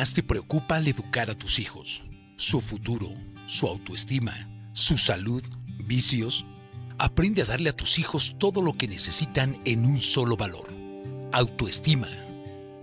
más 0.00 0.14
te 0.14 0.22
preocupa 0.22 0.76
al 0.76 0.88
educar 0.88 1.28
a 1.28 1.36
tus 1.36 1.58
hijos? 1.58 2.04
¿Su 2.38 2.62
futuro? 2.62 3.12
¿Su 3.46 3.66
autoestima? 3.66 4.32
¿Su 4.72 4.96
salud? 4.96 5.44
¿Vicios? 5.84 6.46
Aprende 6.96 7.42
a 7.42 7.44
darle 7.44 7.68
a 7.68 7.76
tus 7.76 7.98
hijos 7.98 8.36
todo 8.38 8.62
lo 8.62 8.72
que 8.72 8.88
necesitan 8.88 9.60
en 9.66 9.84
un 9.84 10.00
solo 10.00 10.38
valor. 10.38 10.66
Autoestima. 11.32 12.08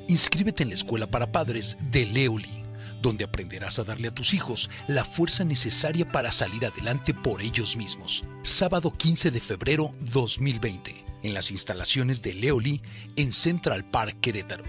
Inscríbete 0.07 0.61
en 0.61 0.69
la 0.69 0.75
escuela 0.75 1.09
para 1.09 1.31
padres 1.31 1.79
de 1.89 2.05
Leoli, 2.05 2.63
donde 3.01 3.23
aprenderás 3.23 3.79
a 3.79 3.83
darle 3.83 4.09
a 4.09 4.13
tus 4.13 4.35
hijos 4.35 4.69
la 4.87 5.03
fuerza 5.03 5.43
necesaria 5.43 6.07
para 6.11 6.31
salir 6.31 6.67
adelante 6.67 7.15
por 7.15 7.41
ellos 7.41 7.77
mismos. 7.77 8.25
Sábado 8.43 8.93
15 8.93 9.31
de 9.31 9.39
febrero 9.39 9.91
2020, 10.01 11.03
en 11.23 11.33
las 11.33 11.49
instalaciones 11.49 12.21
de 12.21 12.35
Leoli 12.35 12.79
en 13.15 13.31
Central 13.33 13.89
Park 13.89 14.19
Querétaro. 14.21 14.65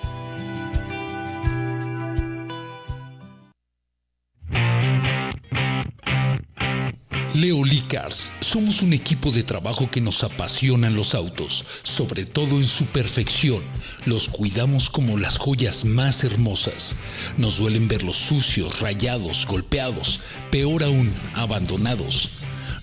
Leoli 7.36 7.82
Cars, 7.82 8.32
somos 8.52 8.82
un 8.82 8.92
equipo 8.92 9.32
de 9.32 9.44
trabajo 9.44 9.90
que 9.90 10.02
nos 10.02 10.26
apasionan 10.26 10.94
los 10.94 11.16
autos, 11.16 11.64
sobre 11.84 12.26
todo 12.26 12.60
en 12.60 12.66
su 12.66 12.84
perfección. 12.88 13.64
Los 14.04 14.28
cuidamos 14.28 14.90
como 14.90 15.18
las 15.18 15.38
joyas 15.38 15.86
más 15.86 16.26
hermosas. 16.26 16.98
Nos 17.38 17.60
duelen 17.60 17.88
verlos 17.88 18.18
sucios, 18.18 18.82
rayados, 18.82 19.48
golpeados, 19.48 20.20
peor 20.52 20.84
aún, 20.84 21.14
abandonados. 21.36 22.32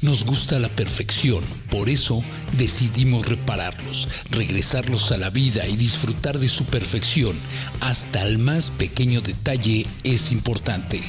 Nos 0.01 0.25
gusta 0.25 0.59
la 0.59 0.71
perfección, 0.71 1.45
por 1.71 1.91
eso 1.91 2.25
decidimos 2.57 3.27
repararlos, 3.27 4.09
regresarlos 4.31 5.13
a 5.13 5.19
la 5.19 5.29
vida 5.29 5.67
y 5.67 5.77
disfrutar 5.77 6.39
de 6.39 6.49
su 6.49 6.65
perfección. 6.65 7.37
Hasta 7.81 8.23
el 8.23 8.39
más 8.39 8.71
pequeño 8.71 9.21
detalle 9.21 9.87
es 10.03 10.33
importante. 10.33 11.03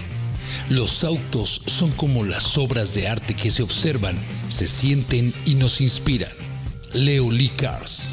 Los 0.69 1.03
autos 1.03 1.63
son 1.66 1.90
como 1.91 2.24
las 2.24 2.56
obras 2.59 2.94
de 2.94 3.07
arte 3.07 3.35
que 3.35 3.50
se 3.50 3.63
observan, 3.63 4.16
se 4.50 4.68
sienten 4.68 5.34
y 5.46 5.56
nos 5.56 5.81
inspiran. 5.81 6.30
Leo 6.94 7.31
Lee 7.31 7.50
Cars. 7.50 8.12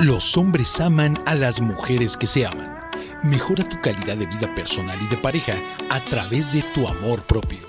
Los 0.00 0.36
hombres 0.36 0.80
aman 0.80 1.18
a 1.24 1.34
las 1.34 1.62
mujeres 1.62 2.18
que 2.18 2.26
se 2.26 2.44
aman. 2.44 2.74
Mejora 3.22 3.66
tu 3.66 3.80
calidad 3.80 4.18
de 4.18 4.26
vida 4.26 4.54
personal 4.54 5.00
y 5.00 5.06
de 5.06 5.16
pareja 5.16 5.54
a 5.88 5.98
través 6.00 6.52
de 6.52 6.62
tu 6.74 6.86
amor 6.86 7.22
propio. 7.22 7.66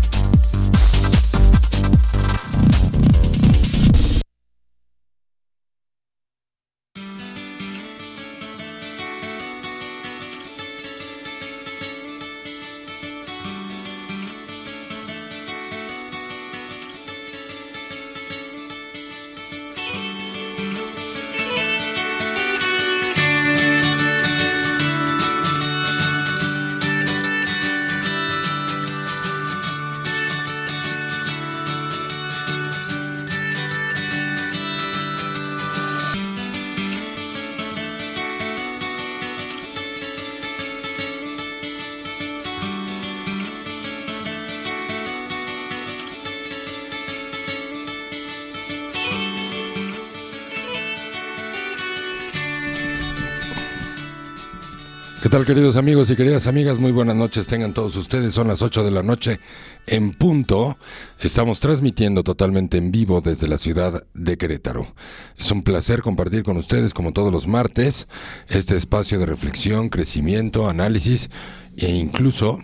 Tal 55.31 55.45
queridos 55.45 55.77
amigos 55.77 56.11
y 56.11 56.17
queridas 56.17 56.45
amigas? 56.45 56.77
Muy 56.77 56.91
buenas 56.91 57.15
noches, 57.15 57.47
tengan 57.47 57.73
todos 57.73 57.95
ustedes. 57.95 58.33
Son 58.33 58.49
las 58.49 58.61
8 58.61 58.83
de 58.83 58.91
la 58.91 59.01
noche 59.01 59.39
en 59.87 60.11
punto. 60.11 60.77
Estamos 61.21 61.61
transmitiendo 61.61 62.21
totalmente 62.21 62.77
en 62.77 62.91
vivo 62.91 63.21
desde 63.21 63.47
la 63.47 63.55
ciudad 63.55 64.03
de 64.13 64.37
Querétaro. 64.37 64.93
Es 65.37 65.49
un 65.51 65.63
placer 65.63 66.01
compartir 66.01 66.43
con 66.43 66.57
ustedes, 66.57 66.93
como 66.93 67.13
todos 67.13 67.31
los 67.31 67.47
martes, 67.47 68.09
este 68.49 68.75
espacio 68.75 69.19
de 69.19 69.25
reflexión, 69.25 69.87
crecimiento, 69.87 70.69
análisis 70.69 71.29
e 71.77 71.89
incluso 71.89 72.59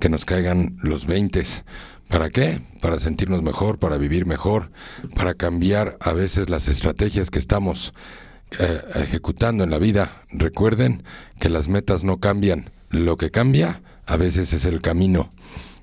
que 0.00 0.08
nos 0.08 0.24
caigan 0.24 0.76
los 0.82 1.06
20. 1.06 1.44
¿Para 2.08 2.30
qué? 2.30 2.60
Para 2.80 2.98
sentirnos 2.98 3.42
mejor, 3.44 3.78
para 3.78 3.96
vivir 3.96 4.26
mejor, 4.26 4.72
para 5.14 5.34
cambiar 5.34 5.96
a 6.00 6.12
veces 6.12 6.50
las 6.50 6.66
estrategias 6.66 7.30
que 7.30 7.38
estamos 7.38 7.94
eh, 8.58 8.80
ejecutando 8.96 9.64
en 9.64 9.70
la 9.70 9.78
vida. 9.78 10.24
Recuerden 10.30 11.02
que 11.38 11.48
las 11.48 11.68
metas 11.68 12.04
no 12.04 12.18
cambian. 12.18 12.70
Lo 12.90 13.16
que 13.16 13.30
cambia 13.30 13.82
a 14.06 14.16
veces 14.16 14.52
es 14.52 14.64
el 14.64 14.80
camino. 14.80 15.30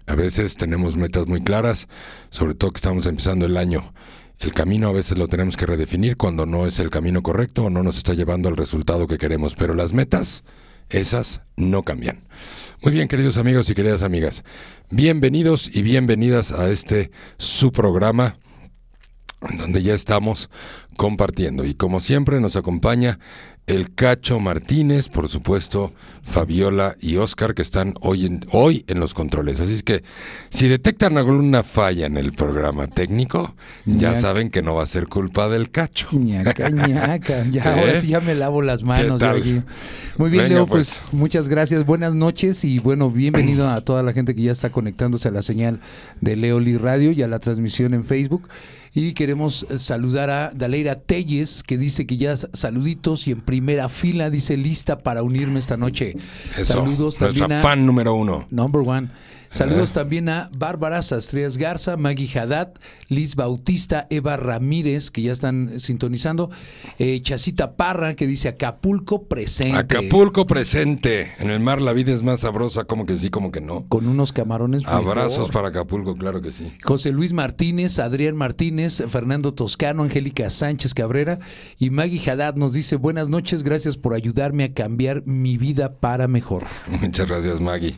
A 0.08 0.16
veces 0.16 0.56
tenemos 0.56 0.98
metas 0.98 1.28
muy 1.28 1.42
claras, 1.42 1.88
sobre 2.30 2.56
todo 2.56 2.72
que 2.72 2.78
estamos 2.78 3.06
empezando 3.08 3.46
el 3.46 3.58
año. 3.58 3.94
El 4.40 4.54
camino 4.54 4.90
a 4.90 4.92
veces 4.92 5.18
lo 5.18 5.28
tenemos 5.28 5.58
que 5.58 5.66
redefinir 5.66 6.18
cuando 6.18 6.46
no 6.46 6.66
es 6.66 6.80
el 6.80 6.90
camino 6.90 7.24
correcto 7.24 7.66
o 7.66 7.70
no 7.70 7.84
nos 7.84 7.98
está 7.98 8.14
llevando 8.14 8.50
al 8.50 8.58
resultado 8.58 9.08
que 9.08 9.18
queremos. 9.18 9.56
Pero 9.56 9.74
las 9.74 9.94
metas, 9.94 10.44
esas 10.90 11.42
no 11.56 11.84
cambian. 11.84 12.24
Muy 12.82 12.92
bien, 12.92 13.08
queridos 13.08 13.38
amigos 13.38 13.70
y 13.70 13.76
queridas 13.76 14.04
amigas, 14.04 14.44
bienvenidos 14.90 15.76
y 15.76 15.82
bienvenidas 15.82 16.52
a 16.52 16.70
este 16.70 17.12
su 17.38 17.72
programa 17.72 18.38
donde 19.58 19.84
ya 19.84 19.94
estamos 19.94 20.50
compartiendo. 20.98 21.66
Y 21.66 21.74
como 21.74 22.00
siempre 22.00 22.40
nos 22.40 22.56
acompaña 22.56 23.20
el 23.68 23.96
Cacho 23.96 24.40
Martínez, 24.40 25.10
por 25.10 25.28
supuesto, 25.28 25.92
Fabiola 26.24 26.96
y 27.02 27.18
Oscar, 27.18 27.56
que 27.56 27.64
están 27.64 27.96
hoy 28.00 28.28
en, 28.28 28.42
hoy 28.52 28.86
en 28.88 29.00
los 29.00 29.16
controles. 29.16 29.60
Así 29.60 29.74
es 29.74 29.82
que 29.82 30.04
si 30.50 30.68
detectan 30.68 31.18
alguna 31.18 31.64
falla 31.64 32.06
en 32.06 32.18
el 32.18 32.34
programa 32.34 32.88
técnico, 32.88 33.56
ya 33.86 34.16
saben 34.16 34.52
que 34.52 34.62
no 34.62 34.76
va 34.76 34.84
a 34.84 34.86
ser 34.86 35.08
culpa 35.08 35.50
del 35.50 35.72
Cacho. 35.72 36.08
ñaca, 36.12 36.70
ñaca. 36.88 37.46
Ya, 37.50 37.64
¿Eh? 37.64 37.80
ahora 37.80 38.00
sí 38.00 38.10
ya 38.10 38.22
me 38.22 38.36
lavo 38.36 38.62
las 38.62 38.84
manos. 38.84 39.22
Muy 40.18 40.30
bien, 40.30 40.44
Venga, 40.44 40.48
Leo, 40.56 40.68
pues. 40.68 41.02
pues. 41.04 41.14
muchas 41.14 41.50
gracias. 41.50 41.86
Buenas 41.86 42.14
noches 42.14 42.64
y 42.66 42.78
bueno, 42.78 43.10
bienvenido 43.10 43.68
a 43.68 43.82
toda 43.82 44.04
la 44.04 44.14
gente 44.14 44.36
que 44.36 44.44
ya 44.44 44.52
está 44.52 44.72
conectándose 44.72 45.28
a 45.30 45.32
la 45.32 45.42
señal 45.42 45.80
de 46.22 46.36
Leoli 46.36 46.78
Radio 46.78 47.12
y 47.12 47.24
a 47.24 47.28
la 47.28 47.40
transmisión 47.40 47.96
en 47.96 48.04
Facebook. 48.04 48.48
Y 48.98 49.14
queremos 49.14 49.66
eh, 49.70 49.78
saludar 49.78 50.30
a 50.30 50.52
Daleira 50.56 50.96
Telles, 50.96 51.64
que 51.64 51.78
dice 51.78 52.08
que 52.08 52.16
ya 52.16 52.38
saluditos 52.38 53.28
y 53.28 53.32
en 53.34 53.42
primera 53.42 53.90
fila 53.90 54.30
dice 54.30 54.56
lista 54.56 55.00
para 55.00 55.22
unirme 55.22 55.60
esta 55.60 55.76
noche. 55.76 56.16
Eso, 56.58 56.74
Saludos 56.78 57.20
nuestra 57.20 57.60
fan 57.60 57.86
número 57.86 58.16
uno. 58.16 58.48
Number 58.50 58.82
one. 58.88 59.10
Saludos 59.56 59.94
también 59.94 60.28
a 60.28 60.50
Bárbara 60.58 61.02
Sastrías 61.02 61.58
Garza, 61.58 61.96
Maggie 61.96 62.30
Haddad, 62.38 62.74
Liz 63.08 63.38
Bautista, 63.38 64.06
Eva 64.10 64.36
Ramírez, 64.36 65.12
que 65.12 65.22
ya 65.22 65.32
están 65.32 65.80
sintonizando, 65.80 66.50
eh, 67.00 67.22
Chacita 67.22 67.78
Parra, 67.78 68.16
que 68.16 68.28
dice 68.28 68.50
Acapulco 68.50 69.30
presente. 69.30 69.78
Acapulco 69.78 70.46
presente. 70.46 71.32
En 71.40 71.52
el 71.52 71.62
mar 71.62 71.82
la 71.82 71.94
vida 71.94 72.12
es 72.12 72.22
más 72.22 72.42
sabrosa, 72.42 72.84
como 72.84 73.06
que 73.06 73.16
sí, 73.16 73.30
como 73.30 73.54
que 73.54 73.62
no. 73.62 73.86
Con 73.88 74.10
unos 74.10 74.34
camarones. 74.34 74.82
mejor. 74.82 74.94
Abrazos 74.94 75.48
para 75.48 75.70
Acapulco, 75.70 76.18
claro 76.18 76.42
que 76.42 76.52
sí. 76.52 76.74
José 76.84 77.14
Luis 77.14 77.32
Martínez, 77.32 78.00
Adrián 78.00 78.36
Martínez, 78.36 79.04
Fernando 79.08 79.54
Toscano, 79.54 80.04
Angélica 80.04 80.50
Sánchez 80.50 80.94
Cabrera 80.94 81.40
y 81.80 81.92
Maggie 81.92 82.30
Haddad 82.30 82.56
nos 82.56 82.74
dice 82.74 82.98
buenas 82.98 83.30
noches, 83.30 83.64
gracias 83.64 83.96
por 83.96 84.16
ayudarme 84.16 84.66
a 84.66 84.74
cambiar 84.74 85.26
mi 85.26 85.58
vida 85.58 85.94
para 85.94 86.28
mejor. 86.28 86.66
Muchas 87.02 87.26
gracias, 87.26 87.62
Maggie. 87.62 87.98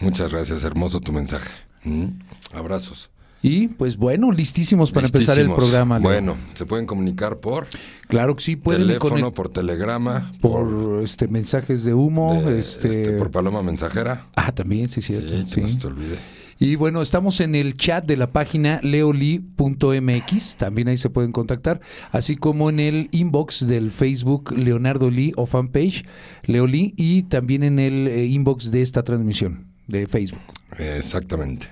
Muchas 0.00 0.32
gracias, 0.32 0.62
hermoso 0.64 1.00
tu 1.00 1.12
mensaje. 1.12 1.48
Mm, 1.84 2.06
Abrazos. 2.54 3.10
Y 3.40 3.68
pues 3.68 3.96
bueno, 3.96 4.32
listísimos 4.32 4.90
para 4.90 5.06
empezar 5.06 5.38
el 5.38 5.46
programa. 5.52 5.98
Leo. 6.00 6.08
Bueno, 6.08 6.36
se 6.54 6.66
pueden 6.66 6.86
comunicar 6.86 7.38
por 7.38 7.68
claro 8.08 8.34
que 8.34 8.42
sí, 8.42 8.56
pueden 8.56 8.82
teléfono, 8.88 9.32
por 9.32 9.48
telegrama, 9.48 10.32
por 10.40 11.02
este 11.04 11.28
mensajes 11.28 11.84
de 11.84 11.94
humo, 11.94 12.42
de- 12.42 12.58
este, 12.58 12.88
este, 12.88 13.12
por 13.16 13.30
paloma 13.30 13.62
mensajera. 13.62 14.26
ah 14.34 14.50
también 14.50 14.88
sí 14.88 15.02
cierto, 15.02 15.28
Sí, 15.28 15.44
sí. 15.54 15.60
no 15.60 15.68
se 15.68 15.76
te 15.76 15.86
olvide. 15.86 16.16
Y 16.60 16.74
bueno, 16.74 17.00
estamos 17.00 17.38
en 17.40 17.54
el 17.54 17.76
chat 17.76 18.04
de 18.04 18.16
la 18.16 18.32
página 18.32 18.80
leoli.mx, 18.82 20.56
también 20.56 20.88
ahí 20.88 20.96
se 20.96 21.08
pueden 21.08 21.30
contactar, 21.30 21.80
así 22.10 22.34
como 22.34 22.68
en 22.70 22.80
el 22.80 23.08
inbox 23.12 23.68
del 23.68 23.92
Facebook 23.92 24.52
Leonardo 24.56 25.08
Lee 25.12 25.32
o 25.36 25.46
fanpage 25.46 26.04
Leoli 26.46 26.94
y 26.96 27.22
también 27.22 27.62
en 27.62 27.78
el 27.78 28.08
eh, 28.08 28.26
inbox 28.26 28.72
de 28.72 28.82
esta 28.82 29.04
transmisión 29.04 29.67
de 29.88 30.06
Facebook. 30.06 30.42
Exactamente. 30.78 31.68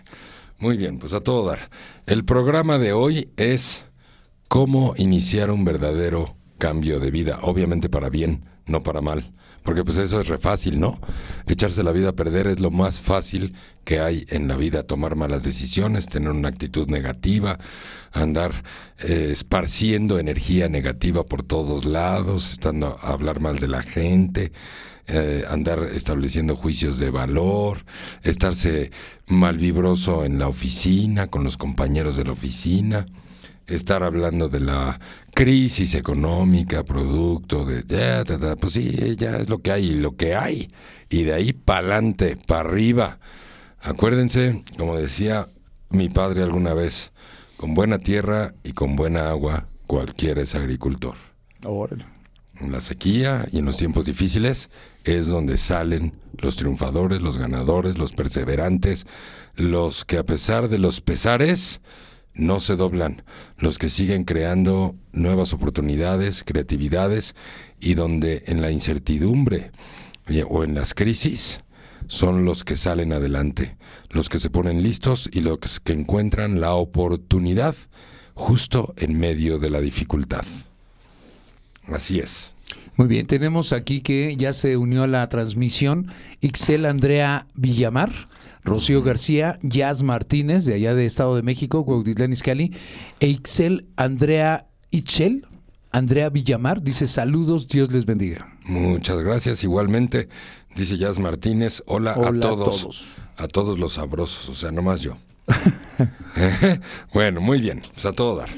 Muy 0.58 0.76
bien, 0.76 0.98
pues 0.98 1.12
a 1.12 1.20
todo 1.20 1.48
dar. 1.48 1.70
El 2.06 2.24
programa 2.24 2.78
de 2.78 2.92
hoy 2.92 3.28
es 3.36 3.84
cómo 4.48 4.94
iniciar 4.96 5.50
un 5.50 5.64
verdadero 5.64 6.34
cambio 6.58 6.98
de 6.98 7.10
vida, 7.10 7.38
obviamente 7.42 7.88
para 7.88 8.08
bien, 8.08 8.44
no 8.66 8.82
para 8.82 9.00
mal, 9.00 9.32
porque 9.66 9.84
pues 9.84 9.98
eso 9.98 10.20
es 10.20 10.28
re 10.28 10.38
fácil, 10.38 10.78
¿no? 10.78 11.00
Echarse 11.48 11.82
la 11.82 11.90
vida 11.90 12.10
a 12.10 12.12
perder 12.12 12.46
es 12.46 12.60
lo 12.60 12.70
más 12.70 13.00
fácil 13.00 13.52
que 13.84 13.98
hay 13.98 14.24
en 14.28 14.46
la 14.46 14.54
vida, 14.54 14.84
tomar 14.84 15.16
malas 15.16 15.42
decisiones, 15.42 16.06
tener 16.06 16.30
una 16.30 16.48
actitud 16.48 16.88
negativa, 16.88 17.58
andar 18.12 18.62
eh, 19.00 19.30
esparciendo 19.32 20.20
energía 20.20 20.68
negativa 20.68 21.24
por 21.24 21.42
todos 21.42 21.84
lados, 21.84 22.52
estando 22.52 22.96
a 23.02 23.08
hablar 23.08 23.40
mal 23.40 23.58
de 23.58 23.66
la 23.66 23.82
gente, 23.82 24.52
eh, 25.08 25.44
andar 25.50 25.82
estableciendo 25.92 26.54
juicios 26.54 27.00
de 27.00 27.10
valor, 27.10 27.84
estarse 28.22 28.92
malvibroso 29.26 30.24
en 30.24 30.38
la 30.38 30.46
oficina, 30.46 31.26
con 31.26 31.42
los 31.42 31.56
compañeros 31.56 32.16
de 32.16 32.24
la 32.24 32.32
oficina, 32.32 33.06
estar 33.66 34.04
hablando 34.04 34.48
de 34.48 34.60
la 34.60 35.00
crisis 35.36 35.94
económica, 35.94 36.82
producto 36.82 37.66
de... 37.66 37.84
ya, 37.86 38.24
ta, 38.24 38.38
ta, 38.38 38.56
pues 38.56 38.72
sí, 38.72 39.16
ya 39.18 39.36
es 39.36 39.50
lo 39.50 39.58
que 39.58 39.70
hay, 39.70 39.90
lo 39.90 40.16
que 40.16 40.34
hay. 40.34 40.66
Y 41.10 41.24
de 41.24 41.34
ahí 41.34 41.52
para 41.52 41.80
adelante, 41.80 42.38
para 42.46 42.70
arriba. 42.70 43.18
Acuérdense, 43.82 44.64
como 44.78 44.96
decía 44.96 45.46
mi 45.90 46.08
padre 46.08 46.42
alguna 46.42 46.72
vez, 46.72 47.12
con 47.58 47.74
buena 47.74 47.98
tierra 47.98 48.54
y 48.64 48.72
con 48.72 48.96
buena 48.96 49.28
agua, 49.28 49.68
cualquiera 49.86 50.40
es 50.40 50.54
agricultor. 50.54 51.16
En 52.58 52.72
la 52.72 52.80
sequía 52.80 53.46
y 53.52 53.58
en 53.58 53.66
los 53.66 53.76
tiempos 53.76 54.06
difíciles 54.06 54.70
es 55.04 55.26
donde 55.26 55.58
salen 55.58 56.14
los 56.38 56.56
triunfadores, 56.56 57.20
los 57.20 57.36
ganadores, 57.36 57.98
los 57.98 58.14
perseverantes, 58.14 59.06
los 59.54 60.06
que 60.06 60.16
a 60.16 60.24
pesar 60.24 60.70
de 60.70 60.78
los 60.78 61.02
pesares 61.02 61.82
no 62.36 62.60
se 62.60 62.76
doblan, 62.76 63.22
los 63.58 63.78
que 63.78 63.88
siguen 63.88 64.24
creando 64.24 64.94
nuevas 65.12 65.52
oportunidades, 65.52 66.44
creatividades 66.44 67.34
y 67.80 67.94
donde 67.94 68.44
en 68.46 68.60
la 68.60 68.70
incertidumbre 68.70 69.72
o 70.48 70.64
en 70.64 70.74
las 70.74 70.94
crisis 70.94 71.64
son 72.06 72.44
los 72.44 72.62
que 72.62 72.76
salen 72.76 73.12
adelante, 73.12 73.76
los 74.10 74.28
que 74.28 74.38
se 74.38 74.50
ponen 74.50 74.82
listos 74.82 75.28
y 75.32 75.40
los 75.40 75.80
que 75.80 75.92
encuentran 75.92 76.60
la 76.60 76.74
oportunidad 76.74 77.74
justo 78.34 78.94
en 78.96 79.18
medio 79.18 79.58
de 79.58 79.70
la 79.70 79.80
dificultad. 79.80 80.44
Así 81.88 82.18
es. 82.18 82.52
Muy 82.96 83.08
bien, 83.08 83.26
tenemos 83.26 83.72
aquí 83.72 84.00
que 84.00 84.36
ya 84.36 84.52
se 84.52 84.76
unió 84.76 85.02
a 85.02 85.06
la 85.06 85.28
transmisión 85.28 86.08
Ixel 86.40 86.86
Andrea 86.86 87.46
Villamar, 87.54 88.10
Rocío 88.66 89.00
García, 89.02 89.58
Jazz 89.62 90.02
Martínez, 90.02 90.64
de 90.64 90.74
allá 90.74 90.94
de 90.94 91.06
Estado 91.06 91.36
de 91.36 91.42
México, 91.42 91.84
Cuautitlán 91.86 92.32
Izcalli, 92.32 92.72
e 93.20 93.28
Ixel 93.28 93.86
Andrea 93.96 94.66
Ichel, 94.90 95.46
Andrea 95.92 96.28
Villamar, 96.30 96.82
dice 96.82 97.06
saludos, 97.06 97.68
Dios 97.68 97.92
les 97.92 98.04
bendiga. 98.04 98.46
Muchas 98.64 99.20
gracias. 99.20 99.62
Igualmente, 99.62 100.28
dice 100.74 100.98
Jazz 100.98 101.18
Martínez, 101.18 101.82
hola, 101.86 102.14
Hola 102.16 102.26
a 102.26 102.30
a 102.30 102.40
todos. 102.40 102.82
todos. 102.82 103.16
A 103.36 103.48
todos 103.48 103.78
los 103.78 103.94
sabrosos, 103.94 104.48
o 104.48 104.54
sea, 104.54 104.72
nomás 104.72 105.00
yo. 105.00 105.16
bueno, 107.14 107.40
muy 107.40 107.60
bien, 107.60 107.82
pues 107.94 108.04
a 108.04 108.12
todo 108.12 108.36
dar. 108.36 108.50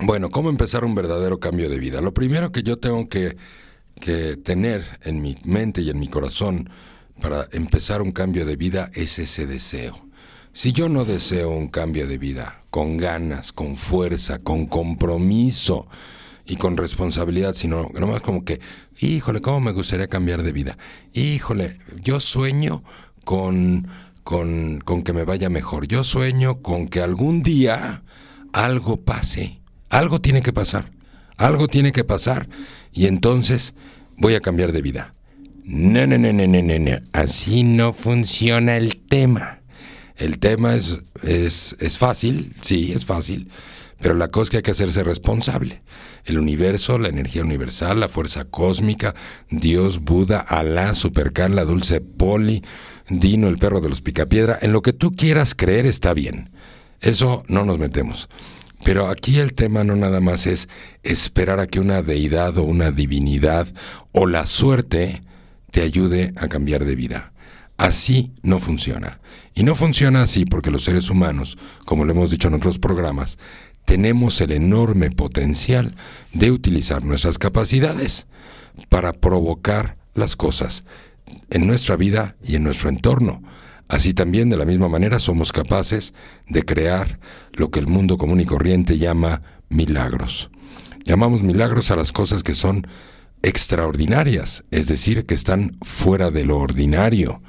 Bueno, 0.00 0.30
¿cómo 0.30 0.48
empezar 0.48 0.84
un 0.84 0.94
verdadero 0.94 1.38
cambio 1.38 1.68
de 1.68 1.78
vida? 1.78 2.00
Lo 2.00 2.14
primero 2.14 2.50
que 2.50 2.62
yo 2.62 2.78
tengo 2.78 3.08
que, 3.08 3.36
que 4.00 4.36
tener 4.36 4.84
en 5.02 5.20
mi 5.20 5.36
mente 5.44 5.82
y 5.82 5.90
en 5.90 5.98
mi 5.98 6.08
corazón 6.08 6.70
para 7.20 7.46
empezar 7.52 8.02
un 8.02 8.12
cambio 8.12 8.44
de 8.44 8.56
vida 8.56 8.90
es 8.94 9.18
ese 9.18 9.46
deseo. 9.46 10.08
Si 10.52 10.72
yo 10.72 10.88
no 10.88 11.04
deseo 11.04 11.50
un 11.50 11.68
cambio 11.68 12.06
de 12.06 12.18
vida 12.18 12.62
con 12.70 12.96
ganas, 12.96 13.52
con 13.52 13.76
fuerza, 13.76 14.38
con 14.38 14.66
compromiso 14.66 15.86
y 16.46 16.56
con 16.56 16.76
responsabilidad, 16.76 17.54
sino 17.54 17.90
nomás 17.94 18.22
como 18.22 18.44
que, 18.44 18.60
híjole, 18.98 19.40
¿cómo 19.40 19.60
me 19.60 19.72
gustaría 19.72 20.08
cambiar 20.08 20.42
de 20.42 20.52
vida? 20.52 20.78
Híjole, 21.12 21.78
yo 22.02 22.18
sueño 22.20 22.82
con, 23.24 23.88
con, 24.24 24.80
con 24.80 25.02
que 25.02 25.12
me 25.12 25.24
vaya 25.24 25.48
mejor. 25.48 25.86
Yo 25.86 26.02
sueño 26.02 26.60
con 26.62 26.88
que 26.88 27.02
algún 27.02 27.42
día 27.42 28.02
algo 28.52 28.96
pase. 29.02 29.60
Algo 29.90 30.20
tiene 30.20 30.42
que 30.42 30.52
pasar. 30.52 30.90
Algo 31.36 31.68
tiene 31.68 31.92
que 31.92 32.04
pasar. 32.04 32.48
Y 32.92 33.06
entonces 33.06 33.74
voy 34.16 34.34
a 34.34 34.40
cambiar 34.40 34.72
de 34.72 34.82
vida. 34.82 35.14
No, 35.70 36.06
no, 36.06 36.16
no, 36.16 36.32
no, 36.32 36.46
no, 36.46 36.62
no, 36.62 36.78
no. 36.78 36.96
Así 37.12 37.62
no 37.62 37.92
funciona 37.92 38.78
el 38.78 38.96
tema. 38.96 39.60
El 40.16 40.38
tema 40.38 40.74
es, 40.74 41.04
es, 41.22 41.76
es 41.80 41.98
fácil, 41.98 42.54
sí, 42.62 42.90
es 42.94 43.04
fácil, 43.04 43.50
pero 44.00 44.14
la 44.14 44.28
cosa 44.28 44.44
es 44.44 44.50
que 44.50 44.56
hay 44.56 44.62
que 44.62 44.70
hacerse 44.70 45.04
responsable. 45.04 45.82
El 46.24 46.38
universo, 46.38 46.98
la 46.98 47.10
energía 47.10 47.42
universal, 47.42 48.00
la 48.00 48.08
fuerza 48.08 48.46
cósmica, 48.46 49.14
Dios, 49.50 50.00
Buda, 50.00 50.40
Alá, 50.40 50.94
Supercan, 50.94 51.54
la 51.54 51.66
dulce 51.66 52.00
Poli, 52.00 52.64
Dino, 53.10 53.48
el 53.48 53.58
perro 53.58 53.82
de 53.82 53.90
los 53.90 54.00
picapiedra, 54.00 54.58
en 54.62 54.72
lo 54.72 54.80
que 54.80 54.94
tú 54.94 55.12
quieras 55.12 55.54
creer 55.54 55.84
está 55.84 56.14
bien. 56.14 56.48
Eso 57.02 57.44
no 57.46 57.66
nos 57.66 57.78
metemos. 57.78 58.30
Pero 58.84 59.08
aquí 59.08 59.38
el 59.38 59.52
tema 59.52 59.84
no 59.84 59.96
nada 59.96 60.22
más 60.22 60.46
es 60.46 60.70
esperar 61.02 61.60
a 61.60 61.66
que 61.66 61.78
una 61.78 62.00
deidad 62.00 62.56
o 62.56 62.62
una 62.62 62.90
divinidad 62.90 63.68
o 64.12 64.26
la 64.26 64.46
suerte 64.46 65.20
te 65.70 65.82
ayude 65.82 66.32
a 66.36 66.48
cambiar 66.48 66.84
de 66.84 66.94
vida. 66.94 67.32
Así 67.76 68.32
no 68.42 68.58
funciona. 68.58 69.20
Y 69.54 69.62
no 69.62 69.74
funciona 69.74 70.22
así 70.22 70.44
porque 70.44 70.70
los 70.70 70.84
seres 70.84 71.10
humanos, 71.10 71.56
como 71.84 72.04
lo 72.04 72.12
hemos 72.12 72.30
dicho 72.30 72.48
en 72.48 72.54
otros 72.54 72.78
programas, 72.78 73.38
tenemos 73.84 74.40
el 74.40 74.52
enorme 74.52 75.10
potencial 75.10 75.96
de 76.32 76.50
utilizar 76.50 77.04
nuestras 77.04 77.38
capacidades 77.38 78.26
para 78.88 79.12
provocar 79.12 79.96
las 80.14 80.36
cosas 80.36 80.84
en 81.50 81.66
nuestra 81.66 81.96
vida 81.96 82.36
y 82.44 82.56
en 82.56 82.64
nuestro 82.64 82.88
entorno. 82.88 83.42
Así 83.88 84.12
también, 84.12 84.50
de 84.50 84.58
la 84.58 84.66
misma 84.66 84.88
manera, 84.88 85.18
somos 85.18 85.52
capaces 85.52 86.12
de 86.48 86.64
crear 86.64 87.18
lo 87.52 87.70
que 87.70 87.78
el 87.78 87.86
mundo 87.86 88.18
común 88.18 88.40
y 88.40 88.44
corriente 88.44 88.98
llama 88.98 89.40
milagros. 89.70 90.50
Llamamos 91.04 91.42
milagros 91.42 91.90
a 91.90 91.96
las 91.96 92.12
cosas 92.12 92.42
que 92.42 92.52
son 92.52 92.86
extraordinarias, 93.42 94.64
es 94.70 94.86
decir, 94.88 95.24
que 95.24 95.34
están 95.34 95.76
fuera 95.82 96.30
de 96.30 96.44
lo 96.44 96.58
ordinario. 96.58 97.42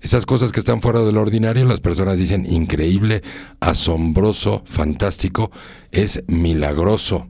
Esas 0.00 0.26
cosas 0.26 0.52
que 0.52 0.60
están 0.60 0.82
fuera 0.82 1.00
de 1.00 1.12
lo 1.12 1.22
ordinario, 1.22 1.64
las 1.64 1.80
personas 1.80 2.18
dicen 2.18 2.44
increíble, 2.44 3.22
asombroso, 3.60 4.62
fantástico, 4.66 5.50
es 5.92 6.22
milagroso. 6.26 7.26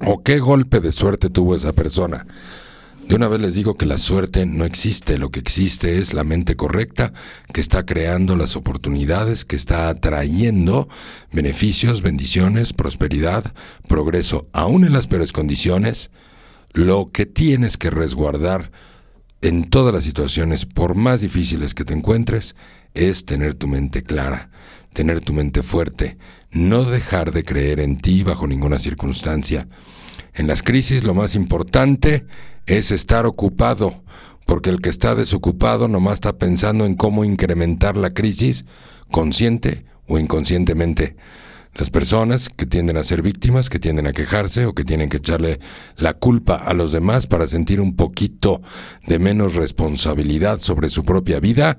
¿O 0.00 0.22
qué 0.22 0.38
golpe 0.38 0.80
de 0.80 0.92
suerte 0.92 1.30
tuvo 1.30 1.54
esa 1.54 1.72
persona? 1.72 2.26
De 3.08 3.14
una 3.14 3.28
vez 3.28 3.40
les 3.40 3.54
digo 3.54 3.76
que 3.76 3.86
la 3.86 3.98
suerte 3.98 4.46
no 4.46 4.64
existe, 4.64 5.16
lo 5.16 5.30
que 5.30 5.38
existe 5.38 5.98
es 5.98 6.12
la 6.12 6.24
mente 6.24 6.56
correcta 6.56 7.12
que 7.52 7.60
está 7.60 7.86
creando 7.86 8.34
las 8.34 8.56
oportunidades, 8.56 9.44
que 9.44 9.54
está 9.54 9.88
atrayendo 9.88 10.88
beneficios, 11.30 12.02
bendiciones, 12.02 12.72
prosperidad, 12.72 13.54
progreso, 13.86 14.48
aún 14.52 14.84
en 14.84 14.92
las 14.92 15.06
peores 15.06 15.32
condiciones. 15.32 16.10
Lo 16.76 17.10
que 17.10 17.24
tienes 17.24 17.78
que 17.78 17.88
resguardar 17.88 18.70
en 19.40 19.64
todas 19.64 19.94
las 19.94 20.04
situaciones, 20.04 20.66
por 20.66 20.94
más 20.94 21.22
difíciles 21.22 21.72
que 21.72 21.86
te 21.86 21.94
encuentres, 21.94 22.54
es 22.92 23.24
tener 23.24 23.54
tu 23.54 23.66
mente 23.66 24.02
clara, 24.02 24.50
tener 24.92 25.22
tu 25.22 25.32
mente 25.32 25.62
fuerte, 25.62 26.18
no 26.50 26.84
dejar 26.84 27.32
de 27.32 27.44
creer 27.44 27.80
en 27.80 27.96
ti 27.96 28.24
bajo 28.24 28.46
ninguna 28.46 28.78
circunstancia. 28.78 29.68
En 30.34 30.48
las 30.48 30.62
crisis 30.62 31.04
lo 31.04 31.14
más 31.14 31.34
importante 31.34 32.26
es 32.66 32.90
estar 32.90 33.24
ocupado, 33.24 34.04
porque 34.44 34.68
el 34.68 34.82
que 34.82 34.90
está 34.90 35.14
desocupado 35.14 35.88
nomás 35.88 36.16
está 36.16 36.36
pensando 36.36 36.84
en 36.84 36.94
cómo 36.94 37.24
incrementar 37.24 37.96
la 37.96 38.10
crisis, 38.10 38.66
consciente 39.10 39.86
o 40.06 40.18
inconscientemente. 40.18 41.16
Las 41.76 41.90
personas 41.90 42.48
que 42.48 42.64
tienden 42.64 42.96
a 42.96 43.02
ser 43.02 43.20
víctimas, 43.20 43.68
que 43.68 43.78
tienden 43.78 44.06
a 44.06 44.14
quejarse 44.14 44.64
o 44.64 44.74
que 44.74 44.82
tienen 44.82 45.10
que 45.10 45.18
echarle 45.18 45.60
la 45.98 46.14
culpa 46.14 46.56
a 46.56 46.72
los 46.72 46.90
demás 46.90 47.26
para 47.26 47.46
sentir 47.46 47.82
un 47.82 47.96
poquito 47.96 48.62
de 49.06 49.18
menos 49.18 49.54
responsabilidad 49.54 50.56
sobre 50.56 50.88
su 50.88 51.04
propia 51.04 51.38
vida, 51.38 51.78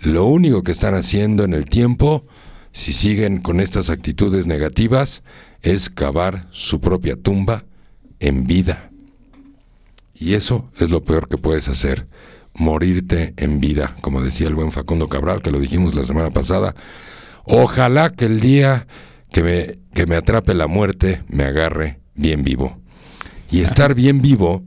lo 0.00 0.24
único 0.24 0.64
que 0.64 0.72
están 0.72 0.94
haciendo 0.94 1.44
en 1.44 1.54
el 1.54 1.66
tiempo, 1.66 2.26
si 2.72 2.92
siguen 2.92 3.40
con 3.40 3.60
estas 3.60 3.88
actitudes 3.88 4.48
negativas, 4.48 5.22
es 5.62 5.90
cavar 5.90 6.48
su 6.50 6.80
propia 6.80 7.14
tumba 7.14 7.64
en 8.18 8.48
vida. 8.48 8.90
Y 10.12 10.34
eso 10.34 10.68
es 10.80 10.90
lo 10.90 11.04
peor 11.04 11.28
que 11.28 11.38
puedes 11.38 11.68
hacer, 11.68 12.08
morirte 12.52 13.32
en 13.36 13.60
vida, 13.60 13.94
como 14.00 14.22
decía 14.22 14.48
el 14.48 14.56
buen 14.56 14.72
Facundo 14.72 15.08
Cabral, 15.08 15.40
que 15.40 15.52
lo 15.52 15.60
dijimos 15.60 15.94
la 15.94 16.02
semana 16.02 16.30
pasada. 16.30 16.74
Ojalá 17.44 18.10
que 18.10 18.24
el 18.24 18.40
día 18.40 18.88
que 19.36 19.42
me, 19.42 19.78
que 19.92 20.06
me 20.06 20.16
atrape 20.16 20.54
la 20.54 20.66
muerte 20.66 21.22
me 21.28 21.44
agarre 21.44 22.00
bien 22.14 22.42
vivo. 22.42 22.78
Y 23.50 23.60
estar 23.60 23.94
bien 23.94 24.22
vivo, 24.22 24.64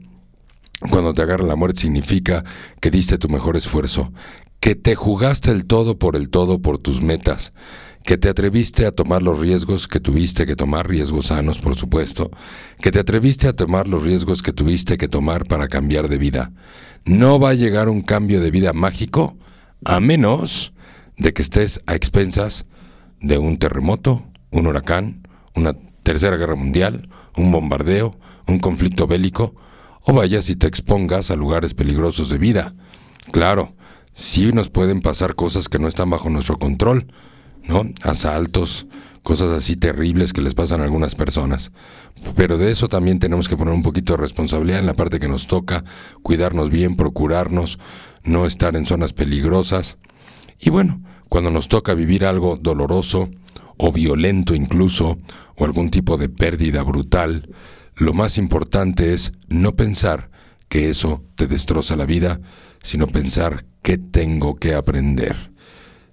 cuando 0.90 1.12
te 1.12 1.22
agarra 1.22 1.44
la 1.44 1.56
muerte, 1.56 1.80
significa 1.80 2.44
que 2.80 2.92
diste 2.92 3.18
tu 3.18 3.28
mejor 3.28 3.56
esfuerzo, 3.56 4.12
que 4.60 4.76
te 4.76 4.94
jugaste 4.94 5.50
el 5.50 5.64
todo 5.64 5.98
por 5.98 6.14
el 6.14 6.30
todo 6.30 6.62
por 6.62 6.78
tus 6.78 7.02
metas, 7.02 7.52
que 8.04 8.16
te 8.16 8.28
atreviste 8.28 8.86
a 8.86 8.92
tomar 8.92 9.24
los 9.24 9.40
riesgos 9.40 9.88
que 9.88 9.98
tuviste 9.98 10.46
que 10.46 10.54
tomar, 10.54 10.88
riesgos 10.88 11.26
sanos, 11.26 11.58
por 11.58 11.74
supuesto, 11.74 12.30
que 12.80 12.92
te 12.92 13.00
atreviste 13.00 13.48
a 13.48 13.56
tomar 13.56 13.88
los 13.88 14.04
riesgos 14.04 14.40
que 14.40 14.52
tuviste 14.52 14.98
que 14.98 15.08
tomar 15.08 15.46
para 15.46 15.66
cambiar 15.66 16.08
de 16.08 16.18
vida. 16.18 16.52
No 17.04 17.40
va 17.40 17.50
a 17.50 17.54
llegar 17.54 17.88
un 17.88 18.02
cambio 18.02 18.40
de 18.40 18.52
vida 18.52 18.72
mágico 18.72 19.36
a 19.84 19.98
menos 19.98 20.72
de 21.18 21.32
que 21.32 21.42
estés 21.42 21.80
a 21.86 21.96
expensas 21.96 22.66
de 23.20 23.36
un 23.36 23.58
terremoto, 23.58 24.29
un 24.50 24.66
huracán, 24.66 25.26
una 25.54 25.74
tercera 26.02 26.36
guerra 26.36 26.54
mundial, 26.54 27.08
un 27.36 27.52
bombardeo, 27.52 28.16
un 28.46 28.58
conflicto 28.58 29.06
bélico, 29.06 29.54
o 30.02 30.12
vayas 30.12 30.48
y 30.48 30.56
te 30.56 30.66
expongas 30.66 31.30
a 31.30 31.36
lugares 31.36 31.74
peligrosos 31.74 32.30
de 32.30 32.38
vida. 32.38 32.74
Claro, 33.32 33.74
sí 34.12 34.52
nos 34.52 34.70
pueden 34.70 35.02
pasar 35.02 35.34
cosas 35.34 35.68
que 35.68 35.78
no 35.78 35.88
están 35.88 36.10
bajo 36.10 36.30
nuestro 36.30 36.58
control, 36.58 37.12
¿no? 37.62 37.84
Asaltos, 38.02 38.86
cosas 39.22 39.50
así 39.50 39.76
terribles 39.76 40.32
que 40.32 40.40
les 40.40 40.54
pasan 40.54 40.80
a 40.80 40.84
algunas 40.84 41.14
personas. 41.14 41.72
Pero 42.36 42.58
de 42.58 42.70
eso 42.70 42.88
también 42.88 43.18
tenemos 43.18 43.48
que 43.48 43.56
poner 43.56 43.74
un 43.74 43.82
poquito 43.82 44.14
de 44.14 44.22
responsabilidad 44.22 44.80
en 44.80 44.86
la 44.86 44.94
parte 44.94 45.20
que 45.20 45.28
nos 45.28 45.46
toca, 45.46 45.84
cuidarnos 46.22 46.70
bien, 46.70 46.96
procurarnos, 46.96 47.78
no 48.24 48.46
estar 48.46 48.76
en 48.76 48.86
zonas 48.86 49.12
peligrosas. 49.12 49.98
Y 50.58 50.70
bueno, 50.70 51.02
cuando 51.28 51.50
nos 51.50 51.68
toca 51.68 51.94
vivir 51.94 52.24
algo 52.24 52.56
doloroso 52.56 53.30
o 53.82 53.92
violento 53.92 54.54
incluso, 54.54 55.18
o 55.56 55.64
algún 55.64 55.90
tipo 55.90 56.18
de 56.18 56.28
pérdida 56.28 56.82
brutal, 56.82 57.48
lo 57.96 58.12
más 58.12 58.36
importante 58.36 59.14
es 59.14 59.32
no 59.48 59.74
pensar 59.74 60.30
que 60.68 60.90
eso 60.90 61.24
te 61.34 61.46
destroza 61.46 61.96
la 61.96 62.04
vida, 62.04 62.40
sino 62.82 63.06
pensar 63.06 63.64
qué 63.80 63.96
tengo 63.96 64.56
que 64.56 64.74
aprender. 64.74 65.34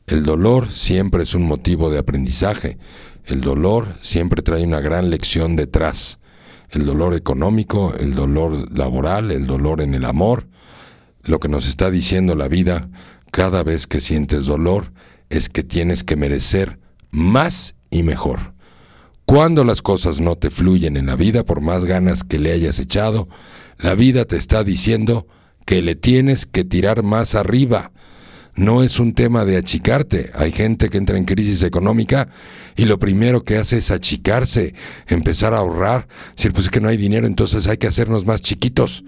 El 0.06 0.24
dolor 0.24 0.72
siempre 0.72 1.24
es 1.24 1.36
un 1.36 1.46
motivo 1.46 1.90
de 1.90 2.00
aprendizaje. 2.00 2.78
El 3.26 3.42
dolor 3.42 3.96
siempre 4.00 4.42
trae 4.42 4.64
una 4.64 4.80
gran 4.80 5.10
lección 5.10 5.58
detrás. 5.58 6.20
El 6.70 6.86
dolor 6.86 7.16
económico, 7.16 7.94
el 8.00 8.16
dolor 8.16 8.72
laboral, 8.78 9.30
el 9.32 9.46
dolor 9.46 9.82
en 9.82 9.94
el 9.94 10.06
amor. 10.06 10.48
Lo 11.24 11.42
que 11.42 11.50
nos 11.50 11.68
está 11.68 11.92
diciendo 11.92 12.34
la 12.36 12.48
vida 12.48 12.90
cada 13.32 13.62
vez 13.64 13.88
que 13.88 14.00
sientes 14.00 14.46
dolor 14.46 14.94
es 15.30 15.50
que 15.50 15.64
tienes 15.64 16.06
que 16.06 16.16
merecer 16.16 16.80
más 17.12 17.76
y 17.90 18.04
mejor. 18.04 18.54
Cuando 19.26 19.64
las 19.64 19.82
cosas 19.82 20.22
no 20.22 20.36
te 20.36 20.50
fluyen 20.50 20.98
en 20.98 21.08
la 21.08 21.16
vida, 21.16 21.44
por 21.44 21.62
más 21.62 21.86
ganas 21.86 22.24
que 22.24 22.40
le 22.40 22.52
hayas 22.52 22.80
echado, 22.80 23.28
la 23.78 23.94
vida 23.94 24.26
te 24.26 24.38
está 24.38 24.64
diciendo 24.64 25.28
que 25.66 25.82
le 25.82 25.96
tienes 25.96 26.46
que 26.46 26.64
tirar 26.64 27.04
más 27.04 27.36
arriba 27.36 27.92
no 28.58 28.82
es 28.82 29.00
un 29.00 29.14
tema 29.14 29.46
de 29.46 29.56
achicarte. 29.56 30.32
Hay 30.34 30.52
gente 30.52 30.90
que 30.90 30.98
entra 30.98 31.18
en 31.18 31.26
crisis 31.26 31.62
económica 31.62 32.28
y 32.76 32.86
lo 32.86 32.98
primero 32.98 33.44
que 33.44 33.58
hace 33.58 33.78
es 33.78 33.92
achicarse, 33.92 34.74
empezar 35.06 35.54
a 35.54 35.60
ahorrar. 35.60 36.08
Decir, 36.36 36.54
pues 36.54 36.66
es 36.66 36.72
que 36.72 36.82
no 36.82 36.90
hay 36.90 36.98
dinero, 36.98 37.28
entonces 37.28 37.68
hay 37.68 37.78
que 37.78 37.86
hacernos 37.86 38.26
más 38.26 38.42
chiquitos. 38.42 39.04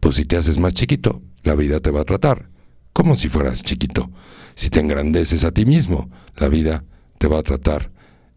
Pues 0.00 0.16
si 0.16 0.24
te 0.24 0.36
haces 0.36 0.58
más 0.58 0.74
chiquito, 0.74 1.22
la 1.44 1.54
vida 1.54 1.78
te 1.78 1.92
va 1.92 2.00
a 2.00 2.04
tratar 2.04 2.50
como 2.92 3.14
si 3.14 3.28
fueras 3.28 3.62
chiquito. 3.62 4.10
Si 4.54 4.68
te 4.68 4.80
engrandeces 4.80 5.44
a 5.44 5.52
ti 5.52 5.64
mismo, 5.64 6.10
la 6.36 6.48
vida 6.48 6.84
te 7.20 7.28
va 7.28 7.38
a 7.38 7.42
tratar 7.42 7.90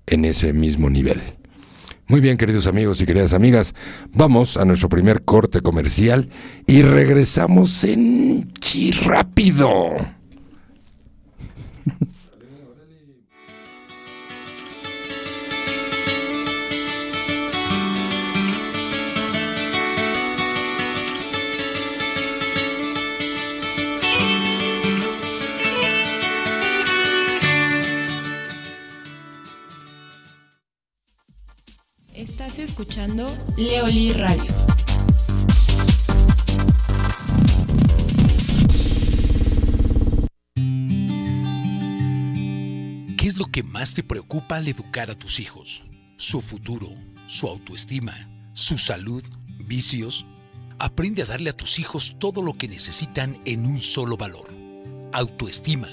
en 0.07 0.25
ese 0.25 0.51
mismo 0.51 0.89
nivel. 0.89 1.21
Muy 2.07 2.19
bien, 2.19 2.37
queridos 2.37 2.67
amigos 2.67 3.01
y 3.01 3.05
queridas 3.05 3.33
amigas, 3.33 3.73
vamos 4.11 4.57
a 4.57 4.65
nuestro 4.65 4.89
primer 4.89 5.23
corte 5.23 5.61
comercial 5.61 6.27
y 6.67 6.81
regresamos 6.81 7.85
en 7.85 8.51
chi 8.59 8.91
rápido. 8.91 9.95
escuchando 32.73 33.27
Leoli 33.55 34.13
Radio. 34.13 34.47
¿Qué 43.15 43.27
es 43.27 43.37
lo 43.37 43.45
que 43.45 43.61
más 43.61 43.93
te 43.93 44.01
preocupa 44.01 44.57
al 44.57 44.67
educar 44.67 45.11
a 45.11 45.15
tus 45.15 45.39
hijos? 45.39 45.83
¿Su 46.17 46.41
futuro? 46.41 46.89
¿Su 47.27 47.47
autoestima? 47.47 48.15
¿Su 48.55 48.79
salud? 48.79 49.23
¿Vicios? 49.59 50.25
Aprende 50.79 51.21
a 51.21 51.25
darle 51.25 51.51
a 51.51 51.55
tus 51.55 51.77
hijos 51.77 52.15
todo 52.17 52.41
lo 52.41 52.53
que 52.53 52.67
necesitan 52.67 53.39
en 53.45 53.67
un 53.67 53.79
solo 53.79 54.17
valor. 54.17 54.49
Autoestima. 55.11 55.89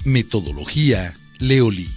Metodología 0.05 1.13
Leoli. 1.39 1.96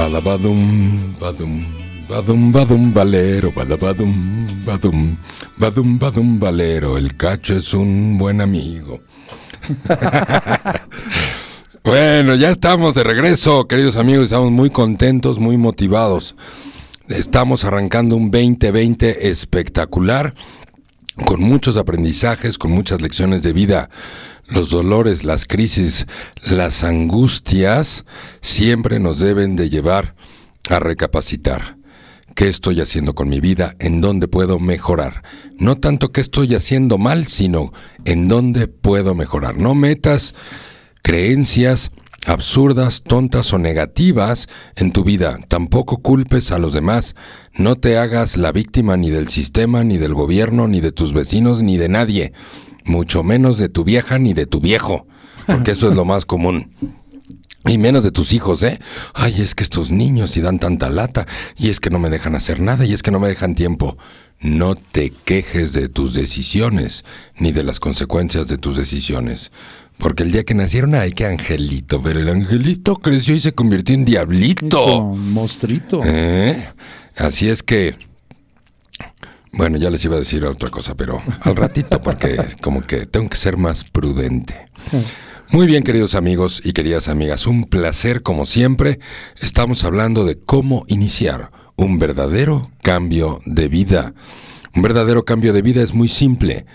Badabadum, 0.00 1.14
badum, 1.20 1.62
badum, 2.08 2.50
badum, 2.50 2.90
valero, 2.90 3.52
badabadum, 3.52 4.14
badum, 4.64 5.16
badum, 5.58 5.98
badum, 5.98 6.38
valero. 6.38 6.96
El 6.96 7.18
cacho 7.18 7.54
es 7.54 7.74
un 7.74 8.16
buen 8.16 8.40
amigo. 8.40 9.02
bueno, 11.84 12.34
ya 12.34 12.48
estamos 12.48 12.94
de 12.94 13.04
regreso, 13.04 13.68
queridos 13.68 13.96
amigos. 13.96 14.24
Estamos 14.24 14.50
muy 14.50 14.70
contentos, 14.70 15.38
muy 15.38 15.58
motivados. 15.58 16.34
Estamos 17.08 17.66
arrancando 17.66 18.16
un 18.16 18.30
2020 18.30 19.28
espectacular, 19.28 20.32
con 21.26 21.42
muchos 21.42 21.76
aprendizajes, 21.76 22.56
con 22.56 22.70
muchas 22.70 23.02
lecciones 23.02 23.42
de 23.42 23.52
vida 23.52 23.90
los 24.50 24.70
dolores, 24.70 25.24
las 25.24 25.46
crisis, 25.46 26.06
las 26.42 26.84
angustias 26.84 28.04
siempre 28.40 28.98
nos 28.98 29.18
deben 29.20 29.56
de 29.56 29.70
llevar 29.70 30.14
a 30.68 30.78
recapacitar. 30.78 31.76
¿Qué 32.34 32.48
estoy 32.48 32.80
haciendo 32.80 33.14
con 33.14 33.28
mi 33.28 33.40
vida? 33.40 33.74
¿En 33.78 34.00
dónde 34.00 34.28
puedo 34.28 34.58
mejorar? 34.58 35.22
No 35.58 35.76
tanto 35.76 36.10
qué 36.10 36.20
estoy 36.20 36.54
haciendo 36.54 36.96
mal, 36.96 37.26
sino 37.26 37.72
en 38.04 38.28
dónde 38.28 38.66
puedo 38.66 39.14
mejorar. 39.14 39.58
No 39.58 39.74
metas 39.74 40.34
creencias 41.02 41.90
absurdas, 42.26 43.02
tontas 43.02 43.52
o 43.52 43.58
negativas 43.58 44.48
en 44.76 44.92
tu 44.92 45.04
vida. 45.04 45.38
Tampoco 45.48 45.98
culpes 45.98 46.52
a 46.52 46.58
los 46.58 46.72
demás. 46.72 47.14
No 47.54 47.76
te 47.76 47.98
hagas 47.98 48.36
la 48.36 48.52
víctima 48.52 48.96
ni 48.96 49.10
del 49.10 49.28
sistema, 49.28 49.84
ni 49.84 49.98
del 49.98 50.14
gobierno, 50.14 50.68
ni 50.68 50.80
de 50.80 50.92
tus 50.92 51.12
vecinos, 51.12 51.62
ni 51.62 51.76
de 51.76 51.88
nadie 51.88 52.32
mucho 52.84 53.22
menos 53.22 53.58
de 53.58 53.68
tu 53.68 53.84
vieja 53.84 54.18
ni 54.18 54.34
de 54.34 54.46
tu 54.46 54.60
viejo, 54.60 55.06
porque 55.46 55.72
eso 55.72 55.88
es 55.88 55.96
lo 55.96 56.04
más 56.04 56.24
común. 56.24 56.72
Y 57.66 57.76
menos 57.76 58.04
de 58.04 58.10
tus 58.10 58.32
hijos, 58.32 58.62
¿eh? 58.62 58.80
Ay, 59.12 59.42
es 59.42 59.54
que 59.54 59.62
estos 59.62 59.90
niños 59.90 60.36
y 60.36 60.40
dan 60.40 60.58
tanta 60.58 60.88
lata, 60.88 61.26
y 61.56 61.68
es 61.68 61.78
que 61.78 61.90
no 61.90 61.98
me 61.98 62.08
dejan 62.08 62.34
hacer 62.34 62.60
nada, 62.60 62.86
y 62.86 62.94
es 62.94 63.02
que 63.02 63.10
no 63.10 63.20
me 63.20 63.28
dejan 63.28 63.54
tiempo. 63.54 63.98
No 64.40 64.74
te 64.74 65.10
quejes 65.10 65.74
de 65.74 65.88
tus 65.88 66.14
decisiones, 66.14 67.04
ni 67.36 67.52
de 67.52 67.62
las 67.62 67.78
consecuencias 67.78 68.48
de 68.48 68.56
tus 68.56 68.76
decisiones. 68.76 69.52
Porque 69.98 70.22
el 70.22 70.32
día 70.32 70.44
que 70.44 70.54
nacieron, 70.54 70.94
ay, 70.94 71.12
qué 71.12 71.26
angelito, 71.26 72.00
pero 72.00 72.20
el 72.20 72.30
angelito 72.30 72.96
creció 72.96 73.34
y 73.34 73.40
se 73.40 73.52
convirtió 73.52 73.94
en 73.94 74.06
diablito. 74.06 75.14
monstruito. 75.14 76.00
¿Eh? 76.06 76.72
Así 77.16 77.50
es 77.50 77.62
que 77.62 77.94
bueno, 79.52 79.76
ya 79.76 79.90
les 79.90 80.04
iba 80.04 80.16
a 80.16 80.20
decir 80.20 80.44
otra 80.44 80.70
cosa, 80.70 80.94
pero 80.94 81.22
al 81.42 81.56
ratito, 81.56 82.00
porque 82.00 82.36
como 82.60 82.86
que 82.86 83.06
tengo 83.06 83.28
que 83.28 83.36
ser 83.36 83.56
más 83.56 83.84
prudente. 83.84 84.64
Muy 85.50 85.66
bien, 85.66 85.82
queridos 85.82 86.14
amigos 86.14 86.64
y 86.64 86.72
queridas 86.72 87.08
amigas, 87.08 87.46
un 87.46 87.64
placer 87.64 88.22
como 88.22 88.46
siempre. 88.46 89.00
Estamos 89.40 89.84
hablando 89.84 90.24
de 90.24 90.38
cómo 90.38 90.84
iniciar 90.86 91.50
un 91.76 91.98
verdadero 91.98 92.70
cambio 92.82 93.40
de 93.46 93.68
vida. 93.68 94.14
Un 94.74 94.82
verdadero 94.82 95.24
cambio 95.24 95.52
de 95.52 95.62
vida 95.62 95.82
es 95.82 95.92
muy 95.92 96.06
simple. 96.06 96.66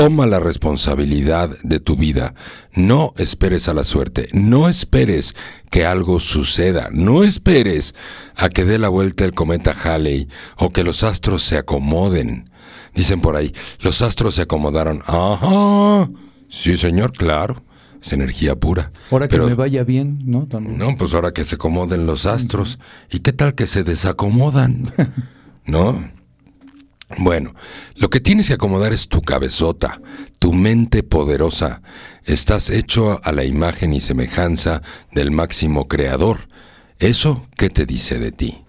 Toma 0.00 0.24
la 0.24 0.40
responsabilidad 0.40 1.50
de 1.62 1.78
tu 1.78 1.94
vida. 1.94 2.32
No 2.72 3.12
esperes 3.18 3.68
a 3.68 3.74
la 3.74 3.84
suerte. 3.84 4.30
No 4.32 4.66
esperes 4.66 5.36
que 5.70 5.84
algo 5.84 6.20
suceda. 6.20 6.88
No 6.90 7.22
esperes 7.22 7.94
a 8.34 8.48
que 8.48 8.64
dé 8.64 8.78
la 8.78 8.88
vuelta 8.88 9.26
el 9.26 9.34
cometa 9.34 9.72
Halley 9.72 10.26
o 10.56 10.70
que 10.70 10.84
los 10.84 11.02
astros 11.02 11.42
se 11.42 11.58
acomoden. 11.58 12.48
Dicen 12.94 13.20
por 13.20 13.36
ahí, 13.36 13.52
los 13.82 14.00
astros 14.00 14.36
se 14.36 14.42
acomodaron. 14.42 15.02
Ajá. 15.04 16.08
Sí, 16.48 16.78
señor, 16.78 17.12
claro. 17.12 17.62
Es 18.00 18.14
energía 18.14 18.56
pura. 18.56 18.92
Ahora 19.10 19.28
que 19.28 19.38
me 19.38 19.52
vaya 19.52 19.84
bien, 19.84 20.18
¿no? 20.24 20.48
No, 20.60 20.96
pues 20.96 21.12
ahora 21.12 21.34
que 21.34 21.44
se 21.44 21.56
acomoden 21.56 22.06
los 22.06 22.24
astros. 22.24 22.78
¿Y 23.10 23.18
qué 23.18 23.34
tal 23.34 23.54
que 23.54 23.66
se 23.66 23.84
desacomodan? 23.84 24.82
¿No? 25.66 26.19
Bueno, 27.18 27.54
lo 27.96 28.08
que 28.08 28.20
tienes 28.20 28.48
que 28.48 28.54
acomodar 28.54 28.92
es 28.92 29.08
tu 29.08 29.22
cabezota, 29.22 30.00
tu 30.38 30.52
mente 30.52 31.02
poderosa. 31.02 31.82
Estás 32.24 32.70
hecho 32.70 33.18
a 33.24 33.32
la 33.32 33.44
imagen 33.44 33.92
y 33.94 34.00
semejanza 34.00 34.82
del 35.12 35.32
máximo 35.32 35.88
creador. 35.88 36.46
¿Eso 37.00 37.44
qué 37.56 37.68
te 37.68 37.84
dice 37.84 38.20
de 38.20 38.30
ti? 38.30 38.62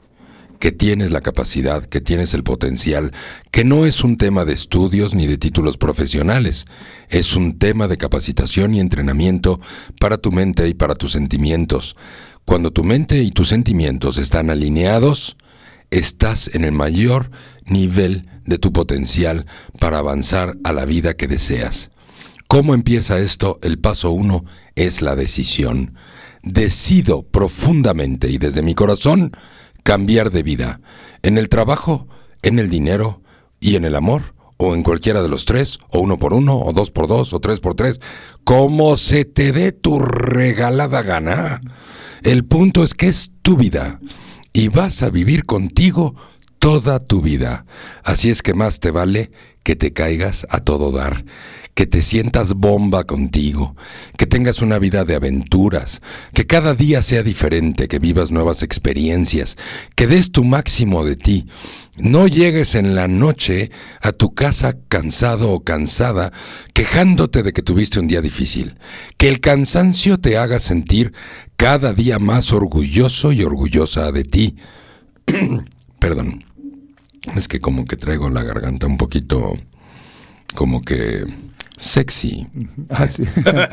Que 0.60 0.72
tienes 0.72 1.12
la 1.12 1.22
capacidad, 1.22 1.86
que 1.86 2.02
tienes 2.02 2.34
el 2.34 2.44
potencial, 2.44 3.12
que 3.52 3.64
no 3.64 3.86
es 3.86 4.04
un 4.04 4.18
tema 4.18 4.44
de 4.44 4.54
estudios 4.54 5.14
ni 5.14 5.28
de 5.28 5.38
títulos 5.38 5.78
profesionales, 5.78 6.66
es 7.10 7.36
un 7.36 7.60
tema 7.60 7.88
de 7.88 7.98
capacitación 7.98 8.74
y 8.74 8.80
entrenamiento 8.80 9.60
para 10.00 10.18
tu 10.18 10.32
mente 10.32 10.68
y 10.68 10.74
para 10.74 10.96
tus 10.96 11.12
sentimientos. 11.12 11.96
Cuando 12.46 12.72
tu 12.72 12.84
mente 12.84 13.22
y 13.22 13.32
tus 13.32 13.50
sentimientos 13.50 14.18
están 14.18 14.50
alineados, 14.50 15.36
estás 15.92 16.50
en 16.56 16.64
el 16.64 16.72
mayor 16.72 17.30
nivel 17.66 18.28
de 18.46 18.58
tu 18.58 18.74
potencial 18.74 19.46
para 19.80 20.00
avanzar 20.00 20.56
a 20.64 20.74
la 20.74 20.86
vida 20.86 21.14
que 21.14 21.28
deseas. 21.28 21.92
¿Cómo 22.48 22.74
empieza 22.74 23.20
esto? 23.20 23.60
El 23.62 23.78
paso 23.80 24.12
uno 24.12 24.44
es 24.76 25.02
la 25.02 25.16
decisión. 25.16 25.96
Decido 26.44 27.24
profundamente 27.24 28.30
y 28.30 28.38
desde 28.38 28.62
mi 28.62 28.74
corazón 28.74 29.32
cambiar 29.84 30.32
de 30.32 30.44
vida. 30.44 30.82
En 31.22 31.38
el 31.38 31.50
trabajo, 31.50 32.08
en 32.42 32.58
el 32.58 32.70
dinero 32.70 33.22
y 33.60 33.76
en 33.76 33.86
el 33.86 33.96
amor, 33.96 34.34
o 34.58 34.76
en 34.76 34.84
cualquiera 34.84 35.24
de 35.24 35.30
los 35.30 35.46
tres, 35.46 35.80
o 35.90 36.00
uno 36.00 36.20
por 36.20 36.34
uno, 36.34 36.60
o 36.60 36.72
dos 36.72 36.92
por 36.92 37.08
dos, 37.08 37.34
o 37.34 37.40
tres 37.40 37.60
por 37.60 37.74
tres, 37.74 38.00
como 38.44 38.96
se 38.96 39.26
te 39.26 39.52
dé 39.52 39.72
tu 39.72 40.00
regalada 40.00 41.02
gana. 41.02 41.62
El 42.22 42.46
punto 42.46 42.84
es 42.84 42.94
que 42.94 43.08
es 43.08 43.32
tu 43.42 43.56
vida 43.56 44.00
y 44.54 44.68
vas 44.68 45.04
a 45.04 45.10
vivir 45.10 45.46
contigo 45.46 46.16
toda 46.60 47.00
tu 47.00 47.22
vida. 47.22 47.66
Así 48.04 48.30
es 48.30 48.42
que 48.42 48.54
más 48.54 48.80
te 48.80 48.92
vale 48.92 49.32
que 49.64 49.76
te 49.76 49.94
caigas 49.94 50.46
a 50.50 50.60
todo 50.60 50.92
dar, 50.92 51.26
que 51.74 51.86
te 51.86 52.02
sientas 52.02 52.54
bomba 52.54 53.06
contigo, 53.06 53.76
que 54.18 54.28
tengas 54.28 54.62
una 54.62 54.80
vida 54.80 55.06
de 55.06 55.16
aventuras, 55.16 56.02
que 56.34 56.46
cada 56.46 56.76
día 56.76 57.02
sea 57.02 57.24
diferente, 57.24 57.88
que 57.88 58.00
vivas 58.00 58.32
nuevas 58.32 58.64
experiencias, 58.64 59.58
que 59.96 60.08
des 60.08 60.32
tu 60.32 60.44
máximo 60.44 61.06
de 61.06 61.16
ti. 61.16 61.48
No 61.98 62.28
llegues 62.28 62.76
en 62.76 62.96
la 62.96 63.08
noche 63.08 63.72
a 64.02 64.12
tu 64.12 64.34
casa 64.34 64.78
cansado 64.88 65.52
o 65.52 65.64
cansada, 65.64 66.32
quejándote 66.74 67.44
de 67.44 67.54
que 67.54 67.62
tuviste 67.62 68.00
un 68.00 68.08
día 68.08 68.22
difícil. 68.22 68.76
Que 69.18 69.28
el 69.28 69.40
cansancio 69.40 70.18
te 70.18 70.38
haga 70.38 70.60
sentir 70.60 71.14
cada 71.58 71.94
día 71.94 72.18
más 72.18 72.54
orgulloso 72.54 73.32
y 73.32 73.44
orgullosa 73.44 74.12
de 74.12 74.24
ti. 74.24 74.56
Perdón. 76.00 76.46
Es 77.36 77.48
que 77.48 77.60
como 77.60 77.86
que 77.86 77.98
traigo 77.98 78.30
la 78.30 78.42
garganta 78.42 78.88
un 78.88 78.98
poquito 78.98 79.56
como 80.56 80.82
que 80.82 81.26
sexy. 81.82 82.48
Ah, 82.90 83.08
sí. 83.08 83.24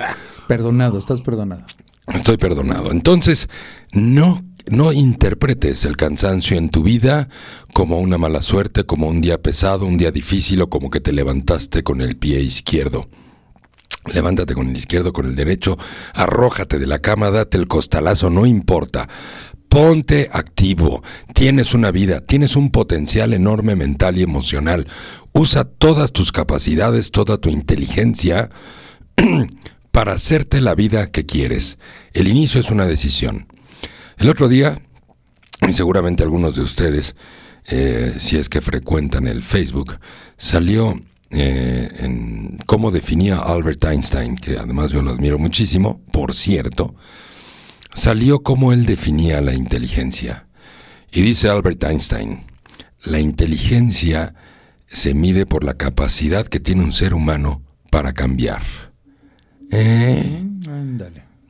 perdonado, 0.48 0.98
estás 0.98 1.20
perdonado. 1.20 1.64
Estoy 2.08 2.38
perdonado. 2.38 2.90
Entonces, 2.90 3.48
no, 3.92 4.40
no 4.70 4.92
interpretes 4.92 5.84
el 5.84 5.96
cansancio 5.96 6.56
en 6.56 6.70
tu 6.70 6.82
vida 6.82 7.28
como 7.74 8.00
una 8.00 8.18
mala 8.18 8.40
suerte, 8.42 8.84
como 8.84 9.08
un 9.08 9.20
día 9.20 9.40
pesado, 9.40 9.84
un 9.84 9.98
día 9.98 10.10
difícil 10.10 10.62
o 10.62 10.70
como 10.70 10.90
que 10.90 11.00
te 11.00 11.12
levantaste 11.12 11.82
con 11.82 12.00
el 12.00 12.16
pie 12.16 12.40
izquierdo. 12.40 13.08
Levántate 14.12 14.54
con 14.54 14.68
el 14.68 14.76
izquierdo, 14.76 15.12
con 15.12 15.26
el 15.26 15.36
derecho, 15.36 15.76
arrójate 16.14 16.78
de 16.78 16.86
la 16.86 16.98
cama, 16.98 17.30
date 17.30 17.58
el 17.58 17.68
costalazo, 17.68 18.30
no 18.30 18.46
importa. 18.46 19.06
Ponte 19.68 20.30
activo, 20.32 21.02
tienes 21.34 21.74
una 21.74 21.90
vida, 21.90 22.20
tienes 22.20 22.56
un 22.56 22.70
potencial 22.70 23.34
enorme 23.34 23.76
mental 23.76 24.18
y 24.18 24.22
emocional. 24.22 24.86
Usa 25.32 25.64
todas 25.64 26.12
tus 26.12 26.32
capacidades, 26.32 27.10
toda 27.10 27.38
tu 27.38 27.50
inteligencia 27.50 28.48
para 29.92 30.12
hacerte 30.12 30.60
la 30.60 30.74
vida 30.74 31.10
que 31.10 31.26
quieres. 31.26 31.78
El 32.12 32.28
inicio 32.28 32.60
es 32.60 32.70
una 32.70 32.86
decisión. 32.86 33.46
El 34.16 34.30
otro 34.30 34.48
día, 34.48 34.80
y 35.66 35.72
seguramente 35.72 36.22
algunos 36.22 36.56
de 36.56 36.62
ustedes, 36.62 37.14
eh, 37.66 38.14
si 38.18 38.36
es 38.36 38.48
que 38.48 38.60
frecuentan 38.60 39.26
el 39.26 39.42
Facebook, 39.42 39.98
salió 40.36 40.98
eh, 41.30 41.88
en 41.98 42.58
cómo 42.64 42.90
definía 42.90 43.36
Albert 43.36 43.84
Einstein, 43.84 44.36
que 44.36 44.56
además 44.56 44.90
yo 44.90 45.02
lo 45.02 45.10
admiro 45.10 45.38
muchísimo, 45.38 46.00
por 46.10 46.34
cierto, 46.34 46.94
salió 47.94 48.42
cómo 48.42 48.72
él 48.72 48.86
definía 48.86 49.40
la 49.40 49.54
inteligencia. 49.54 50.46
Y 51.10 51.22
dice 51.22 51.48
Albert 51.48 51.82
Einstein, 51.84 52.44
la 53.02 53.20
inteligencia 53.20 54.34
se 54.88 55.14
mide 55.14 55.46
por 55.46 55.64
la 55.64 55.74
capacidad 55.74 56.46
que 56.46 56.60
tiene 56.60 56.82
un 56.82 56.92
ser 56.92 57.14
humano 57.14 57.62
para 57.90 58.12
cambiar. 58.12 58.62
¿Eh? 59.70 60.42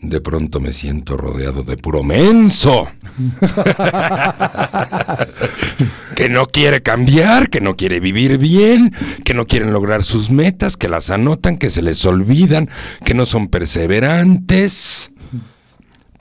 De 0.01 0.21
pronto 0.21 0.61
me 0.61 0.73
siento 0.73 1.17
rodeado 1.17 1.65
de 1.65 1.77
puro 1.77 2.05
menso. 2.05 2.89
que 6.17 6.29
no 6.29 6.47
quiere 6.47 6.83
cambiar, 6.83 7.51
que 7.51 7.61
no 7.61 7.77
quiere 7.77 7.99
vivir 7.99 8.39
bien, 8.39 8.95
que 9.25 9.35
no 9.35 9.47
quieren 9.47 9.73
lograr 9.73 10.05
sus 10.05 10.31
metas, 10.31 10.77
que 10.77 10.89
las 10.89 11.11
anotan, 11.11 11.59
que 11.59 11.71
se 11.71 11.83
les 11.83 12.07
olvidan, 12.07 12.71
que 13.05 13.15
no 13.15 13.27
son 13.27 13.49
perseverantes. 13.49 15.11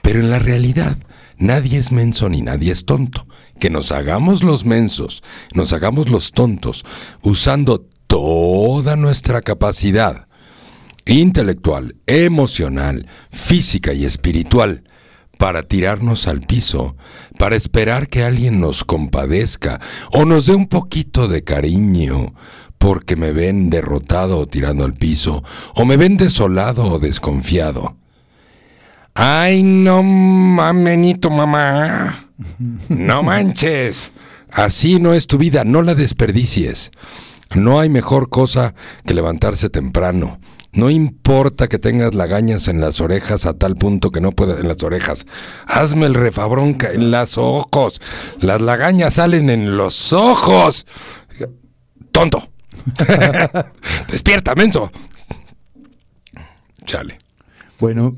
Pero 0.08 0.20
en 0.20 0.30
la 0.30 0.38
realidad, 0.38 0.96
nadie 1.36 1.76
es 1.76 1.92
menso 1.92 2.30
ni 2.30 2.40
nadie 2.40 2.72
es 2.72 2.86
tonto. 2.86 3.26
Que 3.60 3.68
nos 3.68 3.92
hagamos 3.92 4.42
los 4.42 4.64
mensos, 4.64 5.22
nos 5.52 5.74
hagamos 5.74 6.08
los 6.08 6.32
tontos, 6.32 6.86
usando 7.20 7.86
toda 8.06 8.96
nuestra 8.96 9.42
capacidad 9.42 10.26
intelectual, 11.04 11.94
emocional, 12.06 13.06
física 13.30 13.92
y 13.92 14.06
espiritual 14.06 14.82
para 15.36 15.62
tirarnos 15.62 16.26
al 16.26 16.40
piso, 16.40 16.96
para 17.38 17.56
esperar 17.56 18.08
que 18.08 18.24
alguien 18.24 18.60
nos 18.60 18.84
compadezca 18.84 19.78
o 20.10 20.24
nos 20.24 20.46
dé 20.46 20.54
un 20.54 20.68
poquito 20.68 21.28
de 21.28 21.44
cariño, 21.44 22.32
porque 22.78 23.14
me 23.14 23.32
ven 23.32 23.68
derrotado 23.68 24.38
o 24.38 24.46
tirando 24.46 24.86
al 24.86 24.94
piso, 24.94 25.44
o 25.74 25.84
me 25.84 25.98
ven 25.98 26.16
desolado 26.16 26.86
o 26.86 26.98
desconfiado. 26.98 27.98
Ay, 29.20 29.64
no 29.64 30.04
mamenito, 30.04 31.28
mamá. 31.28 32.28
No 32.88 33.22
manches. 33.24 34.12
Así 34.48 35.00
no 35.00 35.12
es 35.12 35.26
tu 35.26 35.38
vida, 35.38 35.64
no 35.64 35.82
la 35.82 35.96
desperdicies. 35.96 36.92
No 37.52 37.80
hay 37.80 37.88
mejor 37.88 38.28
cosa 38.28 38.74
que 39.04 39.14
levantarse 39.14 39.70
temprano. 39.70 40.38
No 40.70 40.88
importa 40.88 41.66
que 41.66 41.80
tengas 41.80 42.14
lagañas 42.14 42.68
en 42.68 42.80
las 42.80 43.00
orejas 43.00 43.44
a 43.44 43.54
tal 43.54 43.74
punto 43.74 44.12
que 44.12 44.20
no 44.20 44.30
puedas 44.30 44.60
en 44.60 44.68
las 44.68 44.80
orejas. 44.84 45.26
Hazme 45.66 46.06
el 46.06 46.14
refabronca 46.14 46.92
en 46.92 47.10
los 47.10 47.38
ojos. 47.38 48.00
Las 48.38 48.62
lagañas 48.62 49.14
salen 49.14 49.50
en 49.50 49.76
los 49.76 50.12
ojos. 50.12 50.86
Tonto. 52.12 52.50
Despierta, 54.12 54.54
menso. 54.54 54.92
Chale. 56.84 57.18
Bueno, 57.80 58.14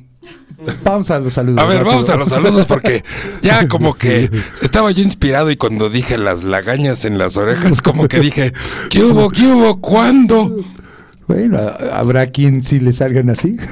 vamos 0.82 1.10
a 1.10 1.18
los 1.18 1.34
saludos. 1.34 1.62
A 1.62 1.66
ver, 1.66 1.84
vamos 1.84 2.08
a 2.10 2.16
los 2.16 2.28
saludos 2.28 2.66
porque 2.66 3.02
ya 3.42 3.68
como 3.68 3.94
que 3.94 4.30
estaba 4.62 4.90
yo 4.90 5.02
inspirado 5.02 5.50
y 5.50 5.56
cuando 5.56 5.88
dije 5.90 6.18
las 6.18 6.44
lagañas 6.44 7.04
en 7.04 7.18
las 7.18 7.36
orejas, 7.36 7.82
como 7.82 8.08
que 8.08 8.20
dije, 8.20 8.52
¿qué 8.90 9.04
hubo? 9.04 9.30
¿Qué 9.30 9.46
hubo? 9.46 9.80
¿Cuándo? 9.80 10.64
Bueno, 11.30 11.58
habrá 11.92 12.26
quien 12.26 12.64
sí 12.64 12.80
le 12.80 12.92
salgan 12.92 13.30
así. 13.30 13.56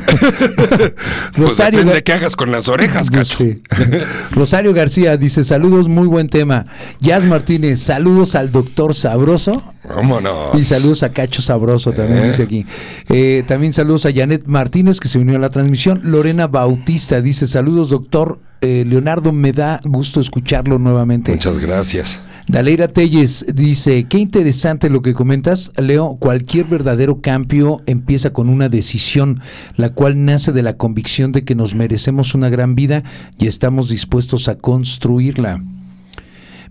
Pues 1.39 1.51
Rosario 1.51 1.85
de 1.85 2.03
qué 2.03 2.13
hagas 2.13 2.35
con 2.37 2.51
las 2.51 2.69
orejas, 2.69 3.11
pues 3.11 3.37
cacho. 3.37 3.45
Rosario 4.33 4.73
García 4.75 5.17
dice, 5.17 5.45
saludos, 5.45 5.89
muy 5.89 6.07
buen 6.07 6.29
tema. 6.29 6.67
Jazz 7.01 7.25
Martínez, 7.25 7.81
saludos 7.81 8.35
al 8.35 8.51
doctor 8.51 8.95
Sabroso. 8.95 9.63
Vámonos. 9.89 10.55
Y 10.59 10.65
saludos 10.65 11.03
a 11.03 11.13
Cacho 11.13 11.43
Sabroso 11.43 11.93
también, 11.93 12.25
Eh. 12.25 12.29
dice 12.31 12.43
aquí. 12.43 12.67
Eh, 13.09 13.45
también 13.47 13.73
saludos 13.73 14.07
a 14.07 14.13
Janet 14.13 14.45
Martínez, 14.47 15.01
que 15.01 15.09
se 15.09 15.19
unió 15.19 15.37
a 15.37 15.39
la 15.39 15.49
transmisión. 15.49 16.01
Lorena 16.05 16.47
Bautista 16.47 17.21
dice, 17.21 17.47
saludos, 17.47 17.91
doctor. 17.91 18.39
Eh, 18.61 18.85
Leonardo, 18.87 19.33
me 19.33 19.53
da 19.53 19.81
gusto 19.85 20.21
escucharlo 20.21 20.79
nuevamente. 20.79 21.31
Muchas 21.33 21.59
gracias. 21.59 22.21
Daleira 22.49 22.89
Telles 22.89 23.45
dice, 23.55 24.05
qué 24.05 24.17
interesante 24.17 24.89
lo 24.89 25.03
que 25.03 25.13
comentas, 25.13 25.71
Leo, 25.77 26.17
cualquier 26.19 26.65
verdadero 26.65 27.21
cambio 27.21 27.83
empieza 27.85 28.33
con 28.33 28.49
una 28.49 28.71
decisión, 28.71 29.39
la 29.77 29.91
cual 29.91 30.25
nace 30.25 30.53
de 30.53 30.63
la 30.63 30.79
convicción 30.79 31.31
de 31.33 31.45
que 31.45 31.55
nos 31.55 31.75
merecemos 31.75 32.35
una 32.35 32.49
gran 32.49 32.75
vida 32.75 33.05
y 33.39 33.49
estamos 33.49 33.91
dispuestos 33.91 34.49
a 34.49 34.55
construirla. 34.57 35.63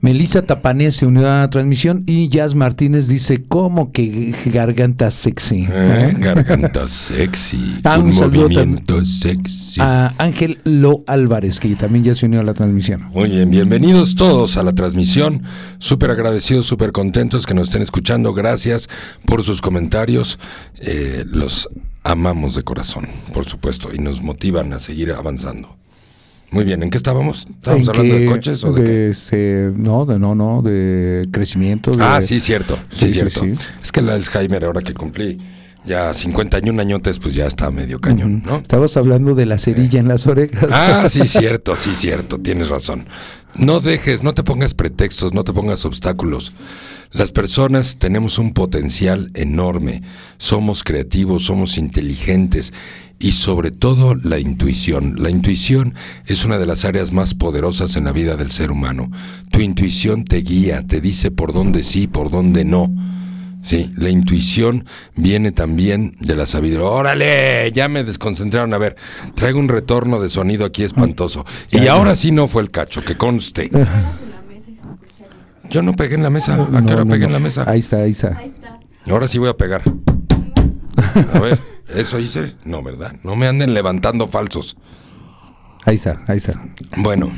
Melissa 0.02 0.42
Tapanés 0.42 0.96
se 0.96 1.06
unió 1.06 1.28
a 1.28 1.42
la 1.42 1.50
transmisión 1.50 2.04
y 2.06 2.30
Jazz 2.30 2.56
Martínez 2.56 3.08
dice, 3.08 3.44
¿cómo 3.46 3.92
que 3.92 4.34
garganta 4.46 5.12
sexy? 5.12 5.68
Eh, 5.70 6.16
garganta 6.20 6.88
sexy. 6.88 7.80
Ah, 7.84 7.98
un 8.00 8.08
un 8.08 8.16
movimiento 8.16 9.04
sexy. 9.06 9.82
A 9.82 10.14
Ángel 10.18 10.60
Lo 10.64 11.04
Álvarez, 11.08 11.60
que 11.60 11.76
también 11.76 12.04
ya 12.04 12.16
se 12.16 12.26
unió 12.26 12.40
a 12.40 12.44
la 12.44 12.54
transmisión. 12.54 13.10
Muy 13.14 13.30
bien, 13.30 13.50
bienvenidos 13.50 14.16
todos 14.16 14.58
a 14.58 14.64
la 14.64 14.74
transmisión. 14.74 15.44
Súper 15.80 16.12
agradecidos, 16.12 16.66
súper 16.66 16.92
contentos 16.92 17.46
que 17.46 17.54
nos 17.54 17.68
estén 17.68 17.82
escuchando. 17.82 18.34
Gracias 18.34 18.90
por 19.26 19.44
sus 19.44 19.62
comentarios. 19.62 20.40
Eh, 20.80 21.24
los 21.28 21.70
amamos 22.04 22.56
de 22.56 22.64
corazón, 22.64 23.08
por 23.34 23.46
supuesto, 23.46 23.90
y 23.94 24.00
nos 24.00 24.22
motivan 24.22 24.74
a 24.74 24.80
seguir 24.80 25.12
avanzando. 25.12 25.78
Muy 26.52 26.64
bien, 26.64 26.82
¿en 26.82 26.90
qué 26.90 26.98
estábamos? 26.98 27.46
¿Estábamos 27.50 27.90
¿En 27.90 27.96
hablando 27.96 28.16
de 28.20 28.26
coches 28.28 28.64
o 28.64 28.72
de, 28.72 28.84
qué? 28.84 29.10
este, 29.10 29.72
no, 29.76 30.06
de 30.06 30.18
no, 30.18 30.34
no, 30.34 30.62
de 30.62 31.28
crecimiento. 31.32 31.92
de- 31.92 32.04
Ah, 32.04 32.22
sí, 32.22 32.40
cierto. 32.40 32.78
Sí, 32.96 33.12
cierto. 33.12 33.42
sí. 33.44 33.52
Es 33.82 33.92
que 33.92 34.00
el 34.00 34.10
Alzheimer, 34.10 34.64
ahora 34.64 34.82
que 34.82 34.94
cumplí 34.94 35.38
ya 35.86 36.14
51 36.14 36.82
añotes, 36.82 37.20
pues 37.20 37.34
ya 37.36 37.48
está 37.48 37.70
medio 37.70 38.00
cañón, 38.00 38.44
¿no? 38.46 38.58
Estabas 38.58 38.96
hablando 38.98 39.36
de 39.36 39.46
la 39.46 39.58
cerilla 39.58 40.00
en 40.00 40.08
las 40.08 40.26
orejas. 40.28 40.70
Ah, 40.72 41.08
sí, 41.10 41.22
cierto, 41.28 41.76
sí, 41.76 41.92
cierto, 41.98 42.38
tienes 42.40 42.70
razón. 42.70 43.06
No 43.58 43.80
dejes, 43.80 44.24
no 44.24 44.34
te 44.34 44.44
pongas 44.44 44.74
pretextos, 44.74 45.34
no 45.34 45.44
te 45.44 45.52
pongas 45.54 45.84
obstáculos. 45.86 46.54
Las 47.12 47.32
personas 47.32 47.98
tenemos 48.00 48.38
un 48.38 48.54
potencial 48.54 49.32
enorme, 49.34 50.02
somos 50.38 50.84
creativos, 50.84 51.44
somos 51.46 51.78
inteligentes 51.78 52.74
y 53.20 53.32
sobre 53.32 53.72
todo 53.72 54.16
la 54.16 54.40
intuición. 54.40 55.16
La 55.18 55.30
intuición 55.30 55.94
es 56.26 56.46
una 56.46 56.58
de 56.58 56.66
las 56.66 56.86
áreas 56.86 57.12
más 57.14 57.34
poderosas 57.34 57.96
en 57.96 58.06
la 58.06 58.12
vida 58.12 58.36
del 58.36 58.52
ser 58.52 58.72
humano. 58.72 59.10
Tu 59.52 59.62
intuición 59.62 60.24
te 60.24 60.38
guía, 60.38 60.84
te 60.86 61.02
dice 61.02 61.32
por 61.32 61.54
dónde 61.54 61.84
sí, 61.84 62.08
por 62.08 62.30
dónde 62.30 62.64
no. 62.66 62.94
Sí, 63.64 63.92
la 63.98 64.10
intuición 64.10 64.86
viene 65.16 65.52
también 65.52 66.16
de 66.20 66.36
la 66.36 66.46
sabiduría. 66.46 66.86
Órale, 66.88 67.70
ya 67.74 67.90
me 67.90 68.04
desconcentraron. 68.04 68.74
A 68.74 68.78
ver, 68.78 68.96
traigo 69.36 69.60
un 69.60 69.68
retorno 69.68 70.22
de 70.22 70.30
sonido 70.30 70.64
aquí 70.66 70.84
espantoso. 70.84 71.46
Y 71.72 71.88
ahora 71.88 72.16
sí 72.16 72.32
no 72.32 72.48
fue 72.48 72.62
el 72.62 72.72
cacho, 72.72 73.04
que 73.04 73.18
conste. 73.18 73.70
Yo 75.70 75.82
no 75.82 75.96
pegué 75.96 76.16
en 76.16 76.24
la 76.24 76.30
mesa. 76.30 76.54
¿A 76.56 76.66
qué 76.68 76.82
No, 76.82 76.94
hora 76.94 77.04
no, 77.04 77.12
pegué 77.12 77.22
no. 77.22 77.28
en 77.28 77.34
la 77.34 77.40
mesa? 77.40 77.66
Ahí 77.68 77.80
está, 77.80 77.98
ahí 77.98 78.12
está. 78.12 78.42
Ahora 79.10 79.28
sí 79.28 79.38
voy 79.38 79.50
a 79.50 79.58
pegar. 79.58 79.82
A 81.34 81.40
ver, 81.40 81.62
¿eso 81.94 82.20
hice? 82.20 82.56
No, 82.64 82.84
¿verdad? 82.84 83.16
No 83.24 83.36
me 83.36 83.48
anden 83.48 83.74
levantando 83.74 84.28
falsos. 84.28 84.78
Ahí 85.86 85.96
está, 85.96 86.22
ahí 86.28 86.38
está. 86.38 86.62
Bueno, 86.98 87.32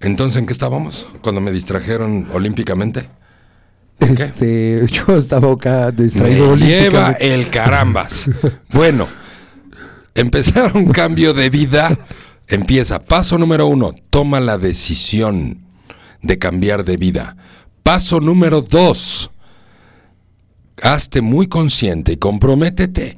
entonces, 0.00 0.38
¿en 0.38 0.46
qué 0.46 0.52
estábamos? 0.52 1.06
Cuando 1.22 1.40
me 1.40 1.50
distrajeron 1.50 2.28
olímpicamente. 2.32 3.08
Este, 3.98 4.86
yo 4.90 5.16
estaba 5.16 5.52
acá 5.52 5.90
distraído. 5.90 6.56
Me 6.56 6.66
lleva 6.66 7.12
el 7.12 7.50
carambas. 7.50 8.30
Bueno, 8.72 9.08
empezar 10.14 10.76
un 10.76 10.92
cambio 10.92 11.32
de 11.32 11.50
vida. 11.50 11.96
Empieza. 12.48 13.02
Paso 13.02 13.38
número 13.38 13.66
uno, 13.66 13.94
toma 14.10 14.38
la 14.38 14.58
decisión 14.58 15.66
de 16.22 16.38
cambiar 16.38 16.84
de 16.84 16.96
vida. 16.96 17.36
Paso 17.82 18.20
número 18.20 18.62
dos, 18.62 19.30
hazte 20.82 21.20
muy 21.20 21.46
consciente 21.46 22.12
y 22.12 22.16
comprométete 22.16 23.16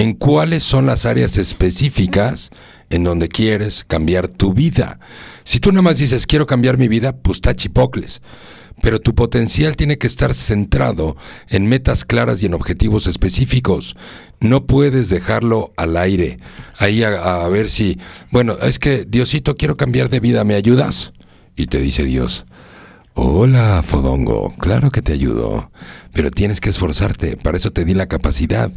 en 0.00 0.14
cuáles 0.14 0.64
son 0.64 0.86
las 0.86 1.04
áreas 1.04 1.36
específicas 1.36 2.48
en 2.88 3.04
donde 3.04 3.28
quieres 3.28 3.84
cambiar 3.86 4.28
tu 4.28 4.54
vida. 4.54 4.98
Si 5.44 5.60
tú 5.60 5.72
nada 5.72 5.82
más 5.82 5.98
dices 5.98 6.26
quiero 6.26 6.46
cambiar 6.46 6.78
mi 6.78 6.88
vida, 6.88 7.14
pues 7.14 7.36
está 7.36 7.54
chipocles. 7.54 8.22
Pero 8.80 8.98
tu 8.98 9.14
potencial 9.14 9.76
tiene 9.76 9.98
que 9.98 10.06
estar 10.06 10.32
centrado 10.32 11.18
en 11.50 11.66
metas 11.66 12.06
claras 12.06 12.42
y 12.42 12.46
en 12.46 12.54
objetivos 12.54 13.06
específicos. 13.06 13.94
No 14.40 14.66
puedes 14.66 15.10
dejarlo 15.10 15.74
al 15.76 15.98
aire. 15.98 16.38
Ahí 16.78 17.02
a, 17.02 17.44
a 17.44 17.48
ver 17.50 17.68
si, 17.68 17.98
bueno, 18.30 18.56
es 18.62 18.78
que 18.78 19.04
Diosito, 19.04 19.54
quiero 19.54 19.76
cambiar 19.76 20.08
de 20.08 20.20
vida, 20.20 20.44
¿me 20.44 20.54
ayudas? 20.54 21.12
Y 21.56 21.66
te 21.66 21.78
dice 21.78 22.04
Dios, 22.04 22.46
Hola, 23.22 23.82
Fodongo. 23.82 24.54
Claro 24.56 24.90
que 24.90 25.02
te 25.02 25.12
ayudo. 25.12 25.70
Pero 26.14 26.30
tienes 26.30 26.58
que 26.58 26.70
esforzarte. 26.70 27.36
Para 27.36 27.58
eso 27.58 27.70
te 27.70 27.84
di 27.84 27.92
la 27.92 28.06
capacidad. 28.06 28.72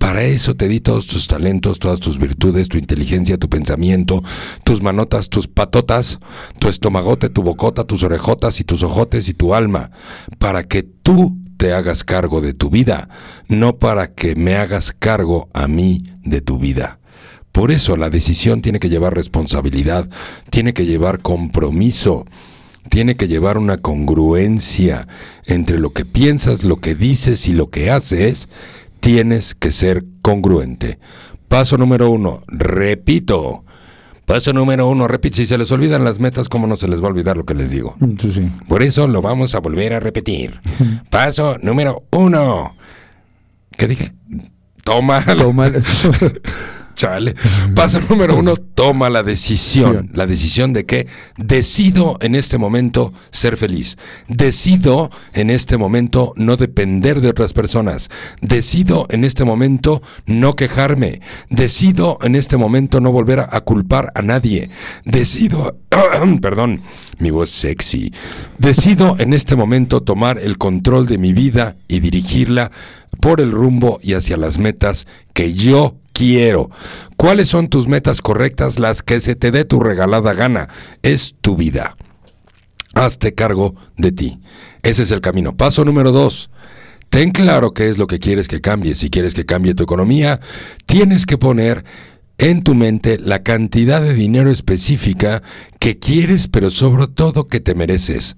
Para 0.00 0.24
eso 0.24 0.56
te 0.56 0.66
di 0.66 0.80
todos 0.80 1.06
tus 1.06 1.28
talentos, 1.28 1.78
todas 1.78 2.00
tus 2.00 2.18
virtudes, 2.18 2.68
tu 2.68 2.78
inteligencia, 2.78 3.38
tu 3.38 3.48
pensamiento, 3.48 4.24
tus 4.64 4.82
manotas, 4.82 5.28
tus 5.28 5.46
patotas, 5.46 6.18
tu 6.58 6.68
estomagote, 6.68 7.28
tu 7.28 7.44
bocota, 7.44 7.84
tus 7.84 8.02
orejotas 8.02 8.58
y 8.58 8.64
tus 8.64 8.82
ojotes 8.82 9.28
y 9.28 9.34
tu 9.34 9.54
alma. 9.54 9.92
Para 10.40 10.64
que 10.64 10.82
tú 10.82 11.38
te 11.56 11.72
hagas 11.72 12.02
cargo 12.02 12.40
de 12.40 12.54
tu 12.54 12.70
vida, 12.70 13.08
no 13.46 13.78
para 13.78 14.12
que 14.12 14.34
me 14.34 14.56
hagas 14.56 14.90
cargo 14.90 15.48
a 15.54 15.68
mí 15.68 16.02
de 16.24 16.40
tu 16.40 16.58
vida. 16.58 16.98
Por 17.52 17.70
eso 17.70 17.96
la 17.96 18.10
decisión 18.10 18.62
tiene 18.62 18.80
que 18.80 18.88
llevar 18.88 19.14
responsabilidad, 19.14 20.10
tiene 20.50 20.74
que 20.74 20.86
llevar 20.86 21.22
compromiso 21.22 22.26
tiene 22.90 23.16
que 23.16 23.28
llevar 23.28 23.58
una 23.58 23.76
congruencia 23.78 25.06
entre 25.44 25.78
lo 25.78 25.90
que 25.90 26.04
piensas, 26.04 26.64
lo 26.64 26.76
que 26.76 26.94
dices 26.94 27.48
y 27.48 27.52
lo 27.52 27.70
que 27.70 27.90
haces. 27.90 28.46
Tienes 29.00 29.54
que 29.54 29.70
ser 29.70 30.04
congruente. 30.22 30.98
Paso 31.48 31.76
número 31.78 32.10
uno, 32.10 32.42
repito. 32.48 33.62
Paso 34.24 34.52
número 34.52 34.88
uno, 34.88 35.06
repito. 35.06 35.36
Si 35.36 35.46
se 35.46 35.56
les 35.58 35.70
olvidan 35.70 36.02
las 36.04 36.18
metas, 36.18 36.48
¿cómo 36.48 36.66
no 36.66 36.76
se 36.76 36.88
les 36.88 37.00
va 37.00 37.06
a 37.06 37.10
olvidar 37.10 37.36
lo 37.36 37.44
que 37.44 37.54
les 37.54 37.70
digo? 37.70 37.94
Sí, 38.18 38.32
sí. 38.32 38.50
Por 38.66 38.82
eso 38.82 39.06
lo 39.06 39.22
vamos 39.22 39.54
a 39.54 39.60
volver 39.60 39.92
a 39.94 40.00
repetir. 40.00 40.58
Paso 41.10 41.56
número 41.62 42.02
uno. 42.10 42.74
¿Qué 43.76 43.86
dije? 43.86 44.12
Toma. 44.82 45.24
Toma- 45.36 45.70
Chale. 46.96 47.34
Paso 47.74 48.00
número 48.08 48.36
uno, 48.36 48.56
toma 48.56 49.10
la 49.10 49.22
decisión. 49.22 50.10
La 50.14 50.26
decisión 50.26 50.72
de 50.72 50.86
que 50.86 51.06
decido 51.36 52.16
en 52.22 52.34
este 52.34 52.56
momento 52.56 53.12
ser 53.30 53.58
feliz. 53.58 53.98
Decido 54.28 55.10
en 55.34 55.50
este 55.50 55.76
momento 55.76 56.32
no 56.36 56.56
depender 56.56 57.20
de 57.20 57.28
otras 57.28 57.52
personas. 57.52 58.08
Decido 58.40 59.06
en 59.10 59.24
este 59.24 59.44
momento 59.44 60.00
no 60.24 60.56
quejarme. 60.56 61.20
Decido 61.50 62.18
en 62.22 62.34
este 62.34 62.56
momento 62.56 63.00
no 63.00 63.12
volver 63.12 63.40
a, 63.40 63.48
a 63.52 63.60
culpar 63.60 64.10
a 64.14 64.22
nadie. 64.22 64.70
Decido, 65.04 65.76
perdón, 66.40 66.80
mi 67.18 67.30
voz 67.30 67.50
sexy. 67.50 68.10
Decido 68.56 69.16
en 69.18 69.34
este 69.34 69.54
momento 69.54 70.02
tomar 70.02 70.38
el 70.38 70.56
control 70.56 71.06
de 71.06 71.18
mi 71.18 71.34
vida 71.34 71.76
y 71.88 72.00
dirigirla 72.00 72.72
por 73.20 73.42
el 73.42 73.52
rumbo 73.52 73.98
y 74.02 74.14
hacia 74.14 74.38
las 74.38 74.58
metas 74.58 75.06
que 75.34 75.52
yo 75.52 75.96
quiero. 76.16 76.70
¿Cuáles 77.16 77.48
son 77.48 77.68
tus 77.68 77.88
metas 77.88 78.22
correctas? 78.22 78.78
Las 78.78 79.02
que 79.02 79.20
se 79.20 79.34
te 79.34 79.50
dé 79.50 79.64
tu 79.66 79.80
regalada 79.80 80.32
gana. 80.32 80.68
Es 81.02 81.34
tu 81.42 81.56
vida. 81.56 81.96
Hazte 82.94 83.34
cargo 83.34 83.74
de 83.98 84.12
ti. 84.12 84.40
Ese 84.82 85.02
es 85.02 85.10
el 85.10 85.20
camino. 85.20 85.56
Paso 85.56 85.84
número 85.84 86.12
dos. 86.12 86.50
Ten 87.10 87.30
claro 87.30 87.72
qué 87.72 87.90
es 87.90 87.98
lo 87.98 88.06
que 88.06 88.18
quieres 88.18 88.48
que 88.48 88.62
cambie. 88.62 88.94
Si 88.94 89.10
quieres 89.10 89.34
que 89.34 89.44
cambie 89.44 89.74
tu 89.74 89.82
economía, 89.82 90.40
tienes 90.86 91.26
que 91.26 91.36
poner 91.36 91.84
en 92.38 92.62
tu 92.62 92.74
mente 92.74 93.18
la 93.18 93.42
cantidad 93.42 94.00
de 94.00 94.14
dinero 94.14 94.50
específica 94.50 95.42
que 95.78 95.98
quieres, 95.98 96.48
pero 96.48 96.70
sobre 96.70 97.08
todo 97.08 97.46
que 97.46 97.60
te 97.60 97.74
mereces. 97.74 98.36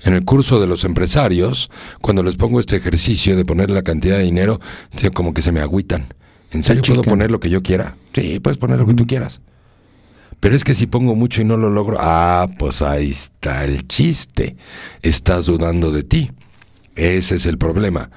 En 0.00 0.14
el 0.14 0.24
curso 0.24 0.60
de 0.60 0.66
los 0.66 0.84
empresarios, 0.84 1.70
cuando 2.00 2.24
les 2.24 2.34
pongo 2.34 2.58
este 2.58 2.76
ejercicio 2.76 3.36
de 3.36 3.44
poner 3.44 3.70
la 3.70 3.82
cantidad 3.82 4.18
de 4.18 4.24
dinero, 4.24 4.60
como 5.14 5.32
que 5.32 5.42
se 5.42 5.52
me 5.52 5.60
agüitan. 5.60 6.06
¿En 6.52 6.62
serio 6.62 6.82
puedo 6.86 7.02
poner 7.02 7.30
lo 7.30 7.40
que 7.40 7.50
yo 7.50 7.62
quiera? 7.62 7.96
Sí, 8.14 8.38
puedes 8.40 8.58
poner 8.58 8.78
lo 8.78 8.86
que 8.86 8.94
tú 8.94 9.06
quieras. 9.06 9.40
Pero 10.40 10.56
es 10.56 10.64
que 10.64 10.74
si 10.74 10.86
pongo 10.86 11.14
mucho 11.14 11.40
y 11.40 11.44
no 11.44 11.56
lo 11.56 11.70
logro, 11.70 11.96
ah, 12.00 12.48
pues 12.58 12.82
ahí 12.82 13.10
está 13.10 13.64
el 13.64 13.86
chiste. 13.86 14.56
Estás 15.00 15.46
dudando 15.46 15.92
de 15.92 16.02
ti. 16.02 16.32
Ese 16.94 17.36
es 17.36 17.46
el 17.46 17.58
problema. 17.58 18.10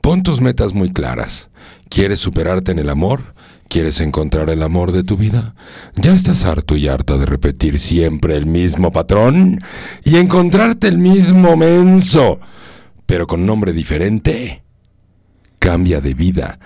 Pon 0.00 0.22
tus 0.22 0.40
metas 0.40 0.74
muy 0.74 0.92
claras. 0.92 1.50
¿Quieres 1.88 2.20
superarte 2.20 2.72
en 2.72 2.78
el 2.78 2.90
amor? 2.90 3.34
¿Quieres 3.68 4.00
encontrar 4.00 4.50
el 4.50 4.62
amor 4.62 4.92
de 4.92 5.04
tu 5.04 5.16
vida? 5.16 5.54
¿Ya 5.94 6.14
estás 6.14 6.44
harto 6.44 6.76
y 6.76 6.88
harta 6.88 7.16
de 7.16 7.26
repetir 7.26 7.78
siempre 7.78 8.36
el 8.36 8.46
mismo 8.46 8.90
patrón? 8.90 9.60
¿Y 10.04 10.16
encontrarte 10.16 10.88
el 10.88 10.98
mismo 10.98 11.56
menso, 11.56 12.40
pero 13.06 13.26
con 13.26 13.46
nombre 13.46 13.72
diferente? 13.72 14.62
Cambia 15.58 16.00
de 16.00 16.14
vida. 16.14 16.58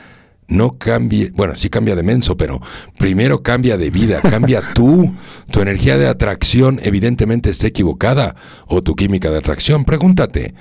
No 0.49 0.77
cambie, 0.79 1.31
bueno, 1.35 1.55
sí 1.55 1.71
cambia 1.71 1.95
de 1.97 2.03
menso, 2.03 2.37
pero 2.37 2.61
primero 2.99 3.43
cambia 3.43 3.79
de 3.79 3.91
vida, 3.91 4.21
cambia 4.21 4.61
tú. 4.75 5.15
Tu 5.51 5.61
energía 5.61 5.97
de 5.97 6.09
atracción 6.09 6.79
evidentemente 6.83 7.49
está 7.51 7.67
equivocada. 7.69 8.35
O 8.67 8.83
tu 8.83 8.95
química 8.95 9.31
de 9.31 9.39
atracción. 9.39 9.85
Pregúntate, 9.85 10.55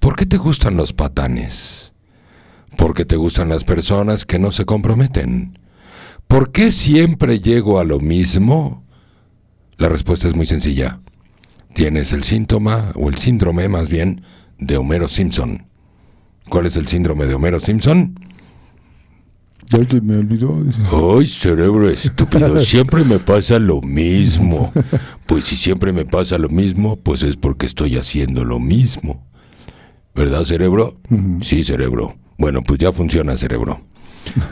¿por 0.00 0.16
qué 0.16 0.26
te 0.26 0.38
gustan 0.38 0.76
los 0.76 0.92
patanes? 0.92 1.92
¿Por 2.76 2.94
qué 2.94 3.04
te 3.04 3.16
gustan 3.16 3.48
las 3.48 3.64
personas 3.64 4.24
que 4.24 4.38
no 4.38 4.52
se 4.52 4.64
comprometen? 4.64 5.58
¿Por 6.28 6.52
qué 6.52 6.72
siempre 6.72 7.40
llego 7.40 7.78
a 7.78 7.84
lo 7.84 8.00
mismo? 8.00 8.84
La 9.78 9.88
respuesta 9.88 10.28
es 10.28 10.34
muy 10.34 10.46
sencilla. 10.46 11.00
tienes 11.74 12.14
el 12.14 12.24
síntoma 12.24 12.92
o 12.94 13.10
el 13.10 13.18
síndrome 13.18 13.68
más 13.68 13.90
bien 13.90 14.22
de 14.58 14.78
Homero 14.78 15.08
Simpson. 15.08 15.66
¿Cuál 16.48 16.66
es 16.66 16.76
el 16.76 16.88
síndrome 16.88 17.26
de 17.26 17.34
Homero 17.34 17.60
Simpson? 17.60 18.18
Ya 19.70 19.84
se 19.88 20.00
me 20.00 20.18
olvidó. 20.18 20.62
Ay, 21.18 21.26
cerebro 21.26 21.90
estúpido, 21.90 22.60
siempre 22.60 23.04
me 23.04 23.18
pasa 23.18 23.58
lo 23.58 23.80
mismo. 23.80 24.72
Pues 25.26 25.44
si 25.44 25.56
siempre 25.56 25.92
me 25.92 26.04
pasa 26.04 26.38
lo 26.38 26.48
mismo, 26.48 26.96
pues 26.96 27.22
es 27.22 27.36
porque 27.36 27.66
estoy 27.66 27.96
haciendo 27.96 28.44
lo 28.44 28.60
mismo. 28.60 29.26
¿Verdad, 30.14 30.44
cerebro? 30.44 30.98
Sí, 31.42 31.64
cerebro. 31.64 32.16
Bueno, 32.38 32.62
pues 32.62 32.78
ya 32.78 32.92
funciona, 32.92 33.36
cerebro. 33.36 33.82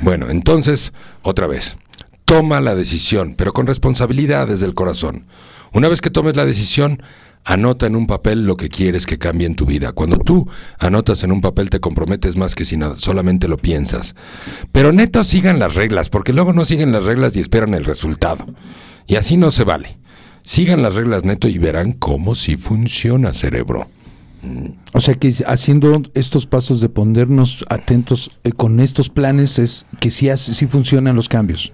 Bueno, 0.03 0.31
entonces, 0.31 0.93
otra 1.23 1.47
vez, 1.47 1.79
toma 2.25 2.61
la 2.61 2.75
decisión, 2.75 3.35
pero 3.37 3.53
con 3.53 3.67
responsabilidad 3.67 4.49
desde 4.49 4.67
el 4.67 4.75
corazón. 4.75 5.27
Una 5.73 5.89
vez 5.89 6.01
que 6.01 6.11
tomes 6.11 6.37
la 6.37 6.45
decisión, 6.45 7.03
anota 7.45 7.87
en 7.87 7.97
un 7.97 8.07
papel 8.07 8.47
lo 8.47 8.57
que 8.57 8.69
quieres 8.69 9.07
que 9.07 9.19
cambie 9.19 9.47
en 9.47 9.55
tu 9.55 9.67
vida. 9.67 9.93
Cuando 9.93 10.19
tú 10.19 10.49
anotas 10.79 11.23
en 11.25 11.33
un 11.33 11.41
papel 11.41 11.71
te 11.71 11.81
comprometes 11.81 12.37
más 12.37 12.55
que 12.55 12.65
si 12.65 12.77
nada, 12.77 12.95
solamente 12.97 13.49
lo 13.49 13.59
piensas. 13.59 14.17
Pero 14.73 14.93
neto 14.93 15.23
sigan 15.25 15.59
las 15.59 15.75
reglas, 15.75 16.09
porque 16.09 16.33
luego 16.33 16.53
no 16.53 16.65
siguen 16.65 16.93
las 16.93 17.05
reglas 17.05 17.37
y 17.37 17.41
esperan 17.41 17.75
el 17.75 17.85
resultado. 17.85 18.47
Y 19.07 19.17
así 19.17 19.37
no 19.37 19.51
se 19.51 19.65
vale. 19.65 19.99
Sigan 20.43 20.83
las 20.83 20.95
reglas 20.95 21.25
neto 21.25 21.49
y 21.49 21.59
verán 21.59 21.93
cómo 21.93 22.35
sí 22.35 22.57
funciona, 22.57 23.33
cerebro. 23.33 23.89
O 24.93 25.01
sea 25.01 25.15
que 25.15 25.33
haciendo 25.47 26.03
estos 26.15 26.47
pasos 26.47 26.81
de 26.81 26.89
ponernos 26.89 27.65
atentos 27.71 28.31
eh, 28.45 28.53
con 28.53 28.81
estos 28.81 29.09
planes 29.09 29.59
es 29.59 29.87
que 30.01 30.11
sí, 30.11 30.29
sí 30.37 30.67
funcionan 30.67 31.17
los 31.17 31.29
cambios. 31.29 31.73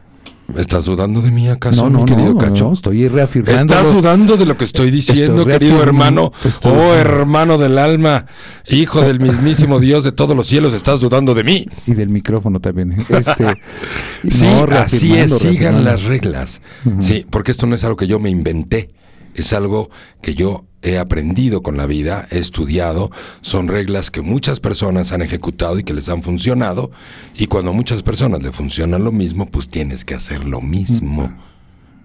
¿Estás 0.57 0.85
dudando 0.85 1.21
de 1.23 1.31
mí 1.31 1.49
acaso, 1.49 1.85
No, 1.85 1.91
mi 1.91 2.01
no, 2.01 2.05
querido 2.07 2.35
no, 2.35 2.39
Cacho? 2.39 2.73
estoy 2.73 3.09
reafirmando. 3.09 3.75
¿Estás 3.75 3.93
dudando 3.93 4.37
de 4.37 4.47
lo 4.47 4.57
que 4.57 4.65
estoy 4.65 4.91
diciendo, 4.91 5.43
Estoy 5.43 5.53
querido 5.59 5.83
hermano? 5.83 6.33
estoy- 6.45 6.73
Oh, 6.73 6.95
hermano 6.95 7.59
del 7.59 7.79
alma, 7.79 8.27
hijo 8.69 9.01
del 9.03 9.21
mismísimo 9.21 9.79
Dios 9.81 10.05
de 10.05 10.13
todos 10.13 10.37
los 10.37 10.47
cielos, 10.47 10.73
¿estás 10.75 11.01
dudando 11.01 11.35
de 11.35 11.45
mí? 11.45 11.67
Y 11.87 11.95
del 11.95 12.09
micrófono 12.09 12.61
también. 12.61 13.05
Este, 13.09 13.47
Sí, 14.29 14.47
así 14.73 15.17
es, 15.17 15.39
sigan 15.39 15.85
las 15.85 16.03
reglas. 16.05 16.61
Sí, 17.01 17.25
porque 17.31 17.51
esto 17.53 17.67
no 17.67 17.75
es 17.75 17.85
algo 17.85 17.97
que 17.97 18.07
yo 18.07 18.19
me 18.19 18.31
inventé, 18.31 18.91
es 19.35 19.53
algo 19.53 19.91
que 20.23 20.35
yo 20.35 20.65
he 20.83 20.99
aprendido 20.99 21.63
con 21.63 21.77
la 21.77 21.87
vida, 21.87 22.27
he 22.31 22.39
estudiado, 22.39 23.11
son 23.43 23.69
reglas 23.69 24.11
que 24.11 24.23
muchas 24.23 24.61
personas 24.61 25.13
han 25.13 25.23
ejecutado 25.23 25.79
y 25.79 25.85
que 25.85 25.93
les 25.93 26.09
han 26.09 26.23
funcionado, 26.23 26.91
y 27.37 27.47
cuando 27.47 27.71
a 27.71 27.75
muchas 27.75 28.03
personas 28.03 28.43
le 28.43 28.53
funciona 28.53 28.99
lo 28.99 29.13
mismo, 29.13 29.47
pues 29.47 29.69
tienes 29.69 30.05
que 30.05 30.15
hacer 30.15 30.47
lo 30.47 30.61
mismo, 30.61 31.33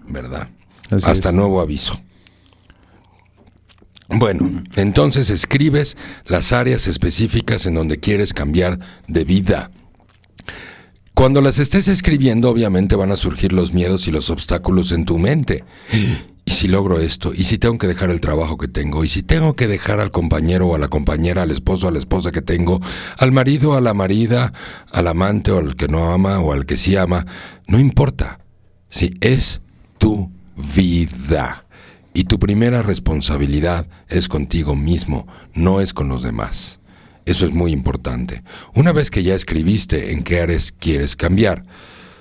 ¿verdad? 0.08 0.50
Así 0.90 1.08
Hasta 1.08 1.30
es. 1.30 1.34
nuevo 1.34 1.60
aviso. 1.60 2.00
Bueno, 4.08 4.62
entonces 4.76 5.30
escribes 5.30 5.96
las 6.26 6.52
áreas 6.52 6.86
específicas 6.86 7.66
en 7.66 7.74
donde 7.74 7.98
quieres 7.98 8.32
cambiar 8.32 8.78
de 9.08 9.24
vida. 9.24 9.70
Cuando 11.12 11.40
las 11.40 11.58
estés 11.58 11.88
escribiendo, 11.88 12.50
obviamente 12.50 12.94
van 12.94 13.10
a 13.10 13.16
surgir 13.16 13.52
los 13.52 13.72
miedos 13.72 14.06
y 14.06 14.12
los 14.12 14.30
obstáculos 14.30 14.92
en 14.92 15.06
tu 15.06 15.18
mente. 15.18 15.64
¿Y 16.48 16.52
si 16.52 16.68
logro 16.68 17.00
esto? 17.00 17.32
¿Y 17.34 17.42
si 17.42 17.58
tengo 17.58 17.76
que 17.76 17.88
dejar 17.88 18.08
el 18.10 18.20
trabajo 18.20 18.56
que 18.56 18.68
tengo? 18.68 19.02
¿Y 19.02 19.08
si 19.08 19.24
tengo 19.24 19.56
que 19.56 19.66
dejar 19.66 19.98
al 19.98 20.12
compañero 20.12 20.68
o 20.68 20.76
a 20.76 20.78
la 20.78 20.86
compañera, 20.86 21.42
al 21.42 21.50
esposo 21.50 21.88
a 21.88 21.90
la 21.90 21.98
esposa 21.98 22.30
que 22.30 22.40
tengo? 22.40 22.80
¿Al 23.18 23.32
marido, 23.32 23.74
a 23.74 23.80
la 23.80 23.94
marida, 23.94 24.52
al 24.92 25.08
amante 25.08 25.50
o 25.50 25.58
al 25.58 25.74
que 25.74 25.88
no 25.88 26.12
ama 26.12 26.38
o 26.38 26.52
al 26.52 26.64
que 26.64 26.76
sí 26.76 26.94
ama? 26.94 27.26
No 27.66 27.80
importa. 27.80 28.38
Si 28.88 29.12
es 29.20 29.60
tu 29.98 30.30
vida. 30.56 31.66
Y 32.14 32.24
tu 32.24 32.38
primera 32.38 32.80
responsabilidad 32.82 33.88
es 34.08 34.28
contigo 34.28 34.76
mismo, 34.76 35.26
no 35.52 35.80
es 35.80 35.92
con 35.92 36.08
los 36.08 36.22
demás. 36.22 36.78
Eso 37.24 37.44
es 37.44 37.52
muy 37.52 37.72
importante. 37.72 38.44
Una 38.72 38.92
vez 38.92 39.10
que 39.10 39.24
ya 39.24 39.34
escribiste 39.34 40.12
en 40.12 40.22
qué 40.22 40.40
áreas 40.42 40.70
quieres 40.70 41.16
cambiar, 41.16 41.64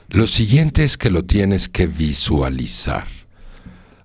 lo 0.09 0.25
siguiente 0.25 0.83
es 0.83 0.97
que 0.97 1.11
lo 1.11 1.23
tienes 1.23 1.69
que 1.69 1.85
visualizar. 1.85 3.05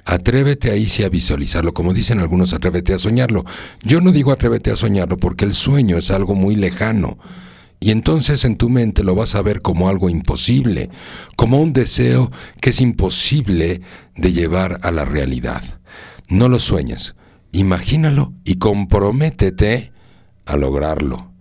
Atrévete 0.05 0.71
ahí 0.71 0.87
sí 0.87 1.05
a 1.05 1.09
visualizarlo, 1.09 1.75
como 1.75 1.93
dicen 1.93 2.21
algunos, 2.21 2.53
atrévete 2.53 2.95
a 2.95 2.99
soñarlo. 2.99 3.45
Yo 3.83 4.01
no 4.01 4.13
digo 4.13 4.33
atrévete 4.33 4.71
a 4.71 4.77
soñarlo 4.77 5.17
porque 5.17 5.45
el 5.45 5.53
sueño 5.53 5.99
es 5.99 6.11
algo 6.11 6.35
muy 6.35 6.57
lejano. 6.57 7.19
Y 7.81 7.93
entonces 7.93 8.45
en 8.45 8.57
tu 8.57 8.69
mente 8.69 9.03
lo 9.03 9.15
vas 9.15 9.35
a 9.35 9.43
ver 9.43 9.63
como 9.63 9.89
algo 9.89 10.11
imposible, 10.11 10.91
como 11.37 11.61
un 11.61 11.73
deseo 11.73 12.31
que 12.61 12.71
es 12.71 12.81
imposible 12.83 13.81
de 14.17 14.33
llevar 14.33 14.81
a 14.83 14.91
la 14.91 15.07
realidad. 15.07 15.63
No 16.29 16.49
lo 16.51 16.59
sueñes, 16.59 17.17
imagínalo 17.53 18.35
y 18.45 18.57
comprométete 18.57 19.93
a 20.45 20.57
lograrlo. 20.57 21.33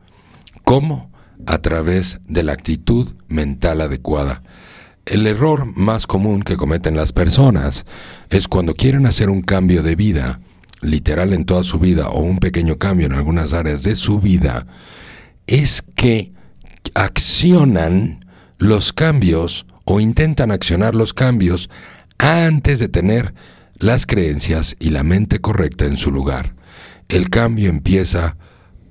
¿Cómo? 0.63 1.11
A 1.45 1.57
través 1.57 2.19
de 2.27 2.43
la 2.43 2.53
actitud 2.53 3.13
mental 3.27 3.81
adecuada. 3.81 4.41
El 5.09 5.25
error 5.25 5.65
más 5.75 6.05
común 6.05 6.43
que 6.43 6.55
cometen 6.55 6.95
las 6.95 7.13
personas 7.13 7.87
es 8.29 8.47
cuando 8.47 8.75
quieren 8.75 9.07
hacer 9.07 9.31
un 9.31 9.41
cambio 9.41 9.81
de 9.81 9.95
vida, 9.95 10.39
literal 10.81 11.33
en 11.33 11.45
toda 11.45 11.63
su 11.63 11.79
vida 11.79 12.09
o 12.09 12.19
un 12.19 12.37
pequeño 12.37 12.75
cambio 12.75 13.07
en 13.07 13.13
algunas 13.13 13.53
áreas 13.53 13.81
de 13.81 13.95
su 13.95 14.19
vida, 14.19 14.67
es 15.47 15.83
que 15.95 16.31
accionan 16.93 18.23
los 18.59 18.93
cambios 18.93 19.65
o 19.83 19.99
intentan 19.99 20.51
accionar 20.51 20.93
los 20.93 21.15
cambios 21.15 21.71
antes 22.19 22.77
de 22.77 22.87
tener 22.87 23.33
las 23.79 24.05
creencias 24.05 24.75
y 24.77 24.91
la 24.91 25.01
mente 25.01 25.39
correcta 25.39 25.85
en 25.85 25.97
su 25.97 26.11
lugar. 26.11 26.53
El 27.07 27.31
cambio 27.31 27.71
empieza 27.71 28.37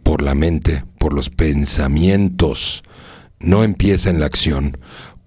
por 0.03 0.23
la 0.23 0.35
mente, 0.35 0.83
por 0.99 1.13
los 1.13 1.31
pensamientos, 1.31 2.83
no 3.41 3.65
empieza 3.65 4.11
en 4.11 4.21
la 4.21 4.27
acción. 4.27 4.79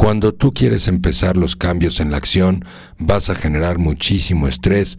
Cuando 0.01 0.33
tú 0.33 0.51
quieres 0.51 0.87
empezar 0.87 1.37
los 1.37 1.55
cambios 1.55 1.99
en 1.99 2.09
la 2.09 2.17
acción, 2.17 2.65
vas 2.97 3.29
a 3.29 3.35
generar 3.35 3.77
muchísimo 3.77 4.47
estrés 4.47 4.97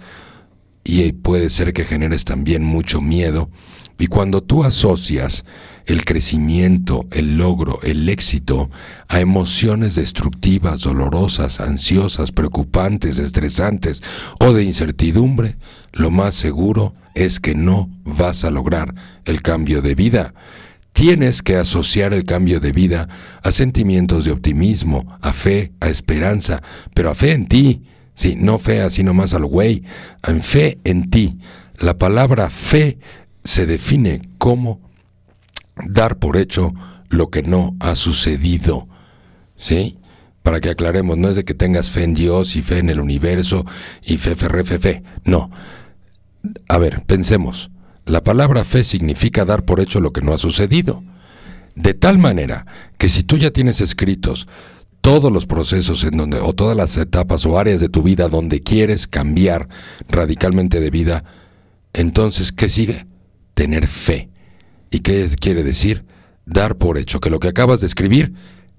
y 0.85 1.11
puede 1.11 1.51
ser 1.51 1.73
que 1.73 1.85
generes 1.85 2.25
también 2.25 2.63
mucho 2.63 3.01
miedo. 3.01 3.51
Y 3.99 4.07
cuando 4.07 4.45
tú 4.45 4.63
asocias 4.63 5.45
el 5.87 6.05
crecimiento, 6.05 7.09
el 7.11 7.37
logro, 7.37 7.81
el 7.83 8.09
éxito 8.09 8.71
a 9.09 9.19
emociones 9.19 9.97
destructivas, 9.97 10.83
dolorosas, 10.83 11.59
ansiosas, 11.59 12.31
preocupantes, 12.31 13.19
estresantes 13.19 14.05
o 14.39 14.53
de 14.53 14.63
incertidumbre, 14.63 15.57
lo 15.91 16.13
más 16.13 16.37
seguro 16.37 16.95
es 17.17 17.41
que 17.41 17.57
no 17.57 17.91
vas 18.05 18.45
a 18.45 18.53
lograr 18.53 18.95
el 19.25 19.43
cambio 19.43 19.83
de 19.83 19.97
vida. 19.97 20.33
Tienes 20.93 21.43
que 21.43 21.57
asociar 21.57 22.13
el 22.13 22.25
cambio 22.25 22.61
de 22.61 22.73
vida 22.73 23.09
a 23.43 23.51
sentimientos 23.51 24.25
de 24.25 24.33
optimismo, 24.33 25.07
a 25.21 25.33
fe, 25.33 25.73
a 25.81 25.89
esperanza, 25.89 26.63
pero 26.95 27.11
a 27.11 27.15
fe 27.15 27.33
en 27.33 27.47
ti. 27.47 27.83
Sí, 28.15 28.37
no 28.37 28.59
fe 28.59 28.83
así 28.83 29.03
nomás 29.03 29.33
al 29.33 29.47
güey, 29.47 29.85
en 30.23 30.43
fe 30.43 30.79
en 30.85 31.09
ti. 31.09 31.39
La 31.79 31.97
palabra 31.97 32.51
fe 32.51 32.99
se 33.43 33.67
define 33.67 34.21
como 34.39 34.81
dar 35.89 36.19
por 36.19 36.37
hecho 36.37 36.73
lo 37.09 37.31
que 37.31 37.43
no 37.43 37.75
ha 37.81 37.97
sucedido. 37.97 38.87
¿Sí? 39.57 39.99
Para 40.43 40.61
que 40.61 40.71
aclaremos, 40.71 41.17
no 41.17 41.29
es 41.29 41.37
de 41.37 41.45
que 41.45 41.55
tengas 41.55 41.91
fe 41.91 42.03
en 42.03 42.15
Dios 42.15 42.57
y 42.57 42.63
fe 42.63 42.79
en 42.79 42.91
el 42.91 43.01
universo 43.01 43.65
y 44.03 44.19
fe, 44.19 44.37
fe, 44.37 44.49
re, 44.49 44.65
fe, 44.65 44.79
fe. 44.79 45.03
No. 45.25 45.51
A 46.69 46.79
ver, 46.79 47.03
pensemos. 47.07 47.71
La 48.05 48.25
palabra 48.25 48.65
fe 48.65 48.85
significa 48.85 49.45
dar 49.45 49.65
por 49.65 49.81
hecho 49.81 50.01
lo 50.01 50.13
que 50.13 50.23
no 50.23 50.33
ha 50.33 50.39
sucedido. 50.39 51.03
De 51.75 51.95
tal 51.95 52.19
manera 52.19 52.67
que 52.99 53.09
si 53.09 53.23
tú 53.23 53.37
ya 53.37 53.51
tienes 53.51 53.81
escritos 53.81 54.49
todos 55.01 55.33
los 55.33 55.47
procesos 55.47 56.05
en 56.05 56.17
donde, 56.17 56.39
o 56.41 56.53
todas 56.53 56.77
las 56.77 56.97
etapas 56.97 57.45
o 57.47 57.59
áreas 57.59 57.81
de 57.81 57.89
tu 57.89 58.03
vida 58.03 58.29
donde 58.29 58.63
quieres 58.63 59.07
cambiar 59.07 59.69
radicalmente 60.09 60.81
de 60.81 60.91
vida, 60.91 61.25
entonces, 61.93 62.53
¿qué 62.53 62.69
sigue? 62.69 63.07
Tener 63.55 63.87
fe. 63.87 64.31
¿Y 64.91 65.01
qué 65.01 65.29
quiere 65.41 65.63
decir? 65.63 66.05
Dar 66.47 66.77
por 66.77 66.99
hecho 66.99 67.21
que 67.21 67.31
lo 67.31 67.41
que 67.41 67.49
acabas 67.49 67.81
de 67.81 67.87
escribir 67.87 68.33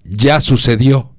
ya 0.03 0.39
sucedió. 0.39 1.13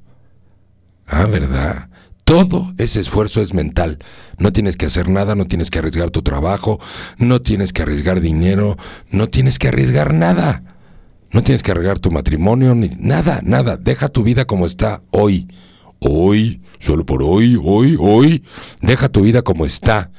Ah, 1.07 1.27
¿verdad? 1.27 1.91
Todo 2.25 2.73
ese 2.79 3.01
esfuerzo 3.01 3.43
es 3.43 3.53
mental. 3.53 3.99
No 4.39 4.53
tienes 4.53 4.77
que 4.77 4.87
hacer 4.87 5.09
nada, 5.09 5.35
no 5.35 5.47
tienes 5.47 5.71
que 5.71 5.79
arriesgar 5.79 6.11
tu 6.11 6.23
trabajo, 6.23 6.81
no 7.19 7.43
tienes 7.43 7.73
que 7.73 7.83
arriesgar 7.83 8.21
dinero, 8.21 8.77
no 9.11 9.29
tienes 9.29 9.59
que 9.59 9.69
arriesgar 9.69 10.15
nada. 10.15 10.63
No 11.33 11.43
tienes 11.43 11.63
que 11.63 11.73
arriesgar 11.73 11.99
tu 11.99 12.11
matrimonio, 12.11 12.75
ni 12.75 12.91
nada, 12.99 13.41
nada. 13.43 13.77
Deja 13.77 14.09
tu 14.09 14.23
vida 14.23 14.45
como 14.47 14.67
está 14.67 15.03
hoy. 15.11 15.49
Hoy, 15.99 16.63
solo 16.79 17.05
por 17.05 17.23
hoy, 17.23 17.59
hoy, 17.63 17.97
hoy. 17.99 18.45
Deja 18.81 19.09
tu 19.09 19.23
vida 19.23 19.43
como 19.43 19.67
está. 19.67 20.13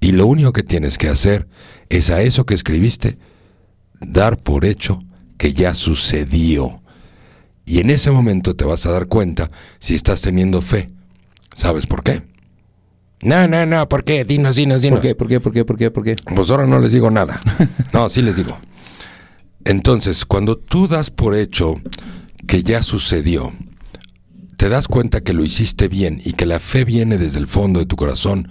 Y 0.00 0.12
lo 0.12 0.26
único 0.26 0.52
que 0.52 0.62
tienes 0.62 0.98
que 0.98 1.08
hacer 1.08 1.46
es 1.90 2.10
a 2.10 2.22
eso 2.22 2.46
que 2.46 2.54
escribiste, 2.54 3.18
dar 4.00 4.38
por 4.38 4.64
hecho 4.64 5.00
que 5.36 5.52
ya 5.52 5.74
sucedió. 5.74 6.82
Y 7.66 7.80
en 7.80 7.90
ese 7.90 8.10
momento 8.10 8.56
te 8.56 8.64
vas 8.64 8.86
a 8.86 8.92
dar 8.92 9.06
cuenta 9.06 9.50
si 9.78 9.94
estás 9.94 10.22
teniendo 10.22 10.60
fe. 10.62 10.90
¿Sabes 11.54 11.86
por 11.86 12.02
qué? 12.02 12.22
No, 13.22 13.46
no, 13.46 13.66
no, 13.66 13.88
¿por 13.88 14.04
qué? 14.04 14.24
Dinos, 14.24 14.56
dinos, 14.56 14.82
dinos. 14.82 14.98
¿Por 14.98 15.08
qué? 15.08 15.14
¿Por 15.14 15.28
qué? 15.28 15.40
¿Por 15.40 15.52
qué? 15.52 15.64
¿Por 15.64 15.76
qué? 15.76 15.90
¿Por 15.90 16.04
qué? 16.04 16.16
Pues 16.34 16.50
ahora 16.50 16.66
no 16.66 16.80
les 16.80 16.92
digo 16.92 17.10
nada. 17.10 17.40
No, 17.92 18.08
sí 18.08 18.22
les 18.22 18.36
digo. 18.36 18.58
Entonces, 19.64 20.24
cuando 20.24 20.56
tú 20.56 20.88
das 20.88 21.10
por 21.10 21.36
hecho 21.36 21.76
que 22.48 22.62
ya 22.62 22.82
sucedió, 22.82 23.52
te 24.56 24.68
das 24.68 24.88
cuenta 24.88 25.20
que 25.20 25.34
lo 25.34 25.44
hiciste 25.44 25.88
bien 25.88 26.20
y 26.24 26.32
que 26.32 26.46
la 26.46 26.58
fe 26.58 26.84
viene 26.84 27.18
desde 27.18 27.38
el 27.38 27.46
fondo 27.46 27.80
de 27.80 27.86
tu 27.86 27.96
corazón 27.96 28.48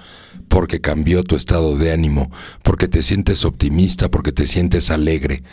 porque 0.47 0.80
cambió 0.82 1.24
tu 1.24 1.36
estado 1.36 1.78
de 1.78 1.91
ánimo, 1.91 2.30
porque 2.62 2.88
te 2.88 3.02
sientes 3.02 3.45
optimista, 3.45 4.10
porque 4.10 4.32
te 4.32 4.45
sientes 4.45 4.91
alegre. 4.91 5.43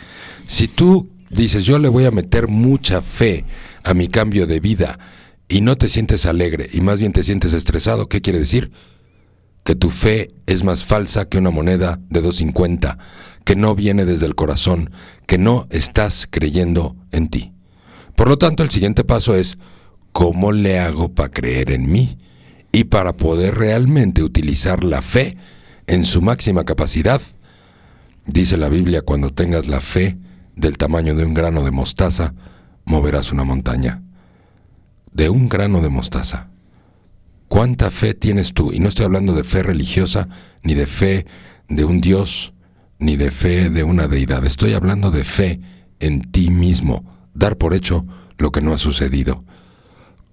Si 0.45 0.67
tú 0.67 1.09
dices, 1.29 1.65
yo 1.65 1.79
le 1.79 1.89
voy 1.89 2.05
a 2.05 2.11
meter 2.11 2.47
mucha 2.47 3.01
fe 3.01 3.45
a 3.83 3.93
mi 3.93 4.07
cambio 4.07 4.45
de 4.45 4.59
vida 4.59 4.99
y 5.49 5.61
no 5.61 5.77
te 5.77 5.89
sientes 5.89 6.27
alegre 6.27 6.69
y 6.71 6.79
más 6.81 6.99
bien 6.99 7.11
te 7.11 7.23
sientes 7.23 7.53
estresado, 7.53 8.07
¿qué 8.07 8.21
quiere 8.21 8.39
decir? 8.39 8.71
Que 9.63 9.75
tu 9.75 9.89
fe 9.89 10.31
es 10.45 10.63
más 10.63 10.85
falsa 10.85 11.27
que 11.27 11.39
una 11.39 11.49
moneda 11.49 11.99
de 12.09 12.23
2.50, 12.23 12.97
que 13.43 13.55
no 13.55 13.75
viene 13.75 14.05
desde 14.05 14.27
el 14.27 14.35
corazón, 14.35 14.91
que 15.25 15.39
no 15.39 15.67
estás 15.71 16.27
creyendo 16.29 16.95
en 17.11 17.29
ti. 17.29 17.51
Por 18.15 18.29
lo 18.29 18.37
tanto, 18.37 18.63
el 18.63 18.69
siguiente 18.69 19.03
paso 19.03 19.35
es, 19.35 19.57
¿cómo 20.11 20.51
le 20.51 20.79
hago 20.79 21.09
para 21.13 21.29
creer 21.29 21.71
en 21.71 21.91
mí? 21.91 22.19
Y 22.71 22.85
para 22.85 23.13
poder 23.13 23.55
realmente 23.55 24.21
utilizar 24.21 24.83
la 24.83 25.01
fe 25.01 25.35
en 25.87 26.05
su 26.05 26.21
máxima 26.21 26.63
capacidad. 26.63 27.21
Dice 28.27 28.57
la 28.57 28.69
Biblia, 28.69 29.01
cuando 29.01 29.33
tengas 29.33 29.67
la 29.67 29.81
fe 29.81 30.17
del 30.55 30.77
tamaño 30.77 31.15
de 31.15 31.25
un 31.25 31.33
grano 31.33 31.63
de 31.63 31.71
mostaza, 31.71 32.35
moverás 32.85 33.31
una 33.31 33.43
montaña. 33.43 34.03
De 35.11 35.29
un 35.29 35.49
grano 35.49 35.81
de 35.81 35.89
mostaza. 35.89 36.49
¿Cuánta 37.47 37.89
fe 37.89 38.13
tienes 38.13 38.53
tú? 38.53 38.71
Y 38.71 38.79
no 38.79 38.89
estoy 38.89 39.05
hablando 39.05 39.33
de 39.33 39.43
fe 39.43 39.63
religiosa, 39.63 40.29
ni 40.63 40.75
de 40.75 40.85
fe 40.85 41.25
de 41.67 41.83
un 41.83 41.99
Dios, 41.99 42.53
ni 42.99 43.17
de 43.17 43.31
fe 43.31 43.69
de 43.69 43.83
una 43.83 44.07
deidad. 44.07 44.45
Estoy 44.45 44.73
hablando 44.73 45.09
de 45.09 45.23
fe 45.23 45.59
en 45.99 46.21
ti 46.31 46.51
mismo, 46.51 47.03
dar 47.33 47.57
por 47.57 47.73
hecho 47.73 48.05
lo 48.37 48.51
que 48.51 48.61
no 48.61 48.73
ha 48.73 48.77
sucedido. 48.77 49.43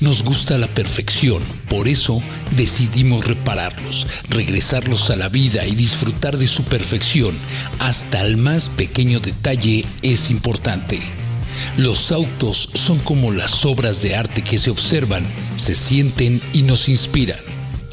Nos 0.00 0.22
gusta 0.22 0.56
la 0.56 0.68
perfección, 0.68 1.42
por 1.68 1.86
eso 1.86 2.22
decidimos 2.52 3.26
repararlos, 3.26 4.06
regresarlos 4.30 5.10
a 5.10 5.16
la 5.16 5.28
vida 5.28 5.66
y 5.66 5.74
disfrutar 5.74 6.38
de 6.38 6.48
su 6.48 6.62
perfección. 6.62 7.36
Hasta 7.80 8.22
el 8.22 8.38
más 8.38 8.70
pequeño 8.70 9.20
detalle 9.20 9.84
es 10.00 10.30
importante. 10.30 11.27
Los 11.76 12.12
autos 12.12 12.70
son 12.74 12.98
como 12.98 13.32
las 13.32 13.64
obras 13.64 14.02
de 14.02 14.16
arte 14.16 14.42
que 14.42 14.58
se 14.58 14.70
observan, 14.70 15.24
se 15.56 15.74
sienten 15.74 16.42
y 16.52 16.62
nos 16.62 16.88
inspiran. 16.88 17.38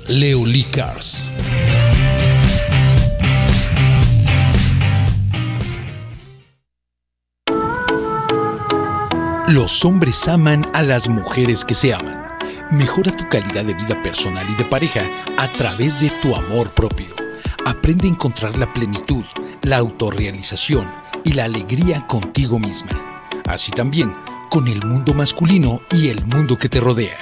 Leo 0.08 0.46
Lee 0.46 0.66
Cars. 0.72 1.26
Los 9.48 9.86
hombres 9.86 10.28
aman 10.28 10.66
a 10.74 10.82
las 10.82 11.08
mujeres 11.08 11.64
que 11.64 11.76
se 11.76 11.94
aman. 11.94 12.24
Mejora 12.72 13.16
tu 13.16 13.30
calidad 13.30 13.64
de 13.64 13.76
vida 13.76 14.02
personal 14.02 14.48
y 14.50 14.56
de 14.56 14.66
pareja 14.66 15.02
a 15.38 15.48
través 15.50 16.02
de 16.02 16.10
tu 16.22 16.36
amor 16.36 16.72
propio. 16.72 17.08
Aprende 17.66 18.08
a 18.08 18.12
encontrar 18.12 18.58
la 18.58 18.72
plenitud, 18.74 19.24
la 19.62 19.78
autorrealización 19.78 20.88
y 21.24 21.34
la 21.34 21.46
alegría 21.46 22.02
contigo 22.02 22.60
misma 22.60 23.15
así 23.48 23.72
también 23.72 24.14
con 24.50 24.68
el 24.68 24.86
mundo 24.86 25.14
masculino 25.14 25.80
y 25.92 26.10
el 26.10 26.26
mundo 26.26 26.58
que 26.58 26.68
te 26.70 26.80
rodea. 26.80 27.18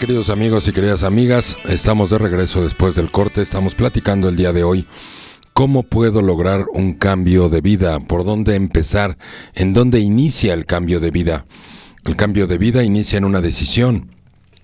Queridos 0.00 0.30
amigos 0.30 0.66
y 0.66 0.72
queridas 0.72 1.02
amigas, 1.02 1.58
estamos 1.68 2.08
de 2.08 2.16
regreso 2.16 2.62
después 2.62 2.94
del 2.94 3.10
corte, 3.10 3.42
estamos 3.42 3.74
platicando 3.74 4.30
el 4.30 4.36
día 4.36 4.50
de 4.50 4.64
hoy 4.64 4.86
cómo 5.52 5.82
puedo 5.82 6.22
lograr 6.22 6.64
un 6.72 6.94
cambio 6.94 7.50
de 7.50 7.60
vida, 7.60 8.00
por 8.00 8.24
dónde 8.24 8.54
empezar, 8.54 9.18
en 9.54 9.74
dónde 9.74 10.00
inicia 10.00 10.54
el 10.54 10.64
cambio 10.64 11.00
de 11.00 11.10
vida. 11.10 11.44
El 12.06 12.16
cambio 12.16 12.46
de 12.46 12.56
vida 12.56 12.82
inicia 12.82 13.18
en 13.18 13.26
una 13.26 13.42
decisión. 13.42 14.10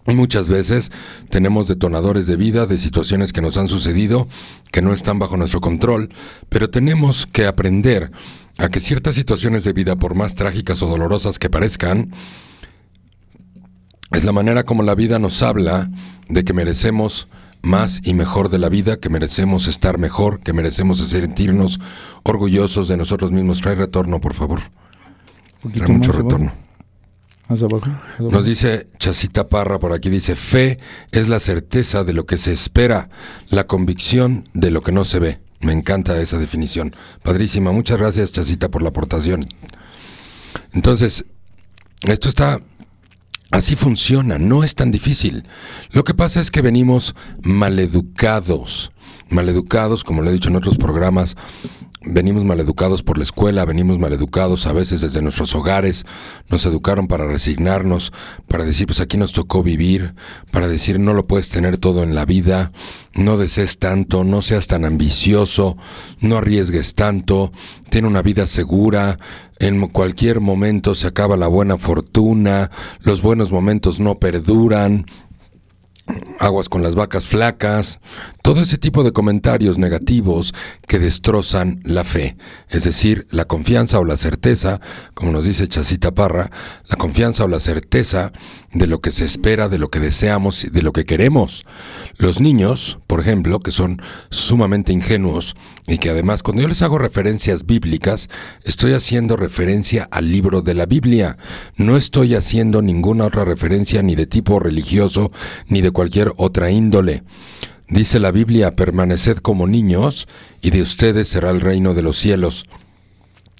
Muchas 0.06 0.48
veces 0.48 0.90
tenemos 1.28 1.68
detonadores 1.68 2.26
de 2.26 2.36
vida, 2.36 2.64
de 2.64 2.78
situaciones 2.78 3.34
que 3.34 3.42
nos 3.42 3.58
han 3.58 3.68
sucedido, 3.68 4.28
que 4.72 4.80
no 4.80 4.94
están 4.94 5.18
bajo 5.18 5.36
nuestro 5.36 5.60
control, 5.60 6.08
pero 6.48 6.70
tenemos 6.70 7.26
que 7.26 7.44
aprender 7.44 8.10
a 8.56 8.70
que 8.70 8.80
ciertas 8.80 9.14
situaciones 9.14 9.64
de 9.64 9.74
vida, 9.74 9.96
por 9.96 10.14
más 10.14 10.34
trágicas 10.34 10.80
o 10.80 10.86
dolorosas 10.86 11.38
que 11.38 11.50
parezcan, 11.50 12.10
es 14.12 14.24
la 14.24 14.32
manera 14.32 14.64
como 14.64 14.82
la 14.82 14.94
vida 14.94 15.18
nos 15.18 15.42
habla 15.42 15.90
de 16.28 16.44
que 16.44 16.52
merecemos 16.52 17.28
más 17.62 18.00
y 18.04 18.14
mejor 18.14 18.48
de 18.48 18.58
la 18.58 18.68
vida, 18.68 18.98
que 18.98 19.08
merecemos 19.08 19.66
estar 19.66 19.98
mejor, 19.98 20.40
que 20.40 20.52
merecemos 20.52 20.98
sentirnos 20.98 21.80
orgullosos 22.22 22.88
de 22.88 22.96
nosotros 22.96 23.32
mismos. 23.32 23.60
Trae 23.60 23.74
retorno, 23.74 24.20
por 24.20 24.34
favor. 24.34 24.60
Trae 25.74 25.88
mucho 25.88 26.12
retorno. 26.12 26.52
Más 27.48 27.62
abajo, 27.62 27.86
más 27.86 28.20
abajo. 28.20 28.30
Nos 28.30 28.46
dice 28.46 28.88
Chacita 28.98 29.48
Parra 29.48 29.78
por 29.78 29.92
aquí, 29.92 30.10
dice, 30.10 30.36
fe 30.36 30.78
es 31.10 31.28
la 31.28 31.40
certeza 31.40 32.04
de 32.04 32.12
lo 32.12 32.26
que 32.26 32.36
se 32.36 32.52
espera, 32.52 33.08
la 33.48 33.66
convicción 33.66 34.44
de 34.54 34.70
lo 34.70 34.82
que 34.82 34.92
no 34.92 35.04
se 35.04 35.18
ve. 35.18 35.40
Me 35.60 35.72
encanta 35.72 36.20
esa 36.20 36.38
definición. 36.38 36.94
Padrísima. 37.22 37.72
Muchas 37.72 37.98
gracias, 37.98 38.30
Chacita, 38.30 38.68
por 38.68 38.82
la 38.82 38.90
aportación. 38.90 39.46
Entonces, 40.72 41.26
esto 42.02 42.28
está 42.28 42.60
Así 43.50 43.76
funciona, 43.76 44.38
no 44.38 44.64
es 44.64 44.74
tan 44.74 44.90
difícil. 44.90 45.44
Lo 45.90 46.04
que 46.04 46.14
pasa 46.14 46.40
es 46.40 46.50
que 46.50 46.62
venimos 46.62 47.14
maleducados, 47.42 48.90
maleducados, 49.28 50.04
como 50.04 50.22
lo 50.22 50.30
he 50.30 50.32
dicho 50.32 50.48
en 50.48 50.56
otros 50.56 50.76
programas, 50.76 51.36
venimos 52.06 52.44
maleducados 52.44 53.02
por 53.02 53.18
la 53.18 53.24
escuela, 53.24 53.64
venimos 53.64 53.98
maleducados 53.98 54.66
a 54.66 54.72
veces 54.72 55.00
desde 55.00 55.22
nuestros 55.22 55.54
hogares, 55.54 56.06
nos 56.48 56.64
educaron 56.66 57.08
para 57.08 57.26
resignarnos, 57.26 58.12
para 58.48 58.64
decir, 58.64 58.86
pues 58.86 59.00
aquí 59.00 59.16
nos 59.16 59.32
tocó 59.32 59.62
vivir, 59.62 60.14
para 60.50 60.68
decir, 60.68 60.98
no 61.00 61.14
lo 61.14 61.26
puedes 61.26 61.48
tener 61.48 61.78
todo 61.78 62.02
en 62.02 62.14
la 62.14 62.24
vida, 62.24 62.72
no 63.14 63.36
desees 63.36 63.78
tanto, 63.78 64.24
no 64.24 64.42
seas 64.42 64.66
tan 64.66 64.84
ambicioso, 64.84 65.76
no 66.20 66.38
arriesgues 66.38 66.94
tanto, 66.94 67.52
ten 67.90 68.04
una 68.04 68.22
vida 68.22 68.46
segura, 68.46 69.18
en 69.58 69.86
cualquier 69.88 70.40
momento 70.40 70.94
se 70.94 71.06
acaba 71.06 71.36
la 71.36 71.48
buena 71.48 71.78
fortuna, 71.78 72.70
los 73.00 73.22
buenos 73.22 73.50
momentos 73.50 74.00
no 74.00 74.18
perduran, 74.18 75.06
aguas 76.38 76.68
con 76.68 76.82
las 76.82 76.94
vacas 76.94 77.26
flacas, 77.26 77.98
todo 78.42 78.60
ese 78.60 78.78
tipo 78.78 79.02
de 79.02 79.12
comentarios 79.12 79.78
negativos 79.78 80.54
que 80.86 80.98
destrozan 80.98 81.80
la 81.84 82.04
fe, 82.04 82.36
es 82.68 82.84
decir, 82.84 83.26
la 83.30 83.46
confianza 83.46 83.98
o 83.98 84.04
la 84.04 84.16
certeza, 84.16 84.80
como 85.14 85.32
nos 85.32 85.44
dice 85.44 85.68
Chacita 85.68 86.12
Parra, 86.12 86.50
la 86.88 86.96
confianza 86.96 87.44
o 87.44 87.48
la 87.48 87.58
certeza 87.58 88.32
de 88.78 88.86
lo 88.86 89.00
que 89.00 89.10
se 89.10 89.24
espera, 89.24 89.68
de 89.68 89.78
lo 89.78 89.88
que 89.88 90.00
deseamos, 90.00 90.70
de 90.70 90.82
lo 90.82 90.92
que 90.92 91.04
queremos. 91.04 91.64
Los 92.18 92.40
niños, 92.40 92.98
por 93.06 93.20
ejemplo, 93.20 93.60
que 93.60 93.70
son 93.70 94.00
sumamente 94.30 94.92
ingenuos 94.92 95.56
y 95.86 95.98
que 95.98 96.10
además 96.10 96.42
cuando 96.42 96.62
yo 96.62 96.68
les 96.68 96.82
hago 96.82 96.98
referencias 96.98 97.66
bíblicas, 97.66 98.28
estoy 98.64 98.92
haciendo 98.92 99.36
referencia 99.36 100.06
al 100.10 100.30
libro 100.30 100.62
de 100.62 100.74
la 100.74 100.86
Biblia, 100.86 101.38
no 101.76 101.96
estoy 101.96 102.34
haciendo 102.34 102.82
ninguna 102.82 103.26
otra 103.26 103.44
referencia 103.44 104.02
ni 104.02 104.14
de 104.14 104.26
tipo 104.26 104.58
religioso 104.60 105.32
ni 105.68 105.80
de 105.80 105.90
cualquier 105.90 106.32
otra 106.36 106.70
índole. 106.70 107.22
Dice 107.88 108.18
la 108.18 108.32
Biblia, 108.32 108.72
permaneced 108.72 109.38
como 109.38 109.68
niños, 109.68 110.26
y 110.60 110.70
de 110.70 110.82
ustedes 110.82 111.28
será 111.28 111.50
el 111.50 111.60
reino 111.60 111.94
de 111.94 112.02
los 112.02 112.18
cielos. 112.18 112.66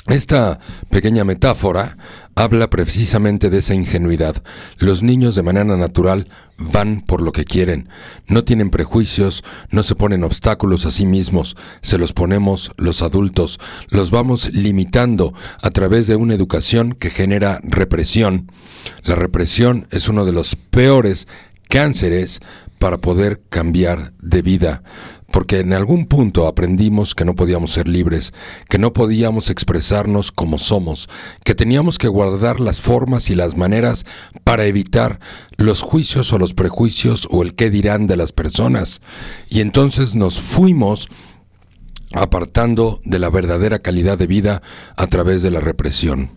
Esta 0.09 0.59
pequeña 0.91 1.25
metáfora 1.25 1.97
habla 2.37 2.69
precisamente 2.69 3.51
de 3.51 3.59
esa 3.59 3.75
ingenuidad. 3.75 4.37
Los 4.79 5.03
niños 5.03 5.35
de 5.35 5.43
manera 5.43 5.77
natural 5.77 6.29
van 6.59 7.01
por 7.01 7.23
lo 7.23 7.33
que 7.33 7.45
quieren, 7.45 7.89
no 8.29 8.45
tienen 8.45 8.71
prejuicios, 8.71 9.43
no 9.71 9.83
se 9.83 9.95
ponen 9.95 10.23
obstáculos 10.23 10.87
a 10.87 10.91
sí 10.91 11.07
mismos, 11.07 11.57
se 11.81 11.99
los 11.99 12.13
ponemos 12.13 12.71
los 12.77 13.03
adultos, 13.03 13.59
los 13.89 14.11
vamos 14.11 14.55
limitando 14.55 15.35
a 15.61 15.71
través 15.71 16.07
de 16.07 16.17
una 16.17 16.35
educación 16.35 16.93
que 16.93 17.11
genera 17.11 17.59
represión. 17.63 18.53
La 19.03 19.15
represión 19.17 19.89
es 19.91 20.09
uno 20.09 20.27
de 20.27 20.33
los 20.33 20.57
peores 20.57 21.27
cánceres 21.69 22.41
para 22.79 22.99
poder 22.99 23.41
cambiar 23.49 24.13
de 24.21 24.43
vida, 24.43 24.83
porque 25.37 25.61
en 25.61 25.75
algún 25.75 26.07
punto 26.07 26.47
aprendimos 26.47 27.15
que 27.15 27.27
no 27.27 27.35
podíamos 27.35 27.71
ser 27.71 27.89
libres, 27.89 28.33
que 28.71 28.79
no 28.79 28.95
podíamos 28.95 29.51
expresarnos 29.51 30.33
como 30.33 30.57
somos, 30.57 31.11
que 31.45 31.55
teníamos 31.55 31.99
que 31.99 32.09
guardar 32.09 32.59
las 32.59 32.81
formas 32.81 33.29
y 33.29 33.35
las 33.35 33.55
maneras 33.55 34.07
para 34.45 34.65
evitar 34.65 35.21
los 35.59 35.83
juicios 35.83 36.33
o 36.33 36.39
los 36.39 36.55
prejuicios 36.55 37.29
o 37.31 37.43
el 37.43 37.55
qué 37.55 37.69
dirán 37.69 38.07
de 38.07 38.17
las 38.17 38.33
personas. 38.33 39.03
Y 39.51 39.61
entonces 39.61 40.15
nos 40.15 40.41
fuimos 40.41 41.11
apartando 42.15 43.03
de 43.05 43.19
la 43.19 43.29
verdadera 43.29 43.81
calidad 43.81 44.17
de 44.17 44.29
vida 44.29 44.63
a 44.97 45.07
través 45.07 45.43
de 45.43 45.51
la 45.51 45.61
represión. 45.61 46.31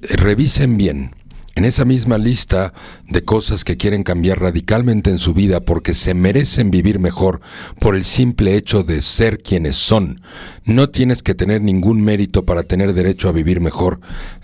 Revisen 0.00 0.78
bien, 0.78 1.14
en 1.58 1.64
esa 1.64 1.84
misma 1.84 2.18
lista 2.18 2.72
de 3.08 3.24
cosas 3.24 3.64
que 3.64 3.76
quieren 3.76 4.04
cambiar 4.04 4.40
radicalmente 4.40 5.10
en 5.10 5.18
su 5.18 5.34
vida 5.34 5.58
porque 5.58 5.92
se 5.92 6.14
merecen 6.14 6.70
vivir 6.70 7.00
mejor 7.00 7.40
por 7.80 7.96
el 7.96 8.04
simple 8.04 8.54
hecho 8.54 8.84
de 8.84 9.02
ser 9.02 9.42
quienes 9.42 9.74
son. 9.74 10.20
No 10.64 10.88
tienes 10.88 11.24
que 11.24 11.34
tener 11.34 11.60
ningún 11.60 12.00
mérito 12.00 12.44
para 12.44 12.62
tener 12.62 12.92
derecho 12.92 13.28
a 13.28 13.32
vivir 13.32 13.60
mejor. 13.60 13.98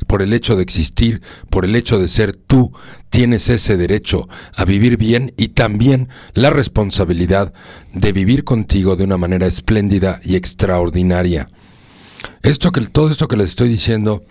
Por 0.08 0.22
el 0.22 0.32
hecho 0.32 0.56
de 0.56 0.64
existir, 0.64 1.22
por 1.50 1.64
el 1.64 1.76
hecho 1.76 2.00
de 2.00 2.08
ser 2.08 2.34
tú, 2.34 2.72
tienes 3.10 3.48
ese 3.48 3.76
derecho 3.76 4.28
a 4.56 4.64
vivir 4.64 4.96
bien 4.96 5.32
y 5.36 5.48
también 5.48 6.08
la 6.32 6.50
responsabilidad 6.50 7.54
de 7.92 8.10
vivir 8.10 8.42
contigo 8.42 8.96
de 8.96 9.04
una 9.04 9.18
manera 9.18 9.46
espléndida 9.46 10.18
y 10.24 10.34
extraordinaria. 10.34 11.46
Esto 12.42 12.72
que 12.72 12.80
todo 12.80 13.08
esto 13.08 13.28
que 13.28 13.36
les 13.36 13.50
estoy 13.50 13.68
diciendo 13.68 14.24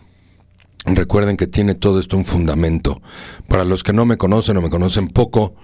Recuerden 0.85 1.37
que 1.37 1.47
tiene 1.47 1.75
todo 1.75 1.99
esto 1.99 2.17
un 2.17 2.25
fundamento. 2.25 3.01
Para 3.47 3.63
los 3.63 3.83
que 3.83 3.93
no 3.93 4.05
me 4.05 4.17
conocen 4.17 4.57
o 4.57 4.61
me 4.61 4.69
conocen 4.69 5.07
poco, 5.07 5.55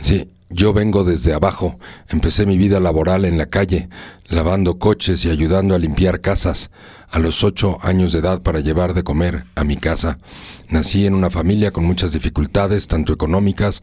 sí, 0.00 0.30
yo 0.50 0.72
vengo 0.72 1.04
desde 1.04 1.32
abajo. 1.32 1.78
Empecé 2.08 2.44
mi 2.44 2.58
vida 2.58 2.80
laboral 2.80 3.24
en 3.24 3.38
la 3.38 3.46
calle, 3.46 3.88
lavando 4.26 4.78
coches 4.78 5.24
y 5.24 5.30
ayudando 5.30 5.74
a 5.74 5.78
limpiar 5.78 6.20
casas. 6.20 6.70
A 7.08 7.20
los 7.20 7.44
ocho 7.44 7.78
años 7.82 8.12
de 8.12 8.18
edad 8.18 8.42
para 8.42 8.60
llevar 8.60 8.94
de 8.94 9.04
comer 9.04 9.44
a 9.54 9.62
mi 9.62 9.76
casa. 9.76 10.18
Nací 10.68 11.06
en 11.06 11.14
una 11.14 11.30
familia 11.30 11.70
con 11.70 11.84
muchas 11.84 12.12
dificultades, 12.12 12.88
tanto 12.88 13.12
económicas 13.12 13.82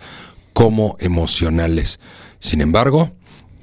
como 0.53 0.97
emocionales. 0.99 2.01
Sin 2.39 2.59
embargo, 2.59 3.11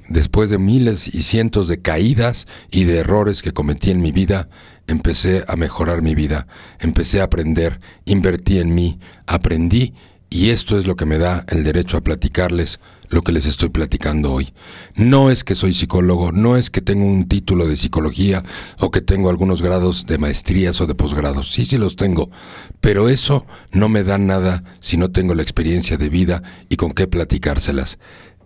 después 0.07 0.49
de 0.49 0.57
miles 0.57 1.13
y 1.13 1.21
cientos 1.21 1.67
de 1.67 1.81
caídas 1.81 2.47
y 2.71 2.85
de 2.85 2.97
errores 2.97 3.43
que 3.43 3.53
cometí 3.53 3.91
en 3.91 4.01
mi 4.01 4.11
vida, 4.11 4.49
empecé 4.89 5.43
a 5.47 5.55
mejorar 5.55 6.01
mi 6.01 6.15
vida, 6.15 6.47
empecé 6.79 7.21
a 7.21 7.25
aprender, 7.25 7.79
invertí 8.05 8.59
en 8.59 8.73
mí, 8.75 8.99
aprendí 9.27 9.93
y 10.29 10.51
esto 10.51 10.77
es 10.77 10.85
lo 10.85 10.95
que 10.95 11.05
me 11.05 11.17
da 11.17 11.43
el 11.47 11.63
derecho 11.63 11.97
a 11.97 12.01
platicarles 12.01 12.79
lo 13.09 13.23
que 13.23 13.31
les 13.31 13.47
estoy 13.47 13.69
platicando 13.69 14.31
hoy. 14.31 14.49
No 14.95 15.31
es 15.31 15.43
que 15.43 15.55
soy 15.55 15.73
psicólogo, 15.73 16.31
no 16.31 16.55
es 16.55 16.69
que 16.69 16.81
tengo 16.81 17.05
un 17.05 17.27
título 17.27 17.67
de 17.67 17.75
psicología 17.75 18.43
o 18.79 18.91
que 18.91 19.01
tengo 19.01 19.29
algunos 19.29 19.61
grados 19.61 20.05
de 20.05 20.19
maestrías 20.19 20.79
o 20.81 20.87
de 20.87 20.95
posgrados. 20.95 21.51
Sí, 21.51 21.65
sí 21.65 21.77
los 21.77 21.95
tengo, 21.95 22.29
pero 22.79 23.09
eso 23.09 23.45
no 23.71 23.89
me 23.89 24.03
da 24.03 24.17
nada 24.19 24.63
si 24.79 24.97
no 24.97 25.11
tengo 25.11 25.33
la 25.33 25.41
experiencia 25.41 25.97
de 25.97 26.09
vida 26.09 26.43
y 26.69 26.75
con 26.75 26.91
qué 26.91 27.07
platicárselas. 27.07 27.97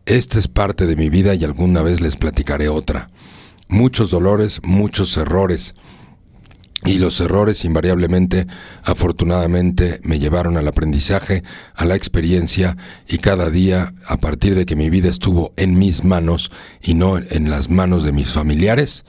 Esta 0.05 0.39
es 0.39 0.47
parte 0.47 0.85
de 0.85 0.95
mi 0.95 1.09
vida 1.09 1.35
y 1.35 1.43
alguna 1.43 1.81
vez 1.81 2.01
les 2.01 2.15
platicaré 2.15 2.69
otra. 2.69 3.09
Muchos 3.67 4.11
dolores, 4.11 4.61
muchos 4.63 5.15
errores. 5.17 5.75
Y 6.85 6.97
los 6.97 7.19
errores 7.21 7.63
invariablemente, 7.63 8.45
afortunadamente, 8.83 10.01
me 10.03 10.19
llevaron 10.19 10.57
al 10.57 10.67
aprendizaje, 10.67 11.43
a 11.75 11.85
la 11.85 11.95
experiencia 11.95 12.75
y 13.07 13.19
cada 13.19 13.49
día, 13.49 13.93
a 14.07 14.17
partir 14.17 14.53
de 14.55 14.65
que 14.65 14.75
mi 14.75 14.89
vida 14.89 15.09
estuvo 15.09 15.53
en 15.55 15.79
mis 15.79 16.03
manos 16.03 16.51
y 16.81 16.93
no 16.95 17.17
en 17.17 17.49
las 17.49 17.69
manos 17.69 18.03
de 18.03 18.11
mis 18.11 18.29
familiares, 18.29 19.05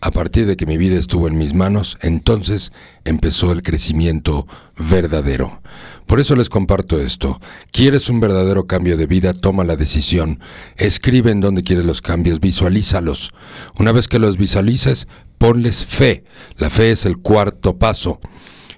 A 0.00 0.12
partir 0.12 0.46
de 0.46 0.56
que 0.56 0.66
mi 0.66 0.76
vida 0.76 0.96
estuvo 0.96 1.26
en 1.26 1.36
mis 1.36 1.54
manos, 1.54 1.98
entonces 2.02 2.72
empezó 3.04 3.50
el 3.50 3.64
crecimiento 3.64 4.46
verdadero. 4.76 5.60
Por 6.08 6.20
eso 6.20 6.34
les 6.34 6.48
comparto 6.48 6.98
esto. 6.98 7.38
¿Quieres 7.70 8.08
un 8.08 8.18
verdadero 8.18 8.66
cambio 8.66 8.96
de 8.96 9.04
vida? 9.04 9.34
Toma 9.34 9.62
la 9.62 9.76
decisión. 9.76 10.40
Escribe 10.78 11.30
en 11.30 11.42
dónde 11.42 11.62
quieres 11.62 11.84
los 11.84 12.00
cambios, 12.00 12.40
visualízalos. 12.40 13.30
Una 13.78 13.92
vez 13.92 14.08
que 14.08 14.18
los 14.18 14.38
visualices, 14.38 15.06
ponles 15.36 15.84
fe. 15.84 16.24
La 16.56 16.70
fe 16.70 16.92
es 16.92 17.04
el 17.04 17.18
cuarto 17.18 17.76
paso, 17.76 18.20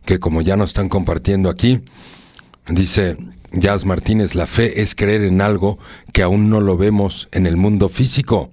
que 0.04 0.18
como 0.18 0.42
ya 0.42 0.56
nos 0.56 0.70
están 0.70 0.88
compartiendo 0.88 1.50
aquí, 1.50 1.82
dice 2.68 3.16
Jazz 3.52 3.84
Martínez, 3.84 4.34
la 4.34 4.48
fe 4.48 4.82
es 4.82 4.96
creer 4.96 5.22
en 5.22 5.40
algo 5.40 5.78
que 6.12 6.24
aún 6.24 6.50
no 6.50 6.60
lo 6.60 6.76
vemos 6.76 7.28
en 7.30 7.46
el 7.46 7.56
mundo 7.56 7.88
físico. 7.88 8.50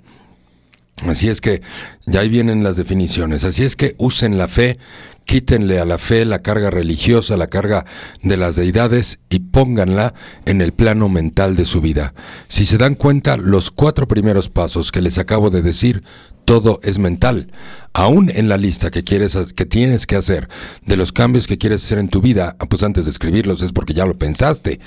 Así 1.06 1.30
es 1.30 1.42
que 1.42 1.62
ya 2.08 2.22
ahí 2.22 2.30
vienen 2.30 2.64
las 2.64 2.76
definiciones. 2.76 3.44
Así 3.44 3.64
es 3.64 3.76
que 3.76 3.94
usen 4.00 4.38
la 4.38 4.48
fe, 4.48 4.80
quítenle 5.26 5.80
a 5.80 5.86
la 5.86 6.00
fe 6.00 6.26
la 6.26 6.40
carga 6.40 6.72
religiosa, 6.72 7.38
la 7.38 7.48
carga 7.48 7.86
de 8.24 8.36
las 8.36 8.56
deidades 8.56 9.20
y 9.30 9.40
pónganla 9.40 10.16
en 10.46 10.62
el 10.62 10.74
plano 10.74 11.08
mental 11.08 11.56
de 11.56 11.66
su 11.66 11.82
vida. 11.82 12.16
Si 12.48 12.66
se 12.66 12.78
dan 12.78 12.96
cuenta, 12.96 13.38
los 13.38 13.70
cuatro 13.70 14.08
primeros 14.08 14.50
pasos 14.50 14.92
que 14.92 15.02
les 15.02 15.20
acabo 15.20 15.52
de 15.52 15.62
decir, 15.62 16.04
todo 16.46 16.80
es 16.82 16.98
mental. 16.98 17.52
Aún 17.94 18.32
en 18.34 18.50
la 18.50 18.58
lista 18.58 18.90
que 18.90 19.04
quieres 19.04 19.38
que 19.54 19.66
tienes 19.66 20.08
que 20.08 20.16
hacer 20.16 20.48
de 20.86 20.98
los 20.98 21.12
cambios 21.12 21.46
que 21.46 21.58
quieres 21.58 21.84
hacer 21.84 22.00
en 22.00 22.10
tu 22.10 22.22
vida, 22.22 22.56
pues 22.70 22.82
antes 22.84 23.06
de 23.06 23.12
escribirlos 23.12 23.62
es 23.62 23.72
porque 23.72 23.94
ya 23.94 24.06
lo 24.06 24.18
pensaste. 24.18 24.80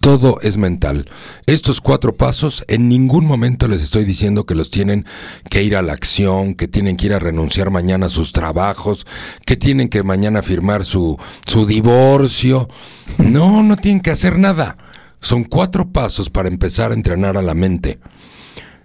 Todo 0.00 0.40
es 0.40 0.56
mental. 0.56 1.10
Estos 1.44 1.82
cuatro 1.82 2.16
pasos 2.16 2.64
en 2.68 2.88
ningún 2.88 3.26
momento 3.26 3.68
les 3.68 3.82
estoy 3.82 4.06
diciendo 4.06 4.46
que 4.46 4.54
los 4.54 4.70
tienen 4.70 5.04
que 5.50 5.62
ir 5.62 5.76
a 5.76 5.82
la 5.82 5.92
acción, 5.92 6.54
que 6.54 6.68
tienen 6.68 6.96
que 6.96 7.04
ir 7.04 7.12
a 7.12 7.18
renunciar 7.18 7.70
mañana 7.70 8.06
a 8.06 8.08
sus 8.08 8.32
trabajos, 8.32 9.06
que 9.44 9.56
tienen 9.56 9.90
que 9.90 10.02
mañana 10.02 10.42
firmar 10.42 10.86
su, 10.86 11.18
su 11.44 11.66
divorcio. 11.66 12.70
No, 13.18 13.62
no 13.62 13.76
tienen 13.76 14.00
que 14.00 14.10
hacer 14.10 14.38
nada. 14.38 14.78
Son 15.20 15.44
cuatro 15.44 15.90
pasos 15.92 16.30
para 16.30 16.48
empezar 16.48 16.92
a 16.92 16.94
entrenar 16.94 17.36
a 17.36 17.42
la 17.42 17.52
mente. 17.52 17.98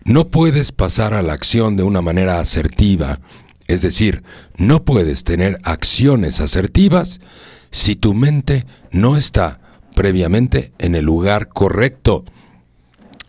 No 0.04 0.28
puedes 0.28 0.74
pasar 0.74 1.14
a 1.14 1.22
la 1.22 1.32
acción 1.32 1.78
de 1.78 1.84
una 1.84 2.02
manera 2.02 2.42
asertiva, 2.42 3.22
es 3.68 3.82
decir, 3.82 4.24
no 4.58 4.84
puedes 4.84 5.24
tener 5.24 5.60
acciones 5.64 6.42
asertivas 6.42 7.22
si 7.72 7.96
tu 7.96 8.14
mente 8.14 8.66
no 8.92 9.16
está 9.16 9.62
previamente 9.96 10.72
en 10.78 10.94
el 10.94 11.06
lugar 11.06 11.50
correcto. 11.50 12.24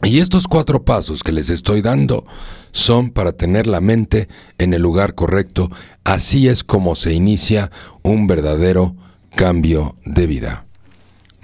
Y 0.03 0.19
estos 0.19 0.47
cuatro 0.47 0.85
pasos 0.85 1.23
que 1.23 1.33
les 1.33 1.49
estoy 1.49 1.81
dando 1.81 2.27
son 2.71 3.11
para 3.11 3.33
tener 3.33 3.67
la 3.67 3.81
mente 3.81 4.29
en 4.59 4.75
el 4.75 4.83
lugar 4.83 5.15
correcto. 5.15 5.71
Así 6.05 6.49
es 6.49 6.63
como 6.63 6.95
se 6.95 7.15
inicia 7.15 7.71
un 8.03 8.27
verdadero 8.27 8.95
cambio 9.35 9.95
de 10.05 10.27
vida. 10.27 10.67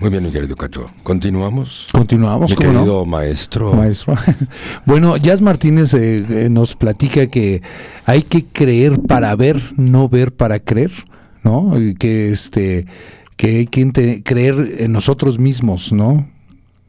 Muy 0.03 0.11
bien, 0.11 0.25
mi 0.25 0.31
querido 0.31 0.57
Cacho. 0.57 0.91
¿Continuamos? 1.05 1.87
Continuamos, 1.93 2.51
Mi 2.51 2.57
querido 2.57 3.05
maestro. 3.05 3.73
Maestro. 3.73 4.17
bueno, 4.85 5.17
Jazz 5.17 5.41
Martínez 5.41 5.95
eh, 5.95 6.27
eh, 6.29 6.49
nos 6.51 6.75
platica 6.75 7.29
que 7.29 7.63
hay 8.05 8.23
que 8.23 8.45
creer 8.45 9.01
para 9.01 9.35
ver, 9.37 9.63
no 9.77 10.09
ver 10.09 10.33
para 10.33 10.59
creer, 10.59 10.91
¿no? 11.45 11.81
Y 11.81 11.95
que 11.95 12.33
este 12.33 12.87
que 13.37 13.59
hay 13.59 13.67
que 13.67 14.23
creer 14.25 14.77
en 14.79 14.93
nosotros 14.93 15.39
mismos, 15.39 15.93
¿no? 15.93 16.29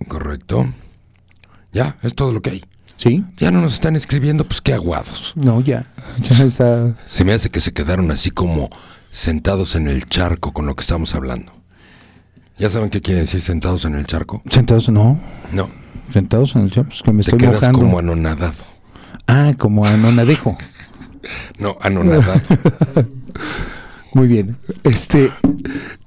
Correcto. 0.07 0.67
Ya, 1.71 1.97
es 2.03 2.13
todo 2.15 2.31
lo 2.31 2.41
que 2.41 2.51
hay. 2.51 2.63
¿Sí? 2.97 3.23
Ya 3.37 3.51
no 3.51 3.61
nos 3.61 3.73
están 3.73 3.95
escribiendo, 3.95 4.45
pues 4.45 4.61
qué 4.61 4.73
aguados. 4.73 5.33
No, 5.35 5.61
ya. 5.61 5.85
Ya 6.21 6.43
está. 6.45 6.95
Se 7.07 7.25
me 7.25 7.33
hace 7.33 7.49
que 7.49 7.59
se 7.59 7.73
quedaron 7.73 8.11
así 8.11 8.29
como 8.31 8.69
sentados 9.09 9.75
en 9.75 9.87
el 9.87 10.05
charco 10.07 10.53
con 10.53 10.65
lo 10.65 10.75
que 10.75 10.81
estamos 10.81 11.15
hablando. 11.15 11.51
¿Ya 12.57 12.69
saben 12.69 12.89
qué 12.91 13.01
quiere 13.01 13.21
decir 13.21 13.41
sentados 13.41 13.85
en 13.85 13.95
el 13.95 14.05
charco? 14.05 14.43
Sentados, 14.49 14.89
no. 14.89 15.19
No, 15.51 15.69
Sentados 16.09 16.55
en 16.55 16.63
el 16.63 16.71
chat, 16.71 16.85
pues 16.85 17.01
que 17.01 17.11
me 17.11 17.23
te 17.23 17.31
estoy 17.31 17.39
quedas 17.39 17.55
mojando. 17.55 17.79
como 17.79 17.99
anonadado. 17.99 18.53
Ah, 19.27 19.53
como 19.57 19.85
anonadejo. 19.85 20.57
No, 21.57 21.77
anonadado. 21.79 22.41
Muy 24.13 24.27
bien. 24.27 24.57
Este, 24.83 25.31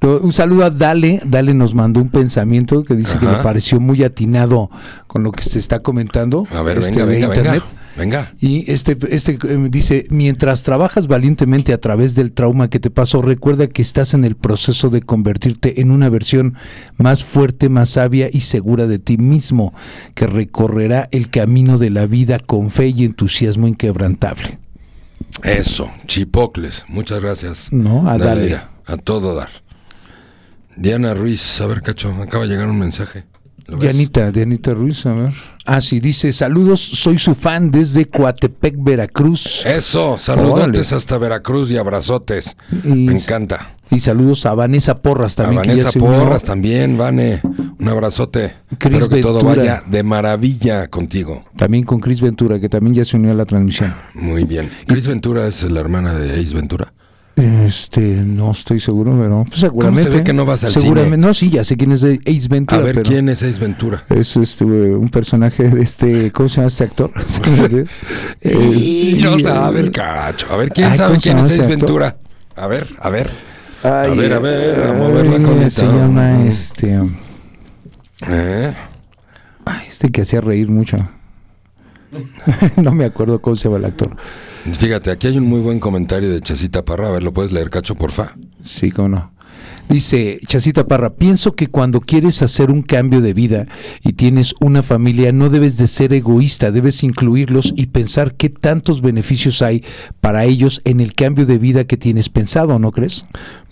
un 0.02 0.32
saludo 0.32 0.64
a 0.64 0.70
Dale. 0.70 1.20
Dale 1.24 1.54
nos 1.54 1.74
mandó 1.74 2.00
un 2.00 2.08
pensamiento 2.08 2.84
que 2.84 2.94
dice 2.94 3.18
que 3.18 3.26
le 3.26 3.36
pareció 3.42 3.80
muy 3.80 4.04
atinado 4.04 4.70
con 5.06 5.22
lo 5.22 5.32
que 5.32 5.42
se 5.42 5.58
está 5.58 5.80
comentando. 5.80 6.46
A 6.50 6.62
ver, 6.62 6.78
este, 6.78 6.90
venga, 6.90 7.06
venga, 7.06 7.26
internet. 7.26 7.62
venga. 7.64 7.86
Venga. 7.96 8.34
Y 8.40 8.70
este, 8.70 8.96
este 9.08 9.38
eh, 9.42 9.68
dice, 9.70 10.06
mientras 10.10 10.62
trabajas 10.62 11.08
valientemente 11.08 11.72
a 11.72 11.80
través 11.80 12.14
del 12.14 12.32
trauma 12.32 12.68
que 12.68 12.78
te 12.78 12.90
pasó, 12.90 13.22
recuerda 13.22 13.68
que 13.68 13.80
estás 13.80 14.12
en 14.12 14.24
el 14.24 14.36
proceso 14.36 14.90
de 14.90 15.00
convertirte 15.00 15.80
en 15.80 15.90
una 15.90 16.10
versión 16.10 16.56
más 16.98 17.24
fuerte, 17.24 17.70
más 17.70 17.90
sabia 17.90 18.28
y 18.30 18.40
segura 18.40 18.86
de 18.86 18.98
ti 18.98 19.16
mismo, 19.16 19.72
que 20.14 20.26
recorrerá 20.26 21.08
el 21.10 21.30
camino 21.30 21.78
de 21.78 21.88
la 21.88 22.06
vida 22.06 22.38
con 22.38 22.68
fe 22.68 22.88
y 22.88 23.04
entusiasmo 23.04 23.66
inquebrantable. 23.66 24.58
Eso, 25.42 25.90
chipocles. 26.06 26.84
Muchas 26.88 27.20
gracias. 27.22 27.68
No, 27.72 28.08
a 28.08 28.18
Dale. 28.18 28.42
mira, 28.42 28.70
a 28.86 28.96
todo 28.96 29.34
dar. 29.34 29.50
Diana 30.76 31.14
Ruiz, 31.14 31.60
a 31.60 31.66
ver, 31.66 31.82
Cacho, 31.82 32.10
acaba 32.22 32.44
de 32.44 32.50
llegar 32.50 32.68
un 32.68 32.78
mensaje. 32.78 33.24
Dianita, 33.80 34.30
Dianita 34.30 34.74
Ruiz, 34.74 35.04
a 35.06 35.12
ver. 35.12 35.32
Ah, 35.64 35.80
sí, 35.80 35.98
dice, 35.98 36.30
saludos, 36.32 36.80
soy 36.80 37.18
su 37.18 37.34
fan 37.34 37.70
desde 37.72 38.06
Coatepec, 38.08 38.76
Veracruz. 38.78 39.64
Eso, 39.66 40.16
saludotes 40.18 40.62
Órale. 40.62 40.96
hasta 40.96 41.18
Veracruz 41.18 41.70
y 41.72 41.76
abrazotes. 41.76 42.56
Y- 42.84 43.06
Me 43.06 43.14
encanta. 43.14 43.70
Y 43.90 43.98
saludos 44.00 44.46
a 44.46 44.54
Vanessa 44.54 44.96
Porras 44.96 45.34
también. 45.34 45.58
a 45.58 45.66
Vanessa. 45.66 45.98
Porras 45.98 46.44
también, 46.44 46.96
Vane. 46.96 47.40
Un 47.86 47.92
abrazote. 47.92 48.52
Cris 48.78 48.94
Espero 48.94 49.08
que 49.08 49.22
todo 49.22 49.44
vaya 49.44 49.80
de 49.86 50.02
maravilla 50.02 50.88
contigo. 50.88 51.44
También 51.56 51.84
con 51.84 52.00
Cris 52.00 52.20
Ventura, 52.20 52.58
que 52.58 52.68
también 52.68 52.94
ya 52.94 53.04
se 53.04 53.16
unió 53.16 53.30
a 53.30 53.34
la 53.34 53.44
transmisión. 53.44 53.94
Muy 54.12 54.42
bien. 54.42 54.68
Cris 54.88 55.06
Ventura 55.06 55.46
es 55.46 55.62
la 55.62 55.78
hermana 55.78 56.12
de 56.14 56.32
Ace 56.32 56.52
Ventura. 56.52 56.92
Este, 57.36 58.00
no 58.00 58.50
estoy 58.50 58.80
seguro, 58.80 59.16
pero 59.22 59.44
pues, 59.44 59.60
seguramente. 59.60 60.10
ve 60.10 60.24
que 60.24 60.32
no 60.32 60.44
vas 60.44 60.64
al 60.64 60.70
seguramente, 60.70 61.14
cine? 61.14 61.26
No, 61.28 61.32
sí, 61.32 61.48
ya 61.48 61.62
sé 61.62 61.76
quién 61.76 61.92
es 61.92 62.02
Ace 62.02 62.48
Ventura. 62.50 62.80
A 62.80 62.84
ver, 62.84 62.94
pero 62.96 63.08
¿quién 63.08 63.28
es 63.28 63.44
Ace 63.44 63.60
Ventura? 63.60 64.02
Es 64.08 64.36
este, 64.36 64.64
un 64.64 65.08
personaje 65.08 65.70
de 65.70 65.80
este, 65.80 66.32
¿cómo 66.32 66.48
se 66.48 66.56
llama 66.56 66.66
este 66.66 66.84
actor? 66.84 67.10
Y 68.42 69.20
no 69.22 69.38
sabe 69.38 69.78
el 69.78 69.92
cacho. 69.92 70.48
A 70.50 70.56
ver, 70.56 70.70
¿quién 70.70 70.88
Ay, 70.90 70.98
sabe 70.98 71.10
¿cómo 71.10 71.20
se 71.20 71.30
quién 71.30 71.38
es 71.38 71.44
Ace 71.44 71.54
actor? 71.62 71.70
Ventura? 71.70 72.16
A 72.56 72.66
ver, 72.66 72.88
a 72.98 73.10
ver. 73.10 73.30
Ay, 73.84 74.10
a 74.10 74.14
ver, 74.14 74.32
a 74.32 74.38
ver, 74.40 74.82
a 74.82 74.92
mover 74.94 75.26
la 75.26 75.46
colita. 75.46 75.70
Se 75.70 75.86
llama 75.86 76.44
este, 76.46 76.98
¿Eh? 78.28 78.74
ay, 79.64 79.86
este 79.86 80.10
que 80.10 80.22
hacía 80.22 80.40
reír 80.40 80.68
mucho. 80.68 80.96
no 82.76 82.92
me 82.92 83.04
acuerdo 83.04 83.40
cómo 83.40 83.56
se 83.56 83.64
llama 83.64 83.78
el 83.78 83.84
actor. 83.84 84.16
Fíjate, 84.64 85.10
aquí 85.10 85.28
hay 85.28 85.38
un 85.38 85.44
muy 85.44 85.60
buen 85.60 85.78
comentario 85.78 86.30
de 86.30 86.40
Chasita 86.40 86.82
Parra. 86.82 87.08
A 87.08 87.12
ver, 87.12 87.22
¿lo 87.22 87.32
puedes 87.32 87.52
leer, 87.52 87.70
Cacho, 87.70 87.94
porfa? 87.94 88.34
Sí, 88.60 88.90
cómo 88.90 89.08
no. 89.08 89.35
Dice 89.88 90.40
Chasita 90.46 90.88
Parra, 90.88 91.14
pienso 91.14 91.54
que 91.54 91.68
cuando 91.68 92.00
quieres 92.00 92.42
hacer 92.42 92.70
un 92.70 92.82
cambio 92.82 93.20
de 93.20 93.34
vida 93.34 93.66
y 94.02 94.14
tienes 94.14 94.54
una 94.60 94.82
familia, 94.82 95.30
no 95.30 95.48
debes 95.48 95.76
de 95.76 95.86
ser 95.86 96.12
egoísta, 96.12 96.72
debes 96.72 97.04
incluirlos 97.04 97.72
y 97.76 97.86
pensar 97.86 98.34
qué 98.34 98.50
tantos 98.50 99.00
beneficios 99.00 99.62
hay 99.62 99.84
para 100.20 100.44
ellos 100.44 100.82
en 100.84 101.00
el 101.00 101.14
cambio 101.14 101.46
de 101.46 101.58
vida 101.58 101.84
que 101.84 101.96
tienes 101.96 102.28
pensado, 102.28 102.78
¿no 102.80 102.90
crees? 102.90 103.24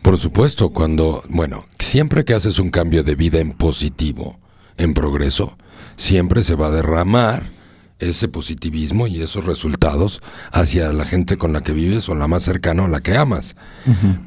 Por 0.03 0.17
supuesto, 0.17 0.71
cuando, 0.71 1.23
bueno, 1.31 1.67
siempre 1.79 2.25
que 2.25 2.35
haces 2.35 2.59
un 2.59 2.71
cambio 2.71 3.03
de 3.03 3.17
vida 3.17 3.41
en 3.41 3.53
positivo, 3.53 4.39
en 4.77 4.95
progreso, 4.95 5.57
siempre 5.97 6.43
se 6.43 6.55
va 6.55 6.69
a 6.69 6.71
derramar 6.71 7.43
ese 8.09 8.29
positivismo 8.29 9.07
y 9.07 9.23
esos 9.23 9.45
resultados 9.45 10.23
hacia 10.53 10.93
la 10.93 11.05
gente 11.05 11.37
con 11.37 11.53
la 11.53 11.61
que 11.63 11.73
vives 11.73 12.09
o 12.09 12.15
la 12.15 12.29
más 12.29 12.43
cercana 12.43 12.85
o 12.85 12.89
la 12.89 13.01
que 13.01 13.17
amas. 13.17 13.57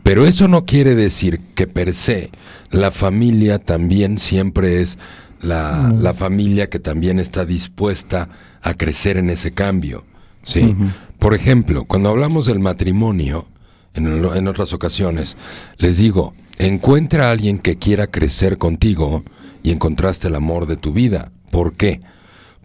Pero 0.03 0.25
eso 0.25 0.47
no 0.47 0.65
quiere 0.65 0.95
decir 0.95 1.39
que 1.55 1.67
per 1.67 1.93
se 1.93 2.31
la 2.71 2.91
familia 2.91 3.59
también 3.59 4.17
siempre 4.19 4.81
es 4.81 4.97
la, 5.41 5.91
la 5.95 6.13
familia 6.13 6.67
que 6.67 6.79
también 6.79 7.19
está 7.19 7.45
dispuesta 7.45 8.29
a 8.61 8.73
crecer 8.73 9.17
en 9.17 9.29
ese 9.29 9.51
cambio. 9.51 10.03
¿sí? 10.43 10.75
Por 11.19 11.33
ejemplo, 11.33 11.85
cuando 11.85 12.09
hablamos 12.09 12.45
del 12.45 12.59
matrimonio, 12.59 13.45
en, 13.93 14.07
el- 14.07 14.37
en 14.37 14.47
otras 14.47 14.73
ocasiones, 14.73 15.37
les 15.77 15.97
digo, 15.97 16.33
encuentra 16.57 17.27
a 17.27 17.31
alguien 17.31 17.59
que 17.59 17.77
quiera 17.77 18.07
crecer 18.07 18.57
contigo 18.57 19.23
y 19.63 19.71
encontraste 19.71 20.27
el 20.27 20.35
amor 20.35 20.65
de 20.67 20.75
tu 20.77 20.93
vida. 20.93 21.31
¿Por 21.51 21.73
qué? 21.73 21.99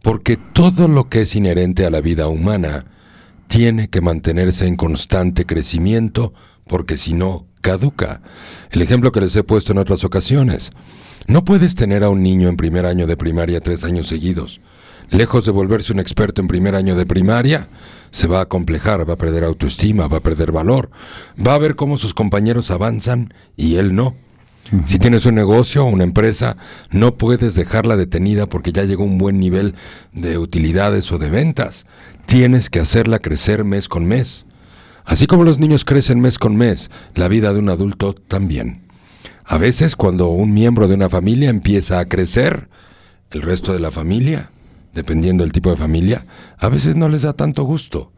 Porque 0.02 0.36
todo 0.36 0.88
lo 0.88 1.08
que 1.08 1.22
es 1.22 1.36
inherente 1.36 1.86
a 1.86 1.90
la 1.90 2.00
vida 2.00 2.28
humana 2.28 2.86
tiene 3.46 3.88
que 3.88 4.00
mantenerse 4.00 4.66
en 4.66 4.76
constante 4.76 5.46
crecimiento, 5.46 6.32
porque 6.66 6.96
si 6.96 7.12
no, 7.12 7.46
caduca. 7.60 8.20
El 8.70 8.82
ejemplo 8.82 9.12
que 9.12 9.20
les 9.20 9.34
he 9.36 9.44
puesto 9.44 9.72
en 9.72 9.78
otras 9.78 10.04
ocasiones. 10.04 10.70
No 11.26 11.44
puedes 11.44 11.74
tener 11.74 12.02
a 12.02 12.10
un 12.10 12.22
niño 12.22 12.48
en 12.48 12.56
primer 12.56 12.84
año 12.84 13.06
de 13.06 13.16
primaria 13.16 13.60
tres 13.60 13.84
años 13.84 14.08
seguidos. 14.08 14.60
lejos 15.10 15.44
de 15.44 15.52
volverse 15.52 15.92
un 15.92 16.00
experto 16.00 16.40
en 16.40 16.48
primer 16.48 16.74
año 16.74 16.96
de 16.96 17.04
primaria, 17.04 17.68
se 18.10 18.26
va 18.26 18.40
a 18.40 18.46
complejar, 18.46 19.06
va 19.06 19.14
a 19.14 19.18
perder 19.18 19.44
autoestima, 19.44 20.08
va 20.08 20.18
a 20.18 20.22
perder 20.22 20.52
valor, 20.52 20.90
va 21.44 21.54
a 21.54 21.58
ver 21.58 21.76
cómo 21.76 21.98
sus 21.98 22.14
compañeros 22.14 22.70
avanzan 22.70 23.34
y 23.54 23.76
él 23.76 23.94
no. 23.94 24.14
Si 24.86 24.98
tienes 24.98 25.26
un 25.26 25.34
negocio 25.34 25.84
o 25.84 25.88
una 25.88 26.04
empresa, 26.04 26.56
no 26.90 27.14
puedes 27.16 27.54
dejarla 27.54 27.96
detenida 27.96 28.46
porque 28.46 28.72
ya 28.72 28.84
llegó 28.84 29.04
un 29.04 29.18
buen 29.18 29.38
nivel 29.38 29.74
de 30.12 30.38
utilidades 30.38 31.12
o 31.12 31.18
de 31.18 31.28
ventas. 31.28 31.84
Tienes 32.26 32.70
que 32.70 32.80
hacerla 32.80 33.18
crecer 33.18 33.64
mes 33.64 33.88
con 33.88 34.06
mes. 34.06 34.46
Así 35.04 35.26
como 35.26 35.44
los 35.44 35.58
niños 35.58 35.84
crecen 35.84 36.20
mes 36.20 36.38
con 36.38 36.56
mes, 36.56 36.90
la 37.14 37.28
vida 37.28 37.52
de 37.52 37.58
un 37.58 37.68
adulto 37.68 38.14
también. 38.14 38.82
A 39.44 39.58
veces 39.58 39.96
cuando 39.96 40.28
un 40.28 40.54
miembro 40.54 40.88
de 40.88 40.94
una 40.94 41.10
familia 41.10 41.50
empieza 41.50 41.98
a 41.98 42.06
crecer, 42.06 42.68
el 43.30 43.42
resto 43.42 43.72
de 43.72 43.80
la 43.80 43.90
familia, 43.90 44.50
dependiendo 44.94 45.42
del 45.44 45.52
tipo 45.52 45.70
de 45.70 45.76
familia, 45.76 46.26
a 46.58 46.68
veces 46.68 46.96
no 46.96 47.08
les 47.08 47.22
da 47.22 47.32
tanto 47.32 47.64
gusto, 47.64 48.12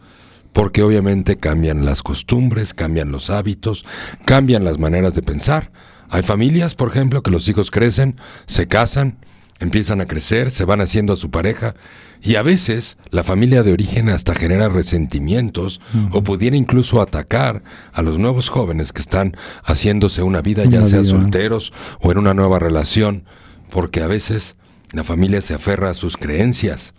porque 0.53 0.83
obviamente 0.83 1.37
cambian 1.37 1.85
las 1.85 2.03
costumbres, 2.03 2.75
cambian 2.75 3.11
los 3.11 3.31
hábitos, 3.31 3.85
cambian 4.25 4.65
las 4.65 4.79
maneras 4.79 5.15
de 5.15 5.23
pensar. 5.23 5.73
Hay 6.15 6.23
familias, 6.23 6.77
por 6.77 6.91
ejemplo, 6.91 7.25
que 7.25 7.33
los 7.33 7.49
hijos 7.49 7.73
crecen, 7.73 8.15
se 8.47 8.69
casan, 8.69 9.17
empiezan 9.59 10.01
a 10.01 10.07
crecer, 10.07 10.53
se 10.53 10.65
van 10.65 10.81
haciendo 10.81 11.15
a 11.15 11.17
su 11.17 11.29
pareja, 11.33 11.75
y 12.23 12.37
a 12.37 12.43
veces 12.43 12.99
la 13.11 13.25
familia 13.25 13.65
de 13.65 13.73
origen 13.73 14.09
hasta 14.09 14.37
genera 14.37 14.69
resentimientos 14.69 15.81
o 16.13 16.23
pudiera 16.23 16.57
incluso 16.57 17.03
atacar 17.03 17.65
a 17.93 18.01
los 18.03 18.21
nuevos 18.21 18.49
jóvenes 18.49 18.93
que 18.93 19.01
están 19.01 19.37
haciéndose 19.65 20.23
una 20.23 20.41
vida, 20.41 20.65
ya 20.67 20.85
sea 20.85 21.03
solteros 21.03 21.73
o 22.01 22.13
en 22.13 22.19
una 22.19 22.33
nueva 22.33 22.61
relación, 22.61 23.25
porque 23.73 24.01
a 24.01 24.07
veces 24.07 24.55
la 24.93 25.03
familia 25.03 25.43
se 25.43 25.55
aferra 25.55 25.91
a 25.91 25.95
sus 25.95 26.17
creencias. 26.17 26.95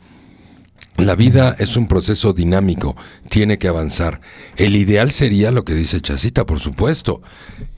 La 0.98 1.16
vida 1.16 1.56
es 1.58 1.78
un 1.78 1.88
proceso 1.88 2.34
dinámico, 2.34 2.98
tiene 3.30 3.60
que 3.60 3.70
avanzar. 3.70 4.20
El 4.58 4.76
ideal 4.76 5.12
sería 5.12 5.52
lo 5.52 5.64
que 5.64 5.74
dice 5.74 6.02
Chasita, 6.02 6.46
por 6.46 6.60
supuesto, 6.60 7.22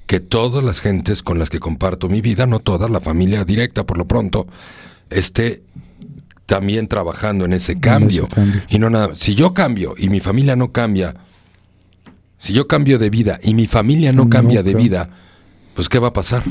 que 0.07 0.21
todas 0.21 0.63
las 0.63 0.79
gentes 0.79 1.21
con 1.21 1.37
las 1.37 1.49
que 1.49 1.59
comparto 1.59 2.07
mi 2.07 2.21
vida, 2.21 2.47
no 2.47 2.59
todas, 2.59 2.89
la 2.89 3.01
familia 3.01 3.43
directa 3.43 3.85
por 3.85 3.97
lo 3.97 4.07
pronto, 4.07 4.47
esté 5.09 5.63
también 6.45 6.87
trabajando 6.87 7.43
en 7.43 7.53
ese 7.53 7.79
cambio. 7.79 8.27
Y 8.69 8.79
no 8.79 8.89
nada, 8.89 9.09
si 9.13 9.35
yo 9.35 9.53
cambio 9.53 9.95
y 9.97 10.09
mi 10.09 10.21
familia 10.21 10.55
no 10.55 10.71
cambia, 10.71 11.15
si 12.39 12.53
yo 12.53 12.67
cambio 12.67 12.97
de 12.97 13.09
vida 13.09 13.37
y 13.43 13.53
mi 13.53 13.67
familia 13.67 14.13
no, 14.13 14.29
cambia 14.29 14.63
de 14.63 14.73
vida, 14.73 15.09
pues 15.75 15.89
¿qué 15.89 15.99
va 15.99 16.07
a 16.07 16.13
pasar? 16.13 16.43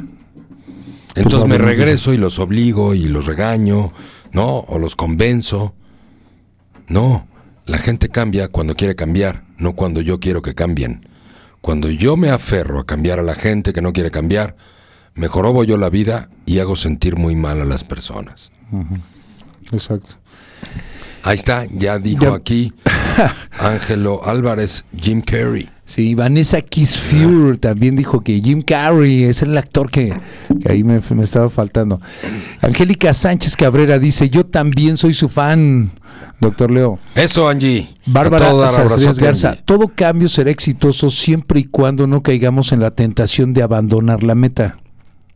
Entonces 1.15 1.49
me 1.49 1.57
regreso 1.57 2.13
y 2.13 2.19
los 2.19 2.39
obligo 2.39 2.95
y 2.95 3.07
los 3.07 3.25
regaño, 3.25 3.93
¿no? 4.33 4.59
O 4.59 4.79
los 4.79 4.97
convenzo. 4.97 5.75
No, 6.89 7.27
la 7.65 7.79
gente 7.79 8.11
cambia 8.11 8.49
cuando 8.49 8.75
quiere 8.75 8.95
cambiar, 8.95 9.45
no 9.57 9.75
cuando 9.75 10.03
yo 10.03 10.21
quiero 10.21 10.43
que 10.43 10.55
cambien. 10.55 11.09
Cuando 11.67 11.91
yo 11.91 12.17
me 12.17 12.31
aferro 12.31 12.79
a 12.79 12.87
cambiar 12.87 13.19
a 13.19 13.25
la 13.25 13.35
gente 13.35 13.73
que 13.73 13.83
no 13.83 13.93
quiere 13.93 14.13
cambiar, 14.13 14.55
me 15.17 15.27
jorobo 15.27 15.65
yo 15.65 15.77
la 15.77 15.91
vida 15.91 16.31
y 16.47 16.61
hago 16.61 16.77
sentir 16.77 17.17
muy 17.17 17.35
mal 17.35 17.61
a 17.61 17.65
las 17.65 17.83
personas. 17.83 18.53
Exacto. 19.73 20.15
Ahí 21.25 21.35
está, 21.35 21.65
ya 21.73 21.99
dijo 21.99 22.35
aquí 22.35 22.73
Ángelo 23.59 24.25
Álvarez, 24.25 24.85
Jim 24.97 25.21
Carrey. 25.21 25.69
Sí, 25.85 26.15
Vanessa 26.15 26.61
Kisfure 26.61 27.57
también 27.57 27.97
dijo 27.97 28.21
que 28.21 28.41
Jim 28.41 28.63
Carrey 28.63 29.25
es 29.25 29.43
el 29.43 29.59
actor 29.59 29.91
que, 29.91 30.17
ahí 30.69 30.85
me, 30.85 31.01
estaba 31.21 31.51
faltando. 31.51 32.01
Angélica 32.61 33.13
Sánchez 33.13 33.57
Cabrera 33.57 33.99
dice, 33.99 34.31
yo 34.31 34.47
también 34.47 34.97
soy 34.97 35.15
su 35.15 35.29
fan, 35.29 35.91
doctor 36.41 36.71
Leo. 36.71 36.99
Eso, 37.15 37.49
Angie. 37.49 37.89
Bárbara 38.07 38.53
Garza, 38.53 39.57
todo 39.65 39.89
cambio 39.89 40.29
será 40.29 40.51
exitoso 40.51 41.11
siempre 41.11 41.61
y 41.61 41.65
cuando 41.65 42.07
no 42.07 42.23
caigamos 42.23 42.73
en 42.73 42.81
la 42.81 42.91
tentación 42.91 43.53
de 43.53 43.63
abandonar 43.63 44.23
la 44.23 44.35
meta. 44.35 44.79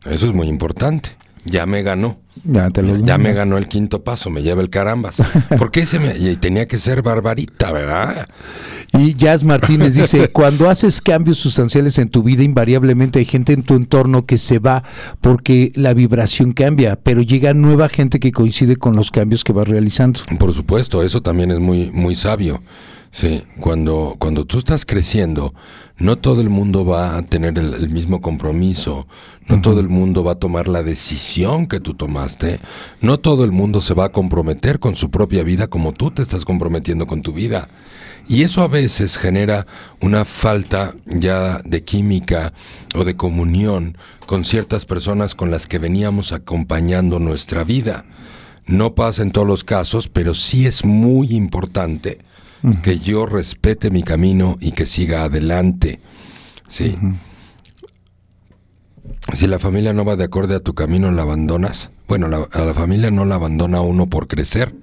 Eso 0.05 0.27
es 0.27 0.33
muy 0.33 0.47
importante. 0.47 1.11
Ya 1.45 1.65
me 1.65 1.81
ganó. 1.83 2.19
Ya, 2.43 3.17
me 3.17 3.33
ganó 3.33 3.57
el 3.57 3.67
quinto 3.67 4.03
paso, 4.03 4.29
me 4.29 4.41
lleva 4.41 4.61
el 4.61 4.69
carambas. 4.69 5.17
¿Por 5.57 5.69
qué 5.69 5.85
se 5.85 5.99
me 5.99 6.17
y 6.17 6.35
tenía 6.37 6.67
que 6.67 6.77
ser 6.77 7.01
barbarita, 7.01 7.71
verdad? 7.71 8.27
Y 8.93 9.15
Jazz 9.15 9.43
Martínez 9.43 9.95
dice, 9.95 10.29
cuando 10.33 10.69
haces 10.69 11.01
cambios 11.01 11.37
sustanciales 11.37 11.97
en 11.99 12.09
tu 12.09 12.23
vida, 12.23 12.43
invariablemente 12.43 13.19
hay 13.19 13.25
gente 13.25 13.53
en 13.53 13.63
tu 13.63 13.75
entorno 13.75 14.25
que 14.25 14.37
se 14.37 14.59
va 14.59 14.83
porque 15.19 15.71
la 15.75 15.93
vibración 15.93 16.51
cambia, 16.51 16.95
pero 16.95 17.21
llega 17.21 17.53
nueva 17.53 17.89
gente 17.89 18.19
que 18.19 18.31
coincide 18.31 18.75
con 18.75 18.95
los 18.95 19.11
cambios 19.11 19.43
que 19.43 19.53
vas 19.53 19.67
realizando. 19.67 20.21
Por 20.39 20.53
supuesto, 20.53 21.03
eso 21.03 21.21
también 21.21 21.51
es 21.51 21.59
muy, 21.59 21.91
muy 21.91 22.15
sabio. 22.15 22.61
Sí, 23.13 23.43
cuando, 23.59 24.15
cuando 24.19 24.45
tú 24.45 24.57
estás 24.57 24.85
creciendo, 24.85 25.53
no 25.97 26.17
todo 26.17 26.39
el 26.39 26.49
mundo 26.49 26.85
va 26.85 27.17
a 27.17 27.21
tener 27.23 27.59
el, 27.59 27.89
mismo 27.89 28.21
compromiso, 28.21 29.05
no 29.47 29.61
todo 29.61 29.81
el 29.81 29.89
mundo 29.89 30.23
va 30.23 30.33
a 30.33 30.39
tomar 30.39 30.69
la 30.69 30.81
decisión 30.81 31.67
que 31.67 31.81
tú 31.81 31.93
tomaste, 31.93 32.61
no 33.01 33.19
todo 33.19 33.43
el 33.43 33.51
mundo 33.51 33.81
se 33.81 33.93
va 33.95 34.05
a 34.05 34.11
comprometer 34.13 34.79
con 34.79 34.95
su 34.95 35.11
propia 35.11 35.43
vida 35.43 35.67
como 35.67 35.91
tú 35.91 36.11
te 36.11 36.21
estás 36.21 36.45
comprometiendo 36.45 37.05
con 37.05 37.21
tu 37.21 37.33
vida. 37.33 37.67
Y 38.29 38.43
eso 38.43 38.61
a 38.61 38.69
veces 38.69 39.17
genera 39.17 39.67
una 39.99 40.23
falta 40.23 40.91
ya 41.05 41.59
de 41.65 41.83
química 41.83 42.53
o 42.95 43.03
de 43.03 43.17
comunión 43.17 43.97
con 44.25 44.45
ciertas 44.45 44.85
personas 44.85 45.35
con 45.35 45.51
las 45.51 45.67
que 45.67 45.79
veníamos 45.79 46.31
acompañando 46.31 47.19
nuestra 47.19 47.65
vida. 47.65 48.05
No 48.67 48.95
pasa 48.95 49.21
en 49.21 49.31
todos 49.31 49.47
los 49.47 49.65
casos, 49.65 50.07
pero 50.07 50.33
sí 50.33 50.65
es 50.65 50.85
muy 50.85 51.35
importante 51.35 52.19
que 52.83 52.99
yo 52.99 53.25
respete 53.25 53.89
mi 53.89 54.03
camino 54.03 54.57
y 54.59 54.71
que 54.71 54.85
siga 54.85 55.23
adelante. 55.23 55.99
Sí. 56.67 56.97
Si 59.33 59.47
la 59.47 59.59
familia 59.59 59.93
no 59.93 60.05
va 60.05 60.15
de 60.15 60.25
acuerdo 60.25 60.55
a 60.55 60.59
tu 60.59 60.73
camino, 60.73 61.11
la 61.11 61.21
abandonas. 61.23 61.89
Bueno, 62.07 62.27
a 62.27 62.59
la 62.59 62.73
familia 62.73 63.11
no 63.11 63.25
la 63.25 63.35
abandona 63.35 63.81
uno 63.81 64.07
por 64.07 64.27
crecer. 64.27 64.75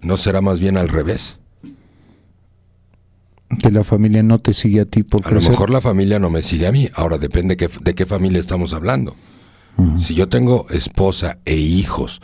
¿No 0.00 0.16
será 0.16 0.40
más 0.40 0.60
bien 0.60 0.76
al 0.76 0.88
revés? 0.88 1.38
Que 3.58 3.70
la 3.70 3.84
familia 3.84 4.22
no 4.22 4.38
te 4.38 4.54
sigue 4.54 4.80
a 4.80 4.84
ti 4.84 5.02
por 5.02 5.22
crecer. 5.22 5.38
A 5.38 5.44
lo 5.44 5.50
mejor 5.50 5.70
la 5.70 5.80
familia 5.80 6.18
no 6.18 6.30
me 6.30 6.42
sigue 6.42 6.66
a 6.66 6.72
mí. 6.72 6.88
Ahora 6.94 7.18
depende 7.18 7.56
de 7.56 7.94
qué 7.94 8.06
familia 8.06 8.40
estamos 8.40 8.72
hablando. 8.72 9.16
Si 9.98 10.14
yo 10.14 10.28
tengo 10.28 10.66
esposa 10.70 11.38
e 11.46 11.56
hijos 11.56 12.20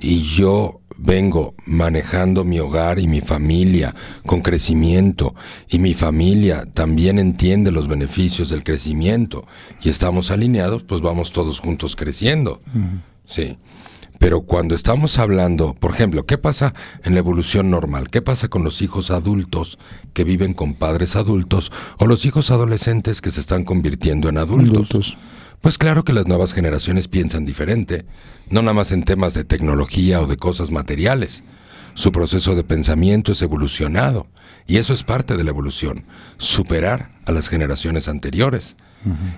y 0.00 0.22
yo 0.22 0.80
vengo 0.96 1.54
manejando 1.64 2.44
mi 2.44 2.58
hogar 2.58 2.98
y 2.98 3.06
mi 3.06 3.20
familia 3.20 3.94
con 4.26 4.42
crecimiento 4.42 5.34
y 5.68 5.78
mi 5.78 5.94
familia 5.94 6.66
también 6.74 7.18
entiende 7.18 7.70
los 7.70 7.88
beneficios 7.88 8.50
del 8.50 8.62
crecimiento 8.62 9.46
y 9.80 9.88
estamos 9.88 10.30
alineados, 10.30 10.82
pues 10.82 11.00
vamos 11.00 11.32
todos 11.32 11.58
juntos 11.58 11.96
creciendo. 11.96 12.60
Sí. 13.24 13.56
Pero 14.18 14.42
cuando 14.42 14.74
estamos 14.74 15.18
hablando, 15.18 15.72
por 15.72 15.92
ejemplo, 15.92 16.26
¿qué 16.26 16.36
pasa 16.36 16.74
en 17.04 17.14
la 17.14 17.20
evolución 17.20 17.70
normal? 17.70 18.10
¿Qué 18.10 18.20
pasa 18.20 18.48
con 18.48 18.62
los 18.62 18.82
hijos 18.82 19.10
adultos 19.10 19.78
que 20.12 20.24
viven 20.24 20.54
con 20.54 20.74
padres 20.74 21.16
adultos 21.16 21.72
o 21.98 22.06
los 22.06 22.24
hijos 22.26 22.50
adolescentes 22.50 23.20
que 23.20 23.30
se 23.30 23.40
están 23.40 23.64
convirtiendo 23.64 24.28
en 24.28 24.38
adultos. 24.38 25.16
Pues 25.60 25.76
claro 25.76 26.04
que 26.04 26.12
las 26.12 26.26
nuevas 26.26 26.54
generaciones 26.54 27.06
piensan 27.08 27.44
diferente, 27.44 28.06
no 28.50 28.62
nada 28.62 28.74
más 28.74 28.92
en 28.92 29.04
temas 29.04 29.34
de 29.34 29.44
tecnología 29.44 30.20
o 30.20 30.26
de 30.26 30.36
cosas 30.36 30.70
materiales. 30.70 31.42
Su 31.94 32.12
proceso 32.12 32.54
de 32.54 32.64
pensamiento 32.64 33.32
es 33.32 33.42
evolucionado 33.42 34.26
y 34.66 34.76
eso 34.76 34.92
es 34.92 35.02
parte 35.02 35.36
de 35.36 35.44
la 35.44 35.50
evolución, 35.50 36.04
superar 36.36 37.10
a 37.26 37.32
las 37.32 37.48
generaciones 37.48 38.08
anteriores. 38.08 38.76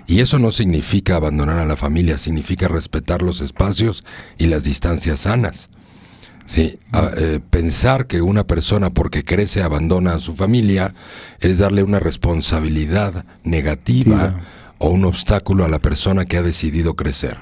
Y 0.07 0.19
eso 0.19 0.39
no 0.39 0.51
significa 0.51 1.15
abandonar 1.15 1.57
a 1.57 1.65
la 1.65 1.77
familia, 1.77 2.17
significa 2.17 2.67
respetar 2.67 3.21
los 3.21 3.39
espacios 3.39 4.03
y 4.37 4.47
las 4.47 4.65
distancias 4.65 5.21
sanas. 5.21 5.69
Sí, 6.45 6.77
eh, 7.15 7.39
pensar 7.49 8.05
que 8.05 8.21
una 8.21 8.45
persona 8.45 8.89
porque 8.89 9.23
crece 9.23 9.63
abandona 9.63 10.15
a 10.15 10.19
su 10.19 10.35
familia 10.35 10.93
es 11.39 11.59
darle 11.59 11.83
una 11.83 12.01
responsabilidad 12.01 13.25
negativa 13.45 14.41
o 14.77 14.89
un 14.89 15.05
obstáculo 15.05 15.63
a 15.63 15.69
la 15.69 15.79
persona 15.79 16.25
que 16.25 16.37
ha 16.37 16.41
decidido 16.41 16.95
crecer. 16.95 17.37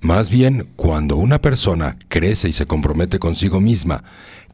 Más 0.00 0.30
bien, 0.30 0.68
cuando 0.76 1.16
una 1.16 1.40
persona 1.40 1.96
crece 2.08 2.48
y 2.48 2.52
se 2.52 2.66
compromete 2.66 3.18
consigo 3.18 3.60
misma, 3.60 4.02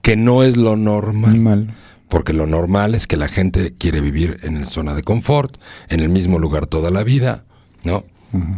que 0.03 0.17
no 0.17 0.43
es 0.43 0.57
lo 0.57 0.77
normal, 0.77 1.75
porque 2.09 2.33
lo 2.33 2.47
normal 2.47 2.95
es 2.95 3.07
que 3.07 3.17
la 3.17 3.29
gente 3.29 3.75
quiere 3.77 4.01
vivir 4.01 4.39
en 4.43 4.61
la 4.61 4.67
zona 4.67 4.95
de 4.95 5.03
confort, 5.03 5.57
en 5.89 6.01
el 6.01 6.09
mismo 6.09 6.39
lugar 6.39 6.67
toda 6.67 6.91
la 6.91 7.05
vida, 7.05 7.45
¿no? 7.85 8.05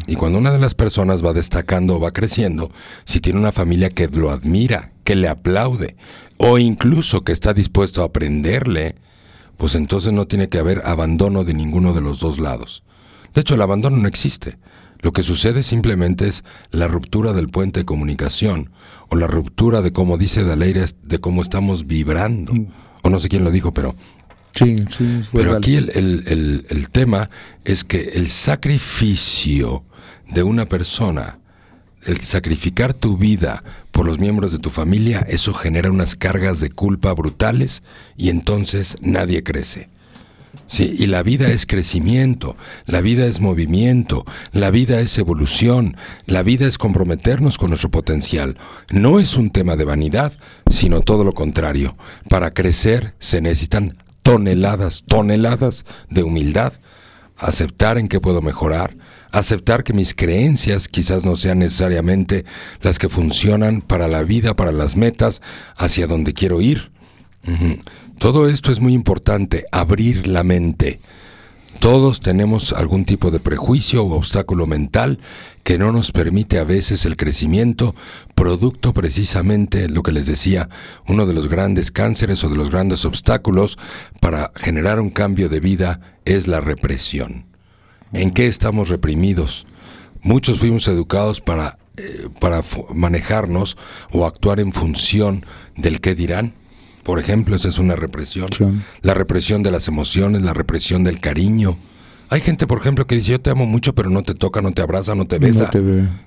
Y 0.07 0.17
cuando 0.17 0.39
una 0.39 0.51
de 0.51 0.59
las 0.59 0.75
personas 0.75 1.25
va 1.25 1.33
destacando 1.33 1.97
o 1.97 2.01
va 2.01 2.13
creciendo, 2.13 2.73
si 3.05 3.21
tiene 3.21 3.39
una 3.39 3.53
familia 3.53 3.91
que 3.91 4.09
lo 4.09 4.31
admira, 4.31 4.93
que 5.05 5.15
le 5.15 5.29
aplaude, 5.29 5.97
o 6.39 6.59
incluso 6.59 7.23
que 7.23 7.33
está 7.33 7.53
dispuesto 7.53 8.03
a 8.03 8.07
aprenderle, 8.07 8.97
pues 9.57 9.75
entonces 9.75 10.13
no 10.13 10.27
tiene 10.27 10.49
que 10.49 10.59
haber 10.59 10.83
abandono 10.85 11.45
de 11.45 11.55
ninguno 11.55 11.93
de 11.93 12.01
los 12.01 12.21
dos 12.21 12.39
lados. 12.39 12.83
De 13.35 13.43
hecho, 13.43 13.55
el 13.55 13.63
abandono 13.63 13.99
no 13.99 14.09
existe. 14.09 14.57
Lo 15.01 15.13
que 15.13 15.23
sucede 15.23 15.63
simplemente 15.63 16.27
es 16.27 16.45
la 16.71 16.89
ruptura 16.89 17.33
del 17.33 17.49
puente 17.49 17.81
de 17.81 17.87
comunicación 17.87 18.71
o 19.09 19.17
la 19.17 19.27
ruptura 19.27 19.81
de, 19.81 19.93
como 19.93 20.19
dice 20.19 20.45
Daleira, 20.45 20.85
de 21.03 21.19
cómo 21.21 21.43
estamos 21.43 21.87
vibrando. 21.87 22.53
O 23.03 23.11
no 23.11 23.19
sé 23.19 23.29
quién 23.29 23.45
lo 23.45 23.51
dijo, 23.51 23.73
pero... 23.73 23.95
Sí, 24.55 24.77
sí. 24.89 25.23
Pero 25.33 25.57
aquí 25.57 25.77
el, 25.77 25.91
el, 25.95 26.67
el 26.69 26.91
tema 26.91 27.31
es 27.65 27.85
que 27.85 28.01
el 28.15 28.29
sacrificio 28.29 29.85
de 30.29 30.43
una 30.43 30.67
persona, 30.67 31.39
el 32.05 32.21
sacrificar 32.23 32.93
tu 32.93 33.17
vida 33.17 33.63
por 33.93 34.05
los 34.05 34.19
miembros 34.19 34.51
de 34.51 34.59
tu 34.59 34.71
familia, 34.71 35.25
eso 35.29 35.55
genera 35.55 35.93
unas 35.93 36.17
cargas 36.17 36.59
de 36.59 36.71
culpa 36.71 37.13
brutales 37.13 37.85
y 38.17 38.31
entonces 38.31 38.97
nadie 39.01 39.45
crece. 39.45 39.91
Sí, 40.67 40.95
y 40.99 41.07
la 41.07 41.23
vida 41.23 41.49
es 41.49 41.65
crecimiento, 41.65 42.57
la 42.87 43.01
vida 43.01 43.27
es 43.27 43.41
movimiento, 43.41 44.27
la 44.53 44.71
vida 44.71 45.01
es 45.01 45.17
evolución, 45.17 45.97
la 46.27 46.43
vida 46.43 46.67
es 46.67 46.77
comprometernos 46.77 47.57
con 47.57 47.71
nuestro 47.71 47.91
potencial. 47.91 48.59
No 48.91 49.19
es 49.19 49.37
un 49.37 49.51
tema 49.51 49.77
de 49.77 49.85
vanidad, 49.85 50.33
sino 50.69 51.01
todo 51.01 51.25
lo 51.25 51.33
contrario. 51.33 51.97
Para 52.29 52.51
crecer 52.51 53.15
se 53.19 53.41
necesitan 53.41 53.97
toneladas, 54.23 55.05
toneladas 55.07 55.87
de 56.11 56.23
humildad, 56.23 56.75
aceptar 57.39 57.97
en 57.97 58.09
qué 58.09 58.21
puedo 58.21 58.43
mejorar, 58.43 58.95
aceptar 59.33 59.85
que 59.85 59.93
mis 59.93 60.15
creencias 60.15 60.89
quizás 60.89 61.25
no 61.25 61.37
sean 61.37 61.61
necesariamente 61.61 62.45
las 62.83 62.99
que 62.99 63.09
funcionan 63.09 63.81
para 63.81 64.09
la 64.09 64.23
vida, 64.23 64.55
para 64.55 64.73
las 64.73 64.97
metas, 64.97 65.41
hacia 65.77 66.07
donde 66.07 66.35
quiero 66.35 66.61
ir. 66.61 66.91
Todo 68.19 68.49
esto 68.49 68.73
es 68.73 68.81
muy 68.81 68.95
importante, 68.95 69.67
abrir 69.71 70.27
la 70.27 70.43
mente. 70.43 70.99
Todos 71.79 72.19
tenemos 72.19 72.73
algún 72.73 73.05
tipo 73.05 73.31
de 73.31 73.39
prejuicio 73.39 74.03
o 74.03 74.17
obstáculo 74.17 74.67
mental 74.67 75.21
que 75.63 75.79
no 75.79 75.93
nos 75.93 76.11
permite 76.11 76.59
a 76.59 76.65
veces 76.65 77.07
el 77.07 77.17
crecimiento, 77.17 77.95
producto 78.35 78.93
precisamente, 78.93 79.89
lo 79.89 80.03
que 80.03 80.11
les 80.11 80.27
decía, 80.27 80.69
uno 81.07 81.27
de 81.27 81.33
los 81.33 81.47
grandes 81.49 81.93
cánceres 81.93 82.43
o 82.43 82.49
de 82.49 82.57
los 82.57 82.71
grandes 82.71 83.05
obstáculos 83.05 83.79
para 84.19 84.51
generar 84.57 84.99
un 84.99 85.11
cambio 85.11 85.49
de 85.49 85.61
vida 85.61 86.01
es 86.25 86.49
la 86.49 86.61
represión. 86.61 87.47
¿En 88.13 88.33
qué 88.33 88.49
estamos 88.49 88.89
reprimidos? 88.89 89.65
Muchos 90.23 90.59
fuimos 90.59 90.89
educados 90.89 91.41
para, 91.41 91.79
eh, 91.97 92.29
para 92.41 92.65
manejarnos 92.93 93.77
o 94.11 94.27
actuar 94.27 94.59
en 94.59 94.73
función 94.73 95.47
del 95.77 96.01
qué 96.01 96.17
dirán 96.17 96.58
por 97.09 97.19
ejemplo, 97.19 97.57
esa 97.57 97.69
es 97.69 97.79
una 97.79 97.97
represión. 97.97 98.51
La 99.01 99.15
represión 99.15 99.63
de 99.63 99.71
las 99.71 99.89
emociones, 99.89 100.43
la 100.43 100.53
represión 100.53 101.05
del 101.05 101.21
cariño. 101.21 101.79
Hay 102.29 102.43
gente, 102.43 102.67
por 102.67 102.77
ejemplo, 102.77 103.07
que 103.07 103.15
dice, 103.15 103.31
yo 103.31 103.41
te 103.41 103.49
amo 103.49 103.65
mucho, 103.65 103.95
pero 103.95 104.11
no 104.11 104.23
te 104.23 104.35
toca, 104.35 104.61
no 104.61 104.73
te 104.73 104.83
abraza, 104.83 105.15
no 105.15 105.27
te 105.27 105.39
besa. 105.39 105.71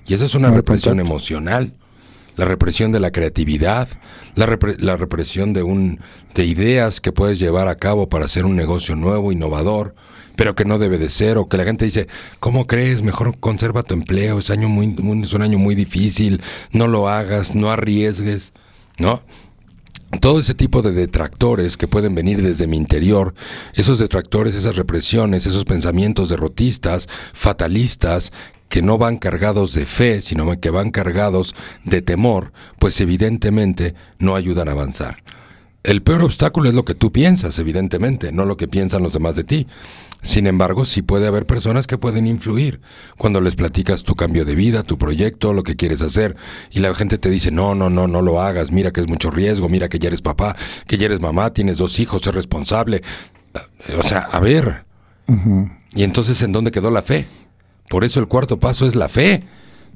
y 0.04 0.12
esa 0.12 0.24
es 0.24 0.34
una 0.34 0.50
represión 0.50 0.98
emocional. 0.98 1.72
La 2.34 2.46
represión 2.46 2.90
de 2.90 2.98
la 2.98 3.12
creatividad, 3.12 3.86
la, 4.34 4.46
represión 4.96 5.52
de, 5.52 5.62
un, 5.62 6.00
de 6.34 6.46
ideas 6.46 7.00
que 7.00 7.12
puedes 7.12 7.38
llevar 7.38 7.68
a 7.68 7.76
cabo 7.76 8.08
para 8.08 8.24
hacer 8.24 8.44
un 8.44 8.56
negocio 8.56 8.96
nuevo, 8.96 9.30
innovador, 9.30 9.94
pero 10.34 10.56
que 10.56 10.64
no 10.64 10.80
debe 10.80 10.98
de 10.98 11.10
ser, 11.10 11.38
o 11.38 11.48
que 11.48 11.58
la 11.58 11.64
gente 11.64 11.84
dice, 11.84 12.08
¿cómo 12.40 12.66
crees? 12.66 13.02
Mejor 13.02 13.38
conserva 13.38 13.84
tu 13.84 13.94
empleo, 13.94 14.40
es, 14.40 14.50
año 14.50 14.68
muy, 14.68 14.96
es 15.22 15.32
un 15.32 15.42
año 15.42 15.58
muy 15.58 15.76
difícil, 15.76 16.42
no 16.72 16.88
lo 16.88 17.08
hagas, 17.08 17.54
no 17.54 17.70
arriesgues, 17.70 18.52
¿no? 18.98 19.22
Todo 20.20 20.38
ese 20.38 20.54
tipo 20.54 20.82
de 20.82 20.92
detractores 20.92 21.76
que 21.76 21.88
pueden 21.88 22.14
venir 22.14 22.42
desde 22.42 22.66
mi 22.66 22.76
interior, 22.76 23.34
esos 23.74 23.98
detractores, 23.98 24.54
esas 24.54 24.76
represiones, 24.76 25.46
esos 25.46 25.64
pensamientos 25.64 26.28
derrotistas, 26.28 27.08
fatalistas, 27.32 28.32
que 28.68 28.80
no 28.80 28.96
van 28.96 29.18
cargados 29.18 29.74
de 29.74 29.84
fe, 29.84 30.22
sino 30.22 30.58
que 30.58 30.70
van 30.70 30.90
cargados 30.90 31.54
de 31.84 32.00
temor, 32.00 32.52
pues 32.78 33.00
evidentemente 33.02 33.94
no 34.18 34.34
ayudan 34.34 34.68
a 34.68 34.72
avanzar. 34.72 35.18
El 35.82 36.02
peor 36.02 36.22
obstáculo 36.22 36.68
es 36.68 36.74
lo 36.74 36.84
que 36.84 36.94
tú 36.94 37.12
piensas, 37.12 37.58
evidentemente, 37.58 38.32
no 38.32 38.44
lo 38.44 38.56
que 38.56 38.68
piensan 38.68 39.02
los 39.02 39.12
demás 39.12 39.36
de 39.36 39.44
ti. 39.44 39.66
Sin 40.22 40.46
embargo, 40.46 40.84
sí 40.84 41.02
puede 41.02 41.26
haber 41.26 41.46
personas 41.46 41.88
que 41.88 41.98
pueden 41.98 42.28
influir 42.28 42.80
cuando 43.18 43.40
les 43.40 43.56
platicas 43.56 44.04
tu 44.04 44.14
cambio 44.14 44.44
de 44.44 44.54
vida, 44.54 44.84
tu 44.84 44.96
proyecto, 44.96 45.52
lo 45.52 45.64
que 45.64 45.74
quieres 45.74 46.00
hacer, 46.00 46.36
y 46.70 46.78
la 46.78 46.94
gente 46.94 47.18
te 47.18 47.28
dice, 47.28 47.50
no, 47.50 47.74
no, 47.74 47.90
no, 47.90 48.06
no 48.06 48.22
lo 48.22 48.40
hagas, 48.40 48.70
mira 48.70 48.92
que 48.92 49.00
es 49.00 49.08
mucho 49.08 49.32
riesgo, 49.32 49.68
mira 49.68 49.88
que 49.88 49.98
ya 49.98 50.06
eres 50.06 50.22
papá, 50.22 50.56
que 50.86 50.96
ya 50.96 51.06
eres 51.06 51.20
mamá, 51.20 51.52
tienes 51.52 51.78
dos 51.78 51.98
hijos, 51.98 52.22
eres 52.22 52.36
responsable. 52.36 53.02
O 53.98 54.02
sea, 54.02 54.20
a 54.20 54.38
ver. 54.38 54.84
Y 55.94 56.04
entonces, 56.04 56.40
¿en 56.42 56.52
dónde 56.52 56.70
quedó 56.70 56.90
la 56.90 57.02
fe? 57.02 57.26
Por 57.88 58.04
eso 58.04 58.20
el 58.20 58.28
cuarto 58.28 58.58
paso 58.58 58.86
es 58.86 58.94
la 58.94 59.08
fe. 59.08 59.42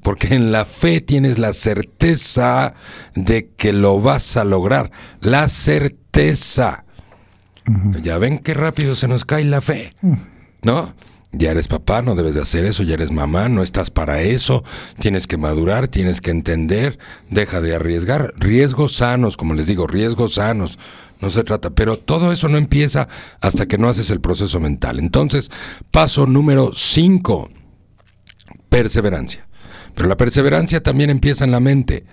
Porque 0.02 0.34
en 0.34 0.52
la 0.52 0.64
fe 0.64 1.00
tienes 1.00 1.38
la 1.38 1.52
certeza 1.52 2.74
de 3.14 3.48
que 3.56 3.72
lo 3.72 4.00
vas 4.00 4.36
a 4.36 4.44
lograr. 4.44 4.90
La 5.20 5.48
certeza. 5.48 6.84
Ya 8.02 8.18
ven 8.18 8.38
qué 8.38 8.54
rápido 8.54 8.94
se 8.94 9.08
nos 9.08 9.24
cae 9.24 9.44
la 9.44 9.60
fe, 9.60 9.92
¿no? 10.62 10.94
Ya 11.32 11.50
eres 11.50 11.68
papá, 11.68 12.00
no 12.00 12.14
debes 12.14 12.34
de 12.34 12.40
hacer 12.40 12.64
eso, 12.64 12.82
ya 12.82 12.94
eres 12.94 13.10
mamá, 13.10 13.48
no 13.48 13.62
estás 13.62 13.90
para 13.90 14.22
eso, 14.22 14.64
tienes 14.98 15.26
que 15.26 15.36
madurar, 15.36 15.88
tienes 15.88 16.20
que 16.20 16.30
entender, 16.30 16.98
deja 17.28 17.60
de 17.60 17.74
arriesgar, 17.74 18.32
riesgos 18.38 18.94
sanos, 18.94 19.36
como 19.36 19.52
les 19.54 19.66
digo, 19.66 19.86
riesgos 19.86 20.34
sanos, 20.34 20.78
no 21.20 21.28
se 21.28 21.44
trata, 21.44 21.70
pero 21.70 21.98
todo 21.98 22.32
eso 22.32 22.48
no 22.48 22.56
empieza 22.56 23.08
hasta 23.40 23.66
que 23.66 23.78
no 23.78 23.88
haces 23.88 24.10
el 24.10 24.20
proceso 24.20 24.60
mental. 24.60 24.98
Entonces, 24.98 25.50
paso 25.90 26.26
número 26.26 26.70
5, 26.74 27.50
perseverancia. 28.68 29.46
Pero 29.94 30.08
la 30.08 30.16
perseverancia 30.16 30.82
también 30.82 31.10
empieza 31.10 31.44
en 31.44 31.50
la 31.50 31.60
mente, 31.60 32.04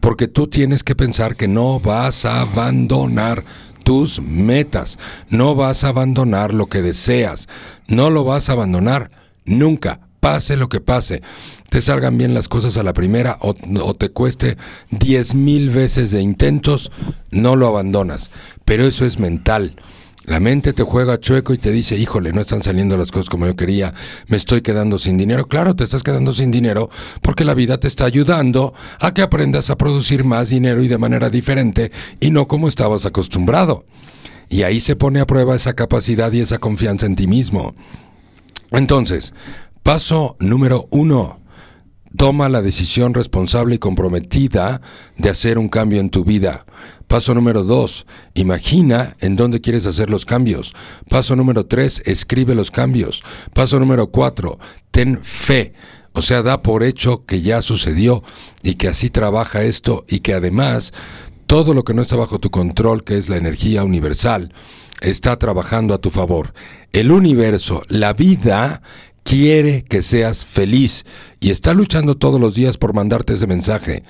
porque 0.00 0.28
tú 0.28 0.48
tienes 0.48 0.84
que 0.84 0.94
pensar 0.94 1.36
que 1.36 1.48
no 1.48 1.80
vas 1.80 2.24
a 2.24 2.42
abandonar 2.42 3.44
tus 3.84 4.20
metas. 4.20 4.98
No 5.28 5.54
vas 5.54 5.84
a 5.84 5.88
abandonar 5.88 6.54
lo 6.54 6.66
que 6.66 6.82
deseas. 6.82 7.48
No 7.86 8.10
lo 8.10 8.24
vas 8.24 8.48
a 8.48 8.52
abandonar 8.52 9.10
nunca. 9.44 10.00
Pase 10.20 10.56
lo 10.56 10.68
que 10.68 10.80
pase. 10.80 11.22
Te 11.68 11.80
salgan 11.80 12.16
bien 12.16 12.34
las 12.34 12.48
cosas 12.48 12.76
a 12.76 12.82
la 12.82 12.92
primera 12.92 13.38
o, 13.40 13.54
te 13.94 14.10
cueste 14.10 14.56
diez 14.90 15.34
mil 15.34 15.70
veces 15.70 16.12
de 16.12 16.20
intentos, 16.20 16.92
no 17.30 17.56
lo 17.56 17.66
abandonas. 17.66 18.30
Pero 18.64 18.84
eso 18.84 19.04
es 19.04 19.18
mental. 19.18 19.74
La 20.24 20.38
mente 20.38 20.72
te 20.72 20.84
juega 20.84 21.18
chueco 21.18 21.52
y 21.52 21.58
te 21.58 21.72
dice, 21.72 21.96
híjole, 21.96 22.32
no 22.32 22.40
están 22.40 22.62
saliendo 22.62 22.96
las 22.96 23.10
cosas 23.10 23.28
como 23.28 23.46
yo 23.46 23.56
quería, 23.56 23.92
me 24.28 24.36
estoy 24.36 24.60
quedando 24.62 24.98
sin 24.98 25.18
dinero. 25.18 25.48
Claro, 25.48 25.74
te 25.74 25.82
estás 25.82 26.04
quedando 26.04 26.32
sin 26.32 26.52
dinero 26.52 26.90
porque 27.22 27.44
la 27.44 27.54
vida 27.54 27.78
te 27.78 27.88
está 27.88 28.04
ayudando 28.04 28.72
a 29.00 29.12
que 29.14 29.22
aprendas 29.22 29.68
a 29.70 29.76
producir 29.76 30.22
más 30.22 30.50
dinero 30.50 30.80
y 30.82 30.88
de 30.88 30.98
manera 30.98 31.28
diferente 31.28 31.90
y 32.20 32.30
no 32.30 32.46
como 32.46 32.68
estabas 32.68 33.04
acostumbrado. 33.04 33.84
Y 34.48 34.62
ahí 34.62 34.78
se 34.78 34.94
pone 34.94 35.18
a 35.18 35.26
prueba 35.26 35.56
esa 35.56 35.74
capacidad 35.74 36.30
y 36.30 36.40
esa 36.40 36.58
confianza 36.58 37.06
en 37.06 37.16
ti 37.16 37.26
mismo. 37.26 37.74
Entonces, 38.70 39.34
paso 39.82 40.36
número 40.38 40.86
uno. 40.90 41.40
Toma 42.16 42.50
la 42.50 42.60
decisión 42.60 43.14
responsable 43.14 43.76
y 43.76 43.78
comprometida 43.78 44.82
de 45.16 45.30
hacer 45.30 45.58
un 45.58 45.68
cambio 45.68 45.98
en 45.98 46.10
tu 46.10 46.24
vida. 46.24 46.66
Paso 47.12 47.34
número 47.34 47.62
dos, 47.62 48.06
imagina 48.32 49.18
en 49.20 49.36
dónde 49.36 49.60
quieres 49.60 49.84
hacer 49.84 50.08
los 50.08 50.24
cambios. 50.24 50.72
Paso 51.10 51.36
número 51.36 51.66
tres, 51.66 52.00
escribe 52.06 52.54
los 52.54 52.70
cambios. 52.70 53.22
Paso 53.52 53.78
número 53.78 54.06
cuatro, 54.06 54.58
ten 54.90 55.22
fe. 55.22 55.74
O 56.14 56.22
sea, 56.22 56.40
da 56.40 56.62
por 56.62 56.82
hecho 56.82 57.26
que 57.26 57.42
ya 57.42 57.60
sucedió 57.60 58.22
y 58.62 58.76
que 58.76 58.88
así 58.88 59.10
trabaja 59.10 59.62
esto 59.62 60.06
y 60.08 60.20
que 60.20 60.32
además 60.32 60.94
todo 61.46 61.74
lo 61.74 61.84
que 61.84 61.92
no 61.92 62.00
está 62.00 62.16
bajo 62.16 62.38
tu 62.38 62.50
control, 62.50 63.04
que 63.04 63.18
es 63.18 63.28
la 63.28 63.36
energía 63.36 63.84
universal, 63.84 64.54
está 65.02 65.36
trabajando 65.36 65.92
a 65.92 65.98
tu 65.98 66.08
favor. 66.08 66.54
El 66.94 67.12
universo, 67.12 67.82
la 67.88 68.14
vida, 68.14 68.80
quiere 69.22 69.84
que 69.84 70.00
seas 70.00 70.46
feliz 70.46 71.04
y 71.40 71.50
está 71.50 71.74
luchando 71.74 72.16
todos 72.16 72.40
los 72.40 72.54
días 72.54 72.78
por 72.78 72.94
mandarte 72.94 73.34
ese 73.34 73.46
mensaje 73.46 74.02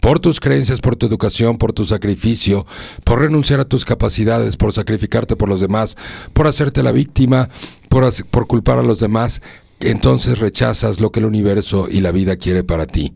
por 0.00 0.20
tus 0.20 0.40
creencias, 0.40 0.80
por 0.80 0.96
tu 0.96 1.06
educación, 1.06 1.56
por 1.56 1.72
tu 1.72 1.86
sacrificio, 1.86 2.66
por 3.04 3.20
renunciar 3.20 3.60
a 3.60 3.64
tus 3.64 3.84
capacidades, 3.84 4.56
por 4.56 4.72
sacrificarte 4.72 5.36
por 5.36 5.48
los 5.48 5.60
demás, 5.60 5.96
por 6.32 6.46
hacerte 6.46 6.82
la 6.82 6.92
víctima, 6.92 7.48
por, 7.88 8.04
por 8.26 8.46
culpar 8.46 8.78
a 8.78 8.82
los 8.82 9.00
demás, 9.00 9.40
entonces 9.80 10.38
rechazas 10.38 11.00
lo 11.00 11.10
que 11.10 11.20
el 11.20 11.26
universo 11.26 11.88
y 11.90 12.00
la 12.00 12.12
vida 12.12 12.36
quiere 12.36 12.64
para 12.64 12.86
ti 12.86 13.14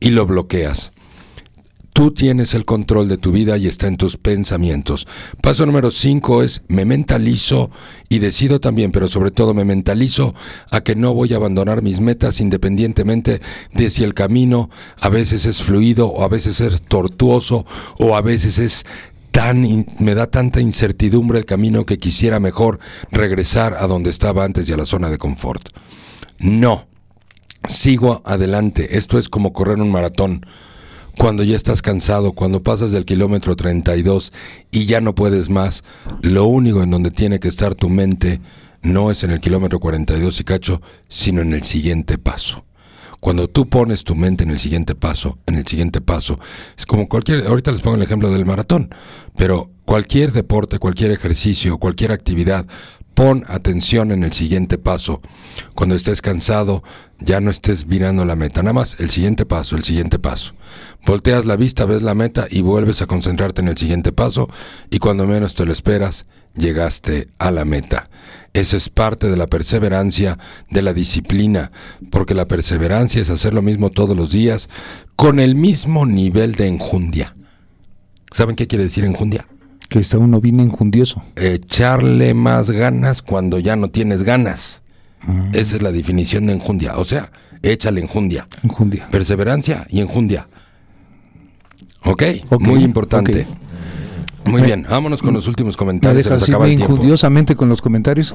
y 0.00 0.10
lo 0.10 0.26
bloqueas. 0.26 0.92
Tú 1.98 2.12
tienes 2.12 2.54
el 2.54 2.64
control 2.64 3.08
de 3.08 3.18
tu 3.18 3.32
vida 3.32 3.58
y 3.58 3.66
está 3.66 3.88
en 3.88 3.96
tus 3.96 4.16
pensamientos. 4.16 5.08
Paso 5.42 5.66
número 5.66 5.90
5 5.90 6.44
es 6.44 6.62
me 6.68 6.84
mentalizo 6.84 7.72
y 8.08 8.20
decido 8.20 8.60
también, 8.60 8.92
pero 8.92 9.08
sobre 9.08 9.32
todo 9.32 9.52
me 9.52 9.64
mentalizo 9.64 10.32
a 10.70 10.80
que 10.82 10.94
no 10.94 11.12
voy 11.12 11.32
a 11.32 11.38
abandonar 11.38 11.82
mis 11.82 11.98
metas 11.98 12.40
independientemente 12.40 13.40
de 13.74 13.90
si 13.90 14.04
el 14.04 14.14
camino 14.14 14.70
a 15.00 15.08
veces 15.08 15.44
es 15.44 15.60
fluido 15.60 16.06
o 16.06 16.22
a 16.22 16.28
veces 16.28 16.60
es 16.60 16.82
tortuoso 16.82 17.66
o 17.98 18.14
a 18.14 18.22
veces 18.22 18.60
es 18.60 18.86
tan 19.32 19.66
me 19.98 20.14
da 20.14 20.28
tanta 20.28 20.60
incertidumbre 20.60 21.40
el 21.40 21.46
camino 21.46 21.84
que 21.84 21.98
quisiera 21.98 22.38
mejor 22.38 22.78
regresar 23.10 23.74
a 23.74 23.88
donde 23.88 24.10
estaba 24.10 24.44
antes 24.44 24.68
y 24.68 24.72
a 24.72 24.76
la 24.76 24.86
zona 24.86 25.10
de 25.10 25.18
confort. 25.18 25.70
No. 26.38 26.86
sigo 27.66 28.22
adelante. 28.24 28.96
Esto 28.98 29.18
es 29.18 29.28
como 29.28 29.52
correr 29.52 29.80
un 29.80 29.90
maratón. 29.90 30.46
Cuando 31.18 31.42
ya 31.42 31.56
estás 31.56 31.82
cansado, 31.82 32.32
cuando 32.32 32.62
pasas 32.62 32.92
del 32.92 33.04
kilómetro 33.04 33.56
32 33.56 34.32
y 34.70 34.86
ya 34.86 35.00
no 35.00 35.16
puedes 35.16 35.50
más, 35.50 35.82
lo 36.22 36.44
único 36.44 36.82
en 36.82 36.92
donde 36.92 37.10
tiene 37.10 37.40
que 37.40 37.48
estar 37.48 37.74
tu 37.74 37.88
mente 37.88 38.40
no 38.82 39.10
es 39.10 39.24
en 39.24 39.32
el 39.32 39.40
kilómetro 39.40 39.80
42 39.80 40.40
y 40.40 40.44
cacho, 40.44 40.80
sino 41.08 41.42
en 41.42 41.52
el 41.52 41.64
siguiente 41.64 42.18
paso. 42.18 42.64
Cuando 43.20 43.48
tú 43.48 43.68
pones 43.68 44.04
tu 44.04 44.14
mente 44.14 44.44
en 44.44 44.50
el 44.50 44.60
siguiente 44.60 44.94
paso, 44.94 45.38
en 45.46 45.56
el 45.56 45.66
siguiente 45.66 46.00
paso, 46.00 46.38
es 46.76 46.86
como 46.86 47.08
cualquier, 47.08 47.48
ahorita 47.48 47.72
les 47.72 47.80
pongo 47.80 47.96
el 47.96 48.02
ejemplo 48.02 48.30
del 48.30 48.46
maratón, 48.46 48.94
pero 49.36 49.72
cualquier 49.84 50.30
deporte, 50.30 50.78
cualquier 50.78 51.10
ejercicio, 51.10 51.78
cualquier 51.78 52.12
actividad, 52.12 52.64
pon 53.18 53.42
atención 53.48 54.12
en 54.12 54.22
el 54.22 54.32
siguiente 54.32 54.78
paso. 54.78 55.20
Cuando 55.74 55.96
estés 55.96 56.22
cansado, 56.22 56.84
ya 57.18 57.40
no 57.40 57.50
estés 57.50 57.84
mirando 57.84 58.24
la 58.24 58.36
meta, 58.36 58.62
nada 58.62 58.74
más 58.74 59.00
el 59.00 59.10
siguiente 59.10 59.44
paso, 59.44 59.74
el 59.74 59.82
siguiente 59.82 60.20
paso. 60.20 60.52
Volteas 61.04 61.44
la 61.44 61.56
vista, 61.56 61.84
ves 61.84 62.02
la 62.02 62.14
meta 62.14 62.46
y 62.48 62.60
vuelves 62.60 63.02
a 63.02 63.08
concentrarte 63.08 63.60
en 63.60 63.66
el 63.66 63.76
siguiente 63.76 64.12
paso 64.12 64.48
y 64.88 65.00
cuando 65.00 65.26
menos 65.26 65.56
te 65.56 65.66
lo 65.66 65.72
esperas, 65.72 66.26
llegaste 66.54 67.26
a 67.40 67.50
la 67.50 67.64
meta. 67.64 68.08
Eso 68.52 68.76
es 68.76 68.88
parte 68.88 69.28
de 69.28 69.36
la 69.36 69.48
perseverancia, 69.48 70.38
de 70.70 70.82
la 70.82 70.94
disciplina, 70.94 71.72
porque 72.12 72.34
la 72.34 72.46
perseverancia 72.46 73.20
es 73.20 73.30
hacer 73.30 73.52
lo 73.52 73.62
mismo 73.62 73.90
todos 73.90 74.16
los 74.16 74.30
días 74.30 74.70
con 75.16 75.40
el 75.40 75.56
mismo 75.56 76.06
nivel 76.06 76.54
de 76.54 76.68
enjundia. 76.68 77.34
¿Saben 78.30 78.54
qué 78.54 78.68
quiere 78.68 78.84
decir 78.84 79.04
enjundia? 79.04 79.48
Que 79.88 79.98
está 79.98 80.18
uno 80.18 80.40
bien 80.40 80.60
enjundioso. 80.60 81.22
Echarle 81.36 82.34
más 82.34 82.70
ganas 82.70 83.22
cuando 83.22 83.58
ya 83.58 83.76
no 83.76 83.88
tienes 83.90 84.22
ganas. 84.22 84.82
Ah. 85.22 85.50
Esa 85.52 85.76
es 85.76 85.82
la 85.82 85.92
definición 85.92 86.46
de 86.46 86.54
enjundia. 86.54 86.98
O 86.98 87.04
sea, 87.04 87.32
échale 87.62 88.00
enjundia. 88.00 88.48
Enjundia. 88.62 89.08
Perseverancia 89.10 89.86
y 89.88 90.00
enjundia. 90.00 90.48
¿Ok? 92.04 92.22
Muy 92.60 92.82
importante. 92.84 93.46
Muy 94.48 94.62
bien, 94.62 94.86
vámonos 94.88 95.22
con 95.22 95.34
los 95.34 95.46
últimos 95.46 95.76
comentarios. 95.76 96.24
Se 96.24 96.50
acaba 96.52 96.68
injundiosamente 96.68 97.56
con 97.56 97.68
los 97.68 97.82
comentarios. 97.82 98.34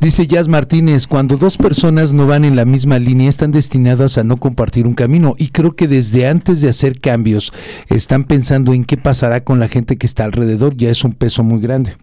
Dice 0.00 0.26
Jazz 0.26 0.48
Martínez, 0.48 1.06
cuando 1.06 1.36
dos 1.36 1.56
personas 1.56 2.12
no 2.12 2.26
van 2.26 2.44
en 2.44 2.56
la 2.56 2.64
misma 2.64 2.98
línea 2.98 3.28
están 3.28 3.52
destinadas 3.52 4.18
a 4.18 4.24
no 4.24 4.36
compartir 4.36 4.86
un 4.86 4.94
camino 4.94 5.34
y 5.38 5.48
creo 5.48 5.74
que 5.74 5.88
desde 5.88 6.28
antes 6.28 6.60
de 6.60 6.68
hacer 6.68 7.00
cambios 7.00 7.52
están 7.88 8.24
pensando 8.24 8.72
en 8.72 8.84
qué 8.84 8.96
pasará 8.96 9.42
con 9.42 9.60
la 9.60 9.68
gente 9.68 9.96
que 9.96 10.06
está 10.06 10.24
alrededor, 10.24 10.76
ya 10.76 10.90
es 10.90 11.04
un 11.04 11.12
peso 11.12 11.42
muy 11.42 11.60
grande. 11.60 11.96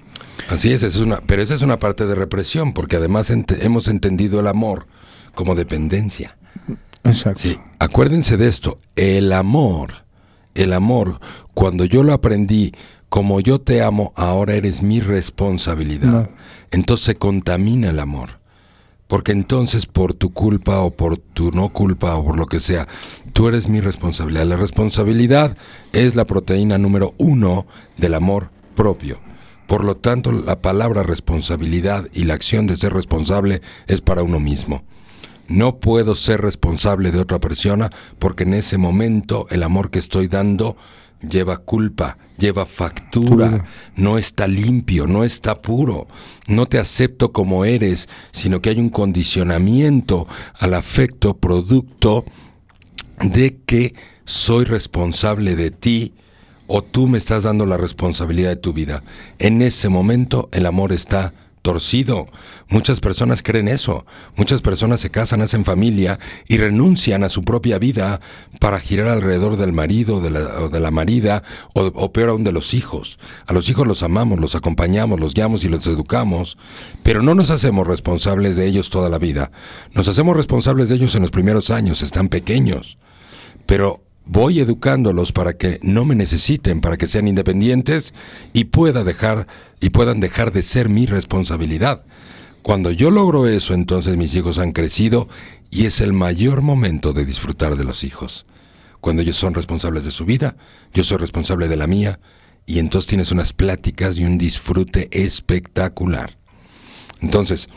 Así 0.49 0.74
es, 0.74 0.84
es 0.84 0.97
una, 0.97 1.22
pero 1.26 1.41
esa 1.41 1.54
es 1.54 1.62
una 1.62 1.80
parte 1.80 2.06
de 2.06 2.16
represión, 2.16 2.74
porque 2.74 2.97
además 2.97 3.32
hemos 3.32 3.88
entendido 3.88 4.39
el 4.39 4.47
amor 4.47 4.88
como 5.36 5.56
dependencia. 5.56 6.38
Exacto. 7.06 7.49
acuérdense 7.80 8.38
de 8.38 8.47
esto, 8.47 8.80
el 8.95 9.34
amor, 9.34 10.06
el 10.56 10.72
amor, 10.72 11.20
cuando 11.54 11.84
yo 11.84 12.01
lo 12.01 12.14
aprendí 12.14 12.72
como 13.14 13.39
yo 13.41 13.61
te 13.61 13.84
amo, 13.84 14.11
ahora 14.16 14.55
eres 14.55 14.82
mi 14.82 14.99
responsabilidad. 14.99 16.32
Entonces 16.72 17.05
se 17.05 17.16
contamina 17.16 17.91
el 17.91 17.99
amor. 17.99 18.39
Porque 19.05 19.32
entonces 19.32 19.86
por 19.86 20.16
tu 20.16 20.34
culpa 20.34 20.80
o 20.80 20.89
por 20.89 21.20
tu 21.20 21.51
no 21.51 21.70
culpa 21.70 22.16
o 22.16 22.26
por 22.26 22.39
lo 22.39 22.47
que 22.47 22.59
sea, 22.59 22.88
tú 23.32 23.47
eres 23.47 23.70
mi 23.70 23.82
responsabilidad. 23.82 24.47
La 24.47 24.55
responsabilidad 24.55 25.55
es 25.91 26.16
la 26.16 26.26
proteína 26.26 26.80
número 26.80 27.14
uno 27.20 27.68
del 27.97 28.16
amor 28.16 28.49
propio. 28.74 29.20
Por 29.68 29.84
lo 29.84 29.95
tanto, 29.95 30.32
la 30.32 30.59
palabra 30.64 31.03
responsabilidad 31.03 32.07
y 32.16 32.24
la 32.24 32.34
acción 32.34 32.66
de 32.66 32.78
ser 32.78 32.93
responsable 32.93 33.61
es 33.86 34.01
para 34.01 34.24
uno 34.24 34.39
mismo. 34.39 34.82
No 35.47 35.80
puedo 35.80 36.16
ser 36.16 36.41
responsable 36.41 37.11
de 37.11 37.20
otra 37.20 37.39
persona 37.39 37.91
porque 38.18 38.41
en 38.41 38.55
ese 38.55 38.80
momento 38.80 39.45
el 39.51 39.61
amor 39.61 39.91
que 39.91 39.99
estoy 39.99 40.28
dando 40.28 40.78
lleva 41.28 41.57
culpa, 41.57 42.17
lleva 42.38 42.65
factura, 42.65 43.65
no 43.95 44.17
está 44.17 44.47
limpio, 44.47 45.07
no 45.07 45.24
está 45.24 45.61
puro, 45.61 46.07
no 46.47 46.65
te 46.65 46.80
acepto 46.80 47.32
como 47.32 47.65
eres, 47.65 48.09
sino 48.32 48.61
que 48.61 48.69
hay 48.69 48.80
un 48.80 48.89
condicionamiento 48.89 50.28
al 50.59 50.74
afecto 50.74 51.38
producto 51.38 52.26
de 53.21 53.57
que 53.65 53.93
soy 54.26 54.65
responsable 54.65 55.55
de 55.55 55.71
ti 55.71 56.13
o 56.67 56.82
tú 56.82 57.07
me 57.07 57.17
estás 57.17 57.43
dando 57.43 57.65
la 57.65 57.78
responsabilidad 57.78 58.49
de 58.49 58.55
tu 58.55 58.74
vida. 58.74 59.03
En 59.39 59.61
ese 59.61 59.89
momento 59.89 60.49
el 60.51 60.65
amor 60.65 60.91
está 60.91 61.34
torcido. 61.64 62.28
Muchas 62.70 62.99
personas 62.99 63.41
creen 63.41 63.68
eso. 63.68 64.05
Muchas 64.36 64.61
personas 64.61 64.99
se 64.99 65.09
casan, 65.09 65.41
hacen 65.41 65.66
familia 65.66 66.20
y 66.47 66.57
renuncian 66.57 67.24
a 67.24 67.30
su 67.30 67.43
propia 67.43 67.80
vida 67.80 68.22
para 68.59 68.80
girar 68.80 69.07
alrededor 69.07 69.57
del 69.57 69.74
marido 69.74 70.22
de 70.22 70.30
la, 70.30 70.41
o 70.61 70.70
de 70.70 70.80
la 70.80 70.91
marida 70.91 71.41
o, 71.74 71.86
o, 71.86 72.14
peor 72.14 72.30
aún 72.30 72.43
de 72.43 72.51
los 72.51 72.76
hijos. 72.76 73.18
A 73.47 73.53
los 73.53 73.70
hijos 73.70 73.88
los 73.88 74.03
amamos, 74.03 74.39
los 74.39 74.55
acompañamos, 74.55 75.20
los 75.20 75.34
guiamos 75.34 75.64
y 75.64 75.70
los 75.70 75.88
educamos, 75.88 76.57
pero 77.01 77.24
no 77.24 77.34
nos 77.34 77.49
hacemos 77.49 77.88
responsables 77.88 78.55
de 78.57 78.68
ellos 78.68 78.89
toda 78.89 79.09
la 79.09 79.18
vida. 79.18 79.51
Nos 79.93 80.07
hacemos 80.07 80.38
responsables 80.38 80.89
de 80.89 80.95
ellos 80.95 81.16
en 81.16 81.22
los 81.22 81.32
primeros 81.32 81.72
años, 81.72 82.03
están 82.03 82.28
pequeños. 82.28 82.97
Pero 83.66 84.03
voy 84.26 84.59
educándolos 84.59 85.32
para 85.32 85.53
que 85.53 85.80
no 85.82 86.05
me 86.05 86.15
necesiten, 86.15 86.82
para 86.82 86.97
que 86.97 87.07
sean 87.07 87.28
independientes 87.28 88.13
y 88.53 88.65
pueda 88.65 89.03
dejar 89.03 89.47
y 89.80 89.89
puedan 89.89 90.19
dejar 90.19 90.51
de 90.51 90.63
ser 90.63 90.89
mi 90.89 91.05
responsabilidad. 91.05 92.03
Cuando 92.61 92.91
yo 92.91 93.11
logro 93.11 93.47
eso, 93.47 93.74
entonces 93.74 94.15
mis 94.15 94.36
hijos 94.36 94.57
han 94.59 94.71
crecido 94.71 95.28
y 95.69 95.86
es 95.86 95.99
el 96.01 96.13
mayor 96.13 96.61
momento 96.61 97.11
de 97.13 97.26
disfrutar 97.26 97.76
de 97.76 97.84
los 97.84 98.03
hijos. 98.03 98.45
Cuando 99.01 99.21
ellos 99.21 99.36
son 99.36 99.53
responsables 99.53 100.05
de 100.05 100.11
su 100.11 100.24
vida, 100.24 100.55
yo 100.93 101.03
soy 101.03 101.17
responsable 101.17 101.67
de 101.67 101.76
la 101.76 101.88
mía 101.88 102.19
y 102.65 102.80
entonces 102.80 103.09
tienes 103.09 103.32
unas 103.34 103.51
pláticas 103.51 104.17
y 104.17 104.24
un 104.24 104.38
disfrute 104.38 105.09
espectacular. 105.11 106.38
Entonces, 107.19 107.67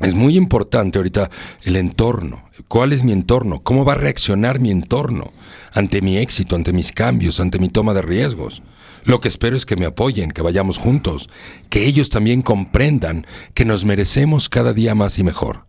es 0.00 0.14
muy 0.14 0.36
importante 0.36 0.98
ahorita 0.98 1.30
el 1.62 1.76
entorno. 1.76 2.42
¿Cuál 2.68 2.92
es 2.92 3.04
mi 3.04 3.12
entorno? 3.12 3.62
¿Cómo 3.62 3.84
va 3.84 3.92
a 3.92 3.96
reaccionar 3.96 4.60
mi 4.60 4.70
entorno 4.70 5.32
ante 5.72 6.02
mi 6.02 6.16
éxito, 6.16 6.56
ante 6.56 6.72
mis 6.72 6.92
cambios, 6.92 7.40
ante 7.40 7.58
mi 7.58 7.68
toma 7.68 7.94
de 7.94 8.02
riesgos? 8.02 8.62
Lo 9.04 9.20
que 9.20 9.28
espero 9.28 9.56
es 9.56 9.66
que 9.66 9.76
me 9.76 9.86
apoyen, 9.86 10.30
que 10.30 10.42
vayamos 10.42 10.78
juntos, 10.78 11.28
que 11.70 11.86
ellos 11.86 12.08
también 12.08 12.42
comprendan 12.42 13.26
que 13.54 13.64
nos 13.64 13.84
merecemos 13.84 14.48
cada 14.48 14.72
día 14.72 14.94
más 14.94 15.18
y 15.18 15.24
mejor. 15.24 15.66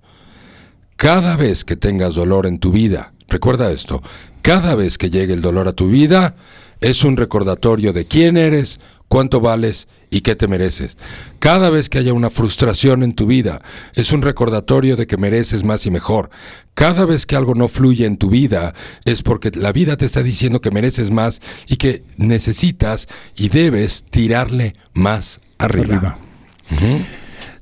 Cada 0.95 1.35
vez 1.35 1.65
que 1.65 1.75
tengas 1.75 2.13
dolor 2.13 2.45
en 2.45 2.59
tu 2.59 2.71
vida, 2.71 3.13
recuerda 3.27 3.71
esto, 3.71 4.03
cada 4.41 4.75
vez 4.75 4.97
que 4.97 5.09
llegue 5.09 5.33
el 5.33 5.41
dolor 5.41 5.67
a 5.67 5.73
tu 5.73 5.87
vida, 5.87 6.35
es 6.79 7.03
un 7.03 7.17
recordatorio 7.17 7.93
de 7.93 8.05
quién 8.05 8.37
eres, 8.37 8.79
cuánto 9.13 9.39
vales 9.41 9.87
y 10.09 10.21
qué 10.21 10.35
te 10.35 10.47
mereces. 10.47 10.97
Cada 11.37 11.69
vez 11.69 11.87
que 11.87 11.99
haya 11.99 12.13
una 12.13 12.31
frustración 12.31 13.03
en 13.03 13.13
tu 13.13 13.27
vida, 13.27 13.61
es 13.93 14.11
un 14.11 14.23
recordatorio 14.23 14.95
de 14.95 15.05
que 15.05 15.17
mereces 15.17 15.63
más 15.63 15.85
y 15.85 15.91
mejor. 15.91 16.31
Cada 16.73 17.05
vez 17.05 17.27
que 17.27 17.35
algo 17.35 17.53
no 17.53 17.67
fluye 17.67 18.07
en 18.07 18.17
tu 18.17 18.31
vida, 18.31 18.73
es 19.05 19.21
porque 19.21 19.51
la 19.53 19.71
vida 19.71 19.97
te 19.97 20.07
está 20.07 20.23
diciendo 20.23 20.61
que 20.61 20.71
mereces 20.71 21.11
más 21.11 21.41
y 21.67 21.75
que 21.75 22.01
necesitas 22.17 23.07
y 23.35 23.49
debes 23.49 24.03
tirarle 24.09 24.73
más 24.93 25.41
arriba. 25.59 26.17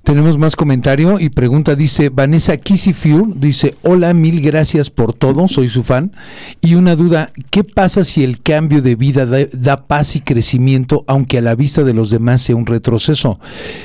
Tenemos 0.03 0.39
más 0.39 0.55
comentario 0.55 1.19
y 1.19 1.29
pregunta, 1.29 1.75
dice 1.75 2.09
Vanessa 2.09 2.57
Kissifure, 2.57 3.33
dice, 3.35 3.75
hola, 3.83 4.15
mil 4.15 4.41
gracias 4.41 4.89
por 4.89 5.13
todo, 5.13 5.47
soy 5.47 5.67
su 5.67 5.83
fan. 5.83 6.11
Y 6.59 6.73
una 6.73 6.95
duda, 6.95 7.31
¿qué 7.51 7.63
pasa 7.63 8.03
si 8.03 8.23
el 8.23 8.41
cambio 8.41 8.81
de 8.81 8.95
vida 8.95 9.27
da, 9.27 9.85
paz 9.85 10.15
y 10.15 10.21
crecimiento, 10.21 11.03
aunque 11.07 11.37
a 11.37 11.41
la 11.41 11.53
vista 11.53 11.83
de 11.83 11.93
los 11.93 12.09
demás 12.09 12.41
sea 12.41 12.55
un 12.55 12.65
retroceso? 12.65 13.39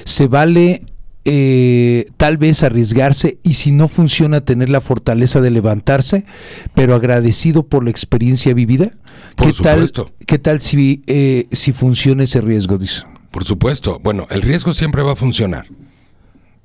¿Se 0.04 0.26
vale 0.26 0.82
eh, 1.26 2.06
tal 2.16 2.38
vez 2.38 2.62
arriesgarse 2.62 3.38
y 3.42 3.52
si 3.52 3.72
no 3.72 3.86
funciona 3.86 4.40
tener 4.40 4.70
la 4.70 4.80
fortaleza 4.80 5.42
de 5.42 5.50
levantarse, 5.50 6.24
pero 6.74 6.94
agradecido 6.94 7.66
por 7.66 7.84
la 7.84 7.90
experiencia 7.90 8.54
vivida? 8.54 8.92
Por 9.34 9.48
¿Qué 9.48 9.52
supuesto. 9.52 10.04
Tal, 10.06 10.14
¿Qué 10.26 10.38
tal 10.38 10.60
si, 10.62 11.02
eh, 11.08 11.46
si 11.52 11.72
funciona 11.72 12.22
ese 12.22 12.40
riesgo? 12.40 12.78
Dice. 12.78 13.02
Por 13.30 13.44
supuesto. 13.44 14.00
Bueno, 14.02 14.26
el 14.30 14.40
riesgo 14.40 14.72
siempre 14.72 15.02
va 15.02 15.12
a 15.12 15.16
funcionar. 15.16 15.66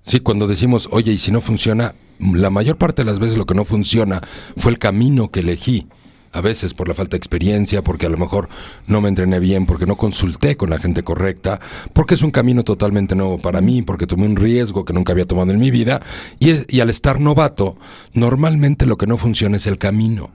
Sí, 0.03 0.19
cuando 0.19 0.47
decimos, 0.47 0.89
oye, 0.91 1.11
y 1.11 1.17
si 1.17 1.31
no 1.31 1.41
funciona, 1.41 1.93
la 2.19 2.49
mayor 2.49 2.77
parte 2.77 3.03
de 3.03 3.05
las 3.05 3.19
veces 3.19 3.37
lo 3.37 3.45
que 3.45 3.53
no 3.53 3.65
funciona 3.65 4.21
fue 4.57 4.71
el 4.71 4.79
camino 4.79 5.29
que 5.29 5.41
elegí. 5.41 5.87
A 6.33 6.39
veces 6.39 6.73
por 6.73 6.87
la 6.87 6.93
falta 6.93 7.11
de 7.11 7.17
experiencia, 7.17 7.83
porque 7.83 8.05
a 8.05 8.09
lo 8.09 8.17
mejor 8.17 8.47
no 8.87 9.01
me 9.01 9.09
entrené 9.09 9.41
bien, 9.41 9.65
porque 9.65 9.85
no 9.85 9.97
consulté 9.97 10.55
con 10.55 10.69
la 10.69 10.79
gente 10.79 11.03
correcta, 11.03 11.59
porque 11.91 12.13
es 12.13 12.23
un 12.23 12.31
camino 12.31 12.63
totalmente 12.63 13.15
nuevo 13.15 13.37
para 13.37 13.59
mí, 13.59 13.81
porque 13.81 14.07
tomé 14.07 14.27
un 14.27 14.37
riesgo 14.37 14.85
que 14.85 14.93
nunca 14.93 15.11
había 15.11 15.25
tomado 15.25 15.51
en 15.51 15.59
mi 15.59 15.71
vida. 15.71 16.01
Y, 16.39 16.53
y 16.73 16.79
al 16.79 16.89
estar 16.89 17.19
novato, 17.19 17.77
normalmente 18.13 18.85
lo 18.85 18.97
que 18.97 19.07
no 19.07 19.17
funciona 19.17 19.57
es 19.57 19.67
el 19.67 19.77
camino. 19.77 20.31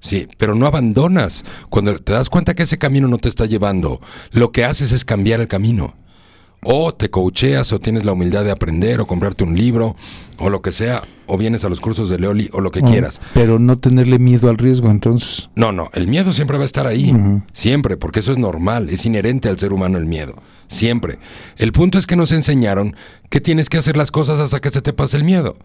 Sí, 0.00 0.26
pero 0.36 0.56
no 0.56 0.66
abandonas. 0.66 1.44
Cuando 1.68 1.96
te 1.98 2.12
das 2.12 2.28
cuenta 2.28 2.54
que 2.54 2.64
ese 2.64 2.78
camino 2.78 3.06
no 3.06 3.18
te 3.18 3.28
está 3.28 3.46
llevando, 3.46 4.00
lo 4.32 4.50
que 4.50 4.64
haces 4.64 4.90
es 4.90 5.04
cambiar 5.04 5.40
el 5.40 5.48
camino 5.48 5.94
o 6.62 6.92
te 6.92 7.10
coacheas 7.10 7.72
o 7.72 7.80
tienes 7.80 8.04
la 8.04 8.12
humildad 8.12 8.44
de 8.44 8.50
aprender 8.50 9.00
o 9.00 9.06
comprarte 9.06 9.44
un 9.44 9.56
libro 9.56 9.96
o 10.38 10.48
lo 10.50 10.62
que 10.62 10.72
sea, 10.72 11.02
o 11.26 11.36
vienes 11.36 11.64
a 11.64 11.68
los 11.68 11.80
cursos 11.80 12.08
de 12.08 12.18
Leoli 12.18 12.48
o 12.52 12.60
lo 12.60 12.70
que 12.70 12.80
Oh, 12.80 12.84
quieras. 12.86 13.20
Pero 13.34 13.58
no 13.58 13.78
tenerle 13.78 14.18
miedo 14.18 14.48
al 14.48 14.56
riesgo, 14.58 14.90
entonces. 14.90 15.50
No, 15.54 15.70
no, 15.70 15.90
el 15.92 16.06
miedo 16.06 16.32
siempre 16.32 16.56
va 16.56 16.62
a 16.62 16.66
estar 16.66 16.86
ahí. 16.86 17.14
Siempre, 17.52 17.96
porque 17.98 18.20
eso 18.20 18.32
es 18.32 18.38
normal, 18.38 18.88
es 18.90 19.04
inherente 19.04 19.48
al 19.48 19.58
ser 19.58 19.72
humano 19.72 19.98
el 19.98 20.06
miedo. 20.06 20.34
Siempre. 20.66 21.18
El 21.58 21.72
punto 21.72 21.98
es 21.98 22.06
que 22.06 22.16
nos 22.16 22.32
enseñaron 22.32 22.96
que 23.28 23.40
tienes 23.40 23.68
que 23.68 23.76
hacer 23.78 23.96
las 23.96 24.10
cosas 24.10 24.40
hasta 24.40 24.60
que 24.60 24.70
se 24.70 24.80
te 24.82 24.92
pase 24.92 25.16
el 25.18 25.24
miedo. 25.24 25.56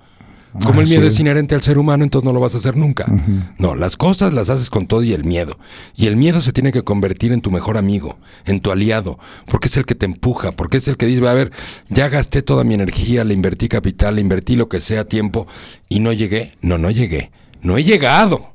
Como 0.64 0.82
el 0.82 0.88
Ah, 0.88 0.90
miedo 0.90 1.02
sí. 1.02 1.08
es 1.08 1.20
inherente 1.20 1.56
al 1.56 1.62
ser 1.62 1.78
humano, 1.78 2.04
entonces 2.04 2.26
no 2.26 2.32
lo 2.34 2.40
vas 2.40 2.56
a 2.56 2.60
hacer 2.60 2.76
nunca. 2.78 3.06
No, 3.58 3.76
las 3.76 3.98
cosas 3.98 4.34
las 4.34 4.50
haces 4.50 4.70
con 4.70 4.88
todo 4.88 5.04
y 5.04 5.14
el 5.14 5.24
miedo. 5.24 5.58
Y 5.96 6.08
el 6.08 6.16
miedo 6.16 6.42
se 6.42 6.54
tiene 6.54 6.72
que 6.72 6.84
convertir 6.84 7.32
en 7.34 7.42
tu 7.42 7.52
mejor 7.52 7.78
amigo, 7.78 8.18
en 8.46 8.60
tu 8.62 8.72
aliado, 8.72 9.20
porque 9.48 9.68
es 9.68 9.78
el 9.78 9.86
que 9.86 9.96
te 9.96 10.06
empuja, 10.06 10.52
porque 10.54 10.78
es 10.78 10.88
el 10.88 10.98
que 10.98 11.06
dice, 11.08 11.28
a 11.28 11.34
ver, 11.34 11.52
ya 11.90 12.10
gasté 12.10 12.42
toda 12.42 12.64
mi 12.64 12.74
energía, 12.74 13.24
le 13.24 13.34
invertí 13.34 13.68
capital, 13.68 14.16
le 14.16 14.22
invertí 14.22 14.56
lo 14.56 14.70
que 14.70 14.80
sea, 14.82 15.06
tiempo, 15.06 15.48
y 15.90 16.00
no 16.00 16.14
llegué. 16.14 16.54
No, 16.62 16.78
no 16.78 16.90
llegué. 16.92 17.32
No 17.62 17.78
he 17.78 17.84
llegado. 17.84 18.54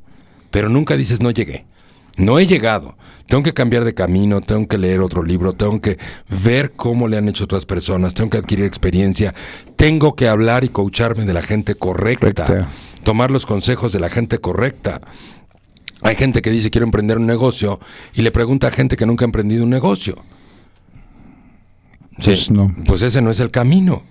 Pero 0.50 0.68
nunca 0.68 0.96
dices 0.96 1.20
no 1.20 1.30
llegué. 1.30 1.66
No 2.16 2.38
he 2.38 2.46
llegado. 2.46 2.96
Tengo 3.26 3.42
que 3.44 3.54
cambiar 3.54 3.84
de 3.84 3.94
camino, 3.94 4.40
tengo 4.40 4.66
que 4.66 4.76
leer 4.76 5.00
otro 5.00 5.22
libro, 5.22 5.52
tengo 5.52 5.80
que 5.80 5.98
ver 6.28 6.72
cómo 6.72 7.06
le 7.06 7.16
han 7.16 7.28
hecho 7.28 7.44
otras 7.44 7.64
personas, 7.64 8.12
tengo 8.12 8.28
que 8.30 8.38
adquirir 8.38 8.64
experiencia, 8.64 9.34
tengo 9.76 10.16
que 10.16 10.26
hablar 10.26 10.64
y 10.64 10.68
coacharme 10.68 11.24
de 11.24 11.32
la 11.32 11.42
gente 11.42 11.76
correcta, 11.76 12.44
Correcta. 12.44 12.68
tomar 13.04 13.30
los 13.30 13.46
consejos 13.46 13.92
de 13.92 14.00
la 14.00 14.10
gente 14.10 14.38
correcta. 14.38 15.00
Hay 16.02 16.16
gente 16.16 16.42
que 16.42 16.50
dice 16.50 16.70
quiero 16.70 16.86
emprender 16.86 17.18
un 17.18 17.26
negocio 17.26 17.78
y 18.14 18.22
le 18.22 18.32
pregunta 18.32 18.66
a 18.66 18.70
gente 18.72 18.96
que 18.96 19.06
nunca 19.06 19.24
ha 19.24 19.26
emprendido 19.28 19.62
un 19.62 19.70
negocio. 19.70 20.16
Sí, 22.18 22.24
Pues 22.24 22.50
no. 22.50 22.74
pues 22.86 23.02
ese 23.02 23.22
no 23.22 23.30
es 23.30 23.38
el 23.40 23.50
camino. 23.50 24.02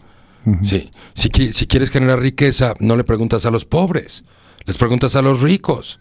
Sí. 0.64 0.90
Si, 1.14 1.30
si 1.52 1.68
quieres 1.68 1.92
generar 1.92 2.20
riqueza, 2.22 2.74
no 2.80 2.96
le 2.96 3.04
preguntas 3.04 3.46
a 3.46 3.52
los 3.52 3.66
pobres, 3.66 4.24
les 4.66 4.78
preguntas 4.78 5.16
a 5.16 5.22
los 5.22 5.42
ricos. 5.42 6.00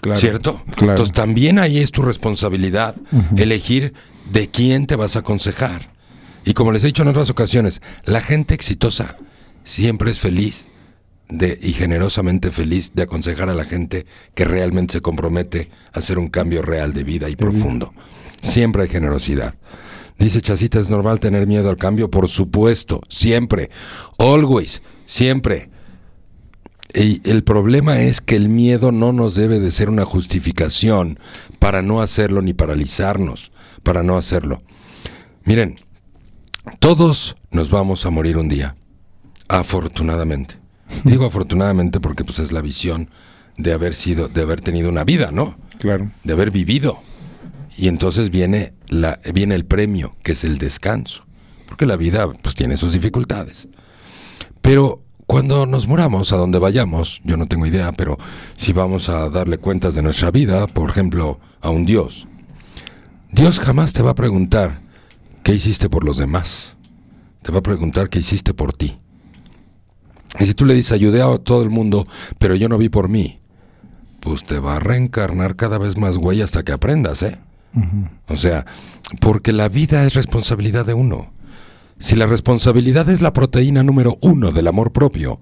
Claro. 0.00 0.20
¿Cierto? 0.20 0.62
Claro. 0.76 0.92
Entonces 0.92 1.14
también 1.14 1.58
ahí 1.58 1.78
es 1.78 1.90
tu 1.90 2.02
responsabilidad 2.02 2.94
elegir 3.36 3.94
de 4.30 4.48
quién 4.48 4.86
te 4.86 4.96
vas 4.96 5.16
a 5.16 5.20
aconsejar. 5.20 5.90
Y 6.44 6.54
como 6.54 6.72
les 6.72 6.82
he 6.84 6.88
dicho 6.88 7.02
en 7.02 7.08
otras 7.08 7.30
ocasiones, 7.30 7.82
la 8.04 8.20
gente 8.20 8.54
exitosa 8.54 9.16
siempre 9.64 10.10
es 10.10 10.18
feliz 10.18 10.68
de, 11.28 11.58
y 11.60 11.72
generosamente 11.72 12.50
feliz 12.50 12.92
de 12.94 13.02
aconsejar 13.02 13.50
a 13.50 13.54
la 13.54 13.64
gente 13.64 14.06
que 14.34 14.44
realmente 14.44 14.94
se 14.94 15.00
compromete 15.02 15.68
a 15.92 15.98
hacer 15.98 16.18
un 16.18 16.28
cambio 16.28 16.62
real 16.62 16.94
de 16.94 17.04
vida 17.04 17.28
y 17.28 17.36
profundo. 17.36 17.92
Siempre 18.40 18.82
hay 18.82 18.88
generosidad. 18.88 19.54
Dice 20.18 20.40
Chacita, 20.40 20.80
¿es 20.80 20.88
normal 20.88 21.20
tener 21.20 21.46
miedo 21.46 21.70
al 21.70 21.76
cambio? 21.76 22.10
Por 22.10 22.28
supuesto, 22.28 23.00
siempre. 23.08 23.70
Always, 24.18 24.82
siempre. 25.06 25.70
Y 26.94 27.28
el 27.28 27.44
problema 27.44 28.00
es 28.00 28.20
que 28.20 28.36
el 28.36 28.48
miedo 28.48 28.92
no 28.92 29.12
nos 29.12 29.34
debe 29.34 29.60
de 29.60 29.70
ser 29.70 29.90
una 29.90 30.04
justificación 30.04 31.18
para 31.58 31.82
no 31.82 32.00
hacerlo 32.00 32.40
ni 32.40 32.54
paralizarnos, 32.54 33.52
para 33.82 34.02
no 34.02 34.16
hacerlo. 34.16 34.62
Miren, 35.44 35.76
todos 36.78 37.36
nos 37.50 37.70
vamos 37.70 38.06
a 38.06 38.10
morir 38.10 38.38
un 38.38 38.48
día, 38.48 38.76
afortunadamente. 39.48 40.56
Digo 41.04 41.26
afortunadamente 41.26 42.00
porque 42.00 42.24
pues 42.24 42.38
es 42.38 42.52
la 42.52 42.62
visión 42.62 43.10
de 43.56 43.72
haber 43.72 43.94
sido, 43.94 44.28
de 44.28 44.42
haber 44.42 44.60
tenido 44.60 44.88
una 44.88 45.04
vida, 45.04 45.30
¿no? 45.32 45.56
Claro. 45.78 46.10
de 46.24 46.32
haber 46.32 46.50
vivido. 46.50 46.98
Y 47.76 47.86
entonces 47.86 48.30
viene, 48.30 48.72
la, 48.88 49.20
viene 49.32 49.54
el 49.54 49.64
premio, 49.64 50.16
que 50.24 50.32
es 50.32 50.42
el 50.42 50.58
descanso. 50.58 51.24
Porque 51.68 51.86
la 51.86 51.96
vida 51.96 52.26
pues 52.42 52.54
tiene 52.54 52.76
sus 52.76 52.92
dificultades. 52.92 53.68
Pero 54.62 55.04
cuando 55.28 55.66
nos 55.66 55.86
muramos, 55.86 56.32
a 56.32 56.38
donde 56.38 56.58
vayamos, 56.58 57.20
yo 57.22 57.36
no 57.36 57.44
tengo 57.44 57.66
idea, 57.66 57.92
pero 57.92 58.16
si 58.56 58.72
vamos 58.72 59.10
a 59.10 59.28
darle 59.28 59.58
cuentas 59.58 59.94
de 59.94 60.00
nuestra 60.00 60.30
vida, 60.30 60.66
por 60.66 60.88
ejemplo, 60.88 61.38
a 61.60 61.68
un 61.68 61.84
Dios, 61.84 62.26
Dios 63.30 63.60
jamás 63.60 63.92
te 63.92 64.02
va 64.02 64.12
a 64.12 64.14
preguntar 64.14 64.80
qué 65.42 65.52
hiciste 65.54 65.90
por 65.90 66.02
los 66.02 66.16
demás. 66.16 66.76
Te 67.42 67.52
va 67.52 67.58
a 67.58 67.62
preguntar 67.62 68.08
qué 68.08 68.20
hiciste 68.20 68.54
por 68.54 68.72
ti. 68.72 68.96
Y 70.40 70.46
si 70.46 70.54
tú 70.54 70.64
le 70.64 70.72
dices, 70.72 70.92
ayudé 70.92 71.20
a 71.20 71.36
todo 71.36 71.62
el 71.62 71.68
mundo, 71.68 72.06
pero 72.38 72.54
yo 72.54 72.70
no 72.70 72.78
vi 72.78 72.88
por 72.88 73.10
mí, 73.10 73.38
pues 74.20 74.44
te 74.44 74.60
va 74.60 74.76
a 74.76 74.80
reencarnar 74.80 75.56
cada 75.56 75.76
vez 75.76 75.98
más 75.98 76.16
güey 76.16 76.40
hasta 76.40 76.62
que 76.62 76.72
aprendas, 76.72 77.22
¿eh? 77.22 77.38
O 78.28 78.36
sea, 78.38 78.64
porque 79.20 79.52
la 79.52 79.68
vida 79.68 80.06
es 80.06 80.14
responsabilidad 80.14 80.86
de 80.86 80.94
uno. 80.94 81.30
Si 81.98 82.14
la 82.14 82.26
responsabilidad 82.26 83.08
es 83.10 83.22
la 83.22 83.32
proteína 83.32 83.82
número 83.82 84.18
uno 84.20 84.52
del 84.52 84.68
amor 84.68 84.92
propio, 84.92 85.40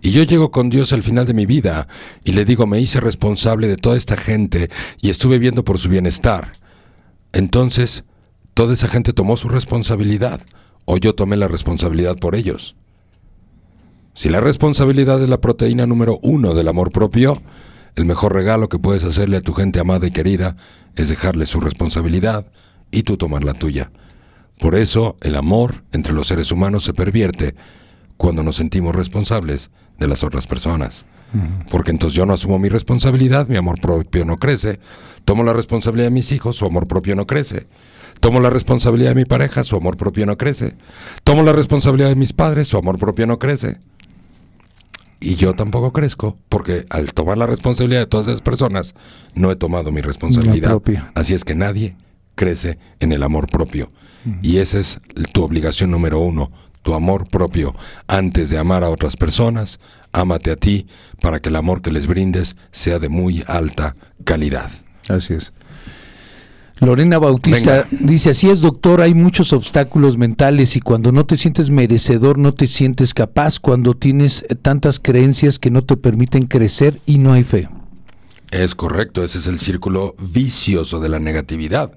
y 0.00 0.10
yo 0.10 0.24
llego 0.24 0.50
con 0.50 0.68
Dios 0.68 0.92
al 0.92 1.04
final 1.04 1.26
de 1.26 1.34
mi 1.34 1.46
vida 1.46 1.86
y 2.24 2.32
le 2.32 2.44
digo, 2.44 2.66
me 2.66 2.80
hice 2.80 3.00
responsable 3.00 3.68
de 3.68 3.76
toda 3.76 3.96
esta 3.96 4.16
gente 4.16 4.68
y 5.00 5.10
estuve 5.10 5.38
viendo 5.38 5.64
por 5.64 5.78
su 5.78 5.88
bienestar, 5.88 6.54
entonces, 7.32 8.04
¿toda 8.52 8.74
esa 8.74 8.88
gente 8.88 9.12
tomó 9.12 9.36
su 9.36 9.48
responsabilidad 9.48 10.40
o 10.84 10.98
yo 10.98 11.14
tomé 11.14 11.36
la 11.36 11.48
responsabilidad 11.48 12.16
por 12.16 12.34
ellos? 12.34 12.74
Si 14.14 14.28
la 14.28 14.40
responsabilidad 14.40 15.22
es 15.22 15.28
la 15.28 15.40
proteína 15.40 15.86
número 15.86 16.18
uno 16.22 16.52
del 16.52 16.68
amor 16.68 16.90
propio, 16.90 17.40
el 17.94 18.04
mejor 18.04 18.34
regalo 18.34 18.68
que 18.68 18.78
puedes 18.78 19.04
hacerle 19.04 19.38
a 19.38 19.40
tu 19.40 19.54
gente 19.54 19.80
amada 19.80 20.06
y 20.06 20.10
querida 20.10 20.56
es 20.96 21.08
dejarle 21.08 21.46
su 21.46 21.60
responsabilidad 21.60 22.46
y 22.90 23.04
tú 23.04 23.16
tomar 23.16 23.44
la 23.44 23.54
tuya. 23.54 23.90
Por 24.62 24.76
eso 24.76 25.16
el 25.22 25.34
amor 25.34 25.82
entre 25.90 26.12
los 26.12 26.28
seres 26.28 26.52
humanos 26.52 26.84
se 26.84 26.94
pervierte 26.94 27.56
cuando 28.16 28.44
nos 28.44 28.54
sentimos 28.54 28.94
responsables 28.94 29.70
de 29.98 30.06
las 30.06 30.22
otras 30.22 30.46
personas. 30.46 31.04
Porque 31.68 31.90
entonces 31.90 32.16
yo 32.16 32.26
no 32.26 32.34
asumo 32.34 32.60
mi 32.60 32.68
responsabilidad, 32.68 33.48
mi 33.48 33.56
amor 33.56 33.80
propio 33.80 34.24
no 34.24 34.36
crece. 34.36 34.78
Tomo 35.24 35.42
la 35.42 35.52
responsabilidad 35.52 36.06
de 36.06 36.14
mis 36.14 36.30
hijos, 36.30 36.54
su 36.54 36.64
amor 36.64 36.86
propio 36.86 37.16
no 37.16 37.26
crece. 37.26 37.66
Tomo 38.20 38.38
la 38.38 38.50
responsabilidad 38.50 39.10
de 39.10 39.14
mi 39.16 39.24
pareja, 39.24 39.64
su 39.64 39.74
amor 39.74 39.96
propio 39.96 40.26
no 40.26 40.38
crece. 40.38 40.76
Tomo 41.24 41.42
la 41.42 41.52
responsabilidad 41.52 42.10
de 42.10 42.14
mis 42.14 42.32
padres, 42.32 42.68
su 42.68 42.78
amor 42.78 43.00
propio 43.00 43.26
no 43.26 43.40
crece. 43.40 43.80
Y 45.18 45.34
yo 45.34 45.54
tampoco 45.54 45.92
crezco, 45.92 46.36
porque 46.48 46.86
al 46.88 47.12
tomar 47.14 47.36
la 47.36 47.48
responsabilidad 47.48 48.02
de 48.02 48.06
todas 48.06 48.28
esas 48.28 48.42
personas, 48.42 48.94
no 49.34 49.50
he 49.50 49.56
tomado 49.56 49.90
mi 49.90 50.02
responsabilidad. 50.02 50.68
propia. 50.68 51.10
Así 51.16 51.34
es 51.34 51.44
que 51.44 51.56
nadie 51.56 51.96
crece 52.34 52.78
en 53.00 53.12
el 53.12 53.22
amor 53.22 53.48
propio. 53.48 53.90
Y 54.40 54.58
esa 54.58 54.78
es 54.78 55.00
tu 55.32 55.42
obligación 55.42 55.90
número 55.90 56.20
uno, 56.20 56.52
tu 56.82 56.94
amor 56.94 57.28
propio. 57.28 57.74
Antes 58.06 58.50
de 58.50 58.58
amar 58.58 58.84
a 58.84 58.88
otras 58.88 59.16
personas, 59.16 59.80
ámate 60.12 60.52
a 60.52 60.56
ti 60.56 60.86
para 61.20 61.40
que 61.40 61.48
el 61.48 61.56
amor 61.56 61.82
que 61.82 61.90
les 61.90 62.06
brindes 62.06 62.56
sea 62.70 63.00
de 63.00 63.08
muy 63.08 63.42
alta 63.48 63.96
calidad. 64.24 64.70
Así 65.08 65.34
es. 65.34 65.52
Lorena 66.80 67.18
Bautista 67.18 67.86
Venga. 67.90 68.04
dice, 68.04 68.30
así 68.30 68.50
es 68.50 68.60
doctor, 68.60 69.00
hay 69.00 69.14
muchos 69.14 69.52
obstáculos 69.52 70.18
mentales 70.18 70.74
y 70.76 70.80
cuando 70.80 71.12
no 71.12 71.24
te 71.24 71.36
sientes 71.36 71.70
merecedor, 71.70 72.38
no 72.38 72.54
te 72.54 72.66
sientes 72.66 73.14
capaz, 73.14 73.60
cuando 73.60 73.94
tienes 73.94 74.44
tantas 74.62 74.98
creencias 74.98 75.60
que 75.60 75.70
no 75.70 75.82
te 75.82 75.96
permiten 75.96 76.46
crecer 76.46 76.98
y 77.06 77.18
no 77.18 77.32
hay 77.32 77.44
fe. 77.44 77.68
Es 78.52 78.74
correcto, 78.74 79.24
ese 79.24 79.38
es 79.38 79.46
el 79.46 79.60
círculo 79.60 80.14
vicioso 80.18 81.00
de 81.00 81.08
la 81.08 81.18
negatividad, 81.18 81.96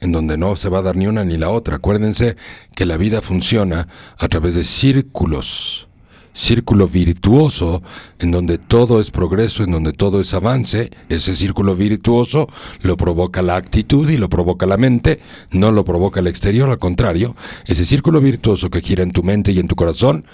en 0.00 0.12
donde 0.12 0.36
no 0.36 0.54
se 0.54 0.68
va 0.68 0.80
a 0.80 0.82
dar 0.82 0.98
ni 0.98 1.06
una 1.06 1.24
ni 1.24 1.38
la 1.38 1.48
otra. 1.48 1.76
Acuérdense 1.76 2.36
que 2.76 2.84
la 2.84 2.98
vida 2.98 3.22
funciona 3.22 3.88
a 4.18 4.28
través 4.28 4.54
de 4.54 4.64
círculos. 4.64 5.88
Círculo 6.34 6.88
virtuoso, 6.88 7.82
en 8.18 8.32
donde 8.32 8.58
todo 8.58 9.00
es 9.00 9.10
progreso, 9.10 9.64
en 9.64 9.70
donde 9.70 9.94
todo 9.94 10.20
es 10.20 10.34
avance. 10.34 10.90
Ese 11.08 11.34
círculo 11.34 11.74
virtuoso 11.74 12.48
lo 12.82 12.98
provoca 12.98 13.40
la 13.40 13.56
actitud 13.56 14.10
y 14.10 14.18
lo 14.18 14.28
provoca 14.28 14.66
la 14.66 14.76
mente, 14.76 15.20
no 15.52 15.72
lo 15.72 15.86
provoca 15.86 16.20
el 16.20 16.26
exterior, 16.26 16.68
al 16.68 16.78
contrario. 16.78 17.34
Ese 17.64 17.86
círculo 17.86 18.20
virtuoso 18.20 18.68
que 18.68 18.82
gira 18.82 19.02
en 19.02 19.12
tu 19.12 19.22
mente 19.22 19.52
y 19.52 19.58
en 19.58 19.68
tu 19.68 19.74
corazón 19.74 20.26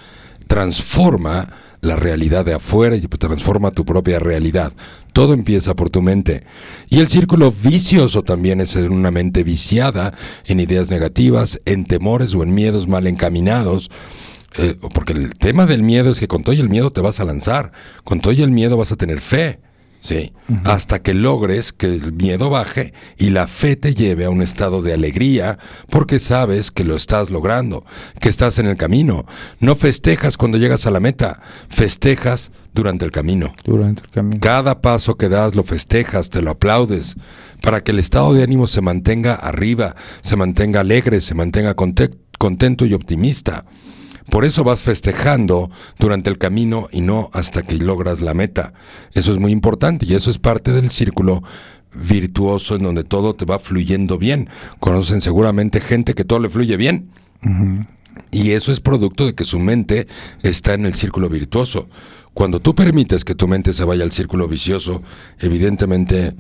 transforma 0.49 1.49
la 1.81 1.97
realidad 1.97 2.44
de 2.44 2.55
afuera 2.55 2.97
y 2.97 3.01
transforma 3.01 3.70
tu 3.70 3.85
propia 3.85 4.19
realidad. 4.19 4.73
Todo 5.12 5.32
empieza 5.32 5.74
por 5.74 5.90
tu 5.90 6.02
mente. 6.02 6.44
Y 6.89 7.01
el 7.01 7.09
círculo 7.09 7.52
vicioso 7.52 8.23
también 8.23 8.61
es 8.61 8.77
una 8.77 9.11
mente 9.11 9.43
viciada 9.43 10.15
en 10.47 10.61
ideas 10.61 10.90
negativas, 10.90 11.61
en 11.65 11.85
temores 11.86 12.35
o 12.35 12.43
en 12.43 12.55
miedos 12.55 12.86
mal 12.86 13.07
encaminados. 13.07 13.90
Eh, 14.57 14.77
porque 14.93 15.12
el 15.12 15.35
tema 15.35 15.65
del 15.66 15.82
miedo 15.82 16.11
es 16.11 16.19
que 16.19 16.28
con 16.28 16.43
todo 16.43 16.55
y 16.55 16.61
el 16.61 16.69
miedo 16.69 16.90
te 16.90 17.01
vas 17.01 17.20
a 17.20 17.24
lanzar, 17.24 17.73
con 18.02 18.20
todo 18.20 18.32
y 18.32 18.43
el 18.43 18.51
miedo 18.51 18.77
vas 18.77 18.93
a 18.93 18.97
tener 18.97 19.20
fe. 19.20 19.61
¿Sí? 20.01 20.33
Hasta 20.65 21.01
que 21.01 21.15
logres 21.15 21.73
que 21.73 21.87
el 21.87 22.13
miedo 22.13 22.51
baje 22.51 22.93
y 23.17 23.31
la 23.31 23.47
fe 23.47 23.77
te 23.77 23.95
lleve 23.95 24.25
a 24.25 24.31
un 24.31 24.43
estado 24.43 24.83
de 24.83 24.93
alegría 24.93 25.59
porque 25.89 26.19
sabes 26.19 26.71
que 26.71 26.85
lo 26.85 26.97
estás 26.97 27.31
logrando, 27.31 27.85
que 28.21 28.29
estás 28.29 28.59
en 28.59 28.67
el 28.67 28.77
camino. 28.77 29.27
No 29.61 29.77
festejas 29.77 30.37
cuando 30.37 30.59
llegas 30.59 30.87
a 30.87 30.91
la 30.91 31.01
meta, 31.01 31.41
festejas 31.69 32.51
durante 32.75 33.05
el 33.05 33.11
camino. 33.11 33.53
Durante 33.65 34.03
el 34.03 34.11
camino. 34.11 34.41
Cada 34.41 34.81
paso 34.81 35.17
que 35.17 35.29
das 35.29 35.55
lo 35.55 35.63
festejas, 35.65 36.31
te 36.31 36.43
lo 36.43 36.51
aplaudes, 36.53 37.17
para 37.63 37.83
que 37.83 37.93
el 37.93 37.99
estado 37.99 38.33
de 38.35 38.43
ánimo 38.43 38.67
se 38.67 38.81
mantenga 38.81 39.35
arriba, 39.35 39.95
se 40.23 40.37
mantenga 40.37 40.81
alegre, 40.81 41.21
se 41.21 41.35
mantenga 41.35 41.75
conte- 41.77 42.17
contento 42.39 42.87
y 42.87 42.95
optimista. 42.95 43.65
Por 44.31 44.44
eso 44.44 44.65
vas 44.65 44.82
festejando 44.82 45.70
durante 45.98 46.31
el 46.31 46.39
camino 46.39 46.89
y 46.93 47.01
no 47.01 47.31
hasta 47.32 47.62
que 47.62 47.74
logras 47.77 48.20
la 48.20 48.35
meta. 48.35 48.73
Eso 49.12 49.32
es 49.32 49.39
muy 49.39 49.52
importante 49.52 50.07
y 50.07 50.15
eso 50.15 50.31
es 50.31 50.39
parte 50.39 50.73
del 50.73 50.90
círculo 50.90 51.43
virtuoso 51.93 52.77
en 52.77 52.85
donde 52.85 53.05
todo 53.05 53.35
te 53.35 53.44
va 53.44 53.59
fluyendo 53.59 54.19
bien. 54.19 54.48
Conocen 54.78 55.20
seguramente 55.20 55.81
gente 55.81 56.15
que 56.15 56.24
todo 56.24 56.39
le 56.39 56.48
fluye 56.48 56.77
bien. 56.77 57.11
Y 58.31 58.52
eso 58.52 58.70
es 58.70 58.81
producto 58.81 59.27
de 59.27 59.35
que 59.35 59.44
su 59.44 59.59
mente 59.59 60.07
está 60.43 60.74
en 60.74 60.86
el 60.86 60.94
círculo 60.94 61.28
virtuoso. 61.28 61.89
Cuando 62.32 62.61
tú 62.61 62.74
permites 62.74 63.24
que 63.24 63.35
tu 63.35 63.48
mente 63.48 63.73
se 63.73 63.85
vaya 63.85 64.05
al 64.05 64.12
círculo 64.12 64.47
vicioso, 64.47 65.02
evidentemente 65.40 66.36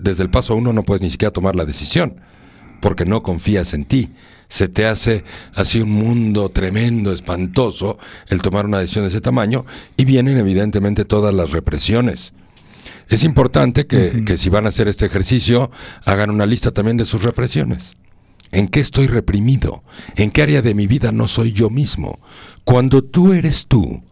desde 0.00 0.24
el 0.24 0.30
paso 0.30 0.56
uno 0.56 0.72
no 0.72 0.82
puedes 0.82 1.02
ni 1.02 1.10
siquiera 1.10 1.32
tomar 1.32 1.54
la 1.54 1.64
decisión, 1.64 2.16
porque 2.80 3.04
no 3.04 3.22
confías 3.22 3.74
en 3.74 3.84
ti. 3.84 4.10
Se 4.50 4.68
te 4.68 4.84
hace 4.84 5.24
así 5.54 5.80
un 5.80 5.92
mundo 5.92 6.50
tremendo, 6.50 7.12
espantoso, 7.12 7.98
el 8.28 8.42
tomar 8.42 8.66
una 8.66 8.80
decisión 8.80 9.04
de 9.04 9.08
ese 9.08 9.22
tamaño, 9.22 9.64
y 9.96 10.04
vienen 10.04 10.36
evidentemente 10.36 11.06
todas 11.06 11.32
las 11.32 11.52
represiones. 11.52 12.34
Es 13.08 13.24
importante 13.24 13.86
que, 13.86 14.22
que 14.26 14.36
si 14.36 14.50
van 14.50 14.66
a 14.66 14.68
hacer 14.68 14.88
este 14.88 15.06
ejercicio, 15.06 15.70
hagan 16.04 16.28
una 16.28 16.44
lista 16.44 16.70
también 16.72 16.98
de 16.98 17.06
sus 17.06 17.22
represiones. 17.22 17.96
¿En 18.52 18.68
qué 18.68 18.80
estoy 18.80 19.06
reprimido? 19.06 19.82
¿En 20.16 20.30
qué 20.30 20.42
área 20.42 20.60
de 20.60 20.74
mi 20.74 20.86
vida 20.86 21.12
no 21.12 21.28
soy 21.28 21.52
yo 21.52 21.70
mismo? 21.70 22.18
Cuando 22.64 23.02
tú 23.02 23.32
eres 23.32 23.66
tú, 23.66 24.02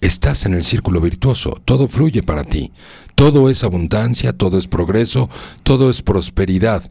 estás 0.00 0.46
en 0.46 0.54
el 0.54 0.62
círculo 0.62 1.00
virtuoso, 1.00 1.60
todo 1.64 1.88
fluye 1.88 2.22
para 2.22 2.44
ti, 2.44 2.72
todo 3.14 3.50
es 3.50 3.64
abundancia, 3.64 4.32
todo 4.32 4.58
es 4.58 4.66
progreso, 4.66 5.28
todo 5.62 5.90
es 5.90 6.02
prosperidad. 6.02 6.90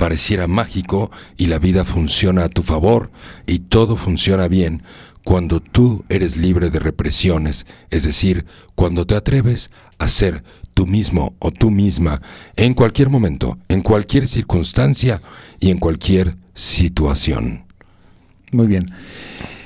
Pareciera 0.00 0.46
mágico 0.46 1.10
y 1.36 1.48
la 1.48 1.58
vida 1.58 1.84
funciona 1.84 2.44
a 2.44 2.48
tu 2.48 2.62
favor 2.62 3.10
y 3.46 3.58
todo 3.58 3.96
funciona 3.96 4.48
bien 4.48 4.82
cuando 5.24 5.60
tú 5.60 6.06
eres 6.08 6.38
libre 6.38 6.70
de 6.70 6.78
represiones, 6.78 7.66
es 7.90 8.04
decir, 8.04 8.46
cuando 8.74 9.06
te 9.06 9.14
atreves 9.14 9.70
a 9.98 10.08
ser 10.08 10.42
tú 10.72 10.86
mismo 10.86 11.34
o 11.38 11.50
tú 11.50 11.70
misma 11.70 12.22
en 12.56 12.72
cualquier 12.72 13.10
momento, 13.10 13.58
en 13.68 13.82
cualquier 13.82 14.26
circunstancia 14.26 15.20
y 15.60 15.70
en 15.70 15.76
cualquier 15.76 16.34
situación. 16.54 17.64
Muy 18.52 18.68
bien. 18.68 18.90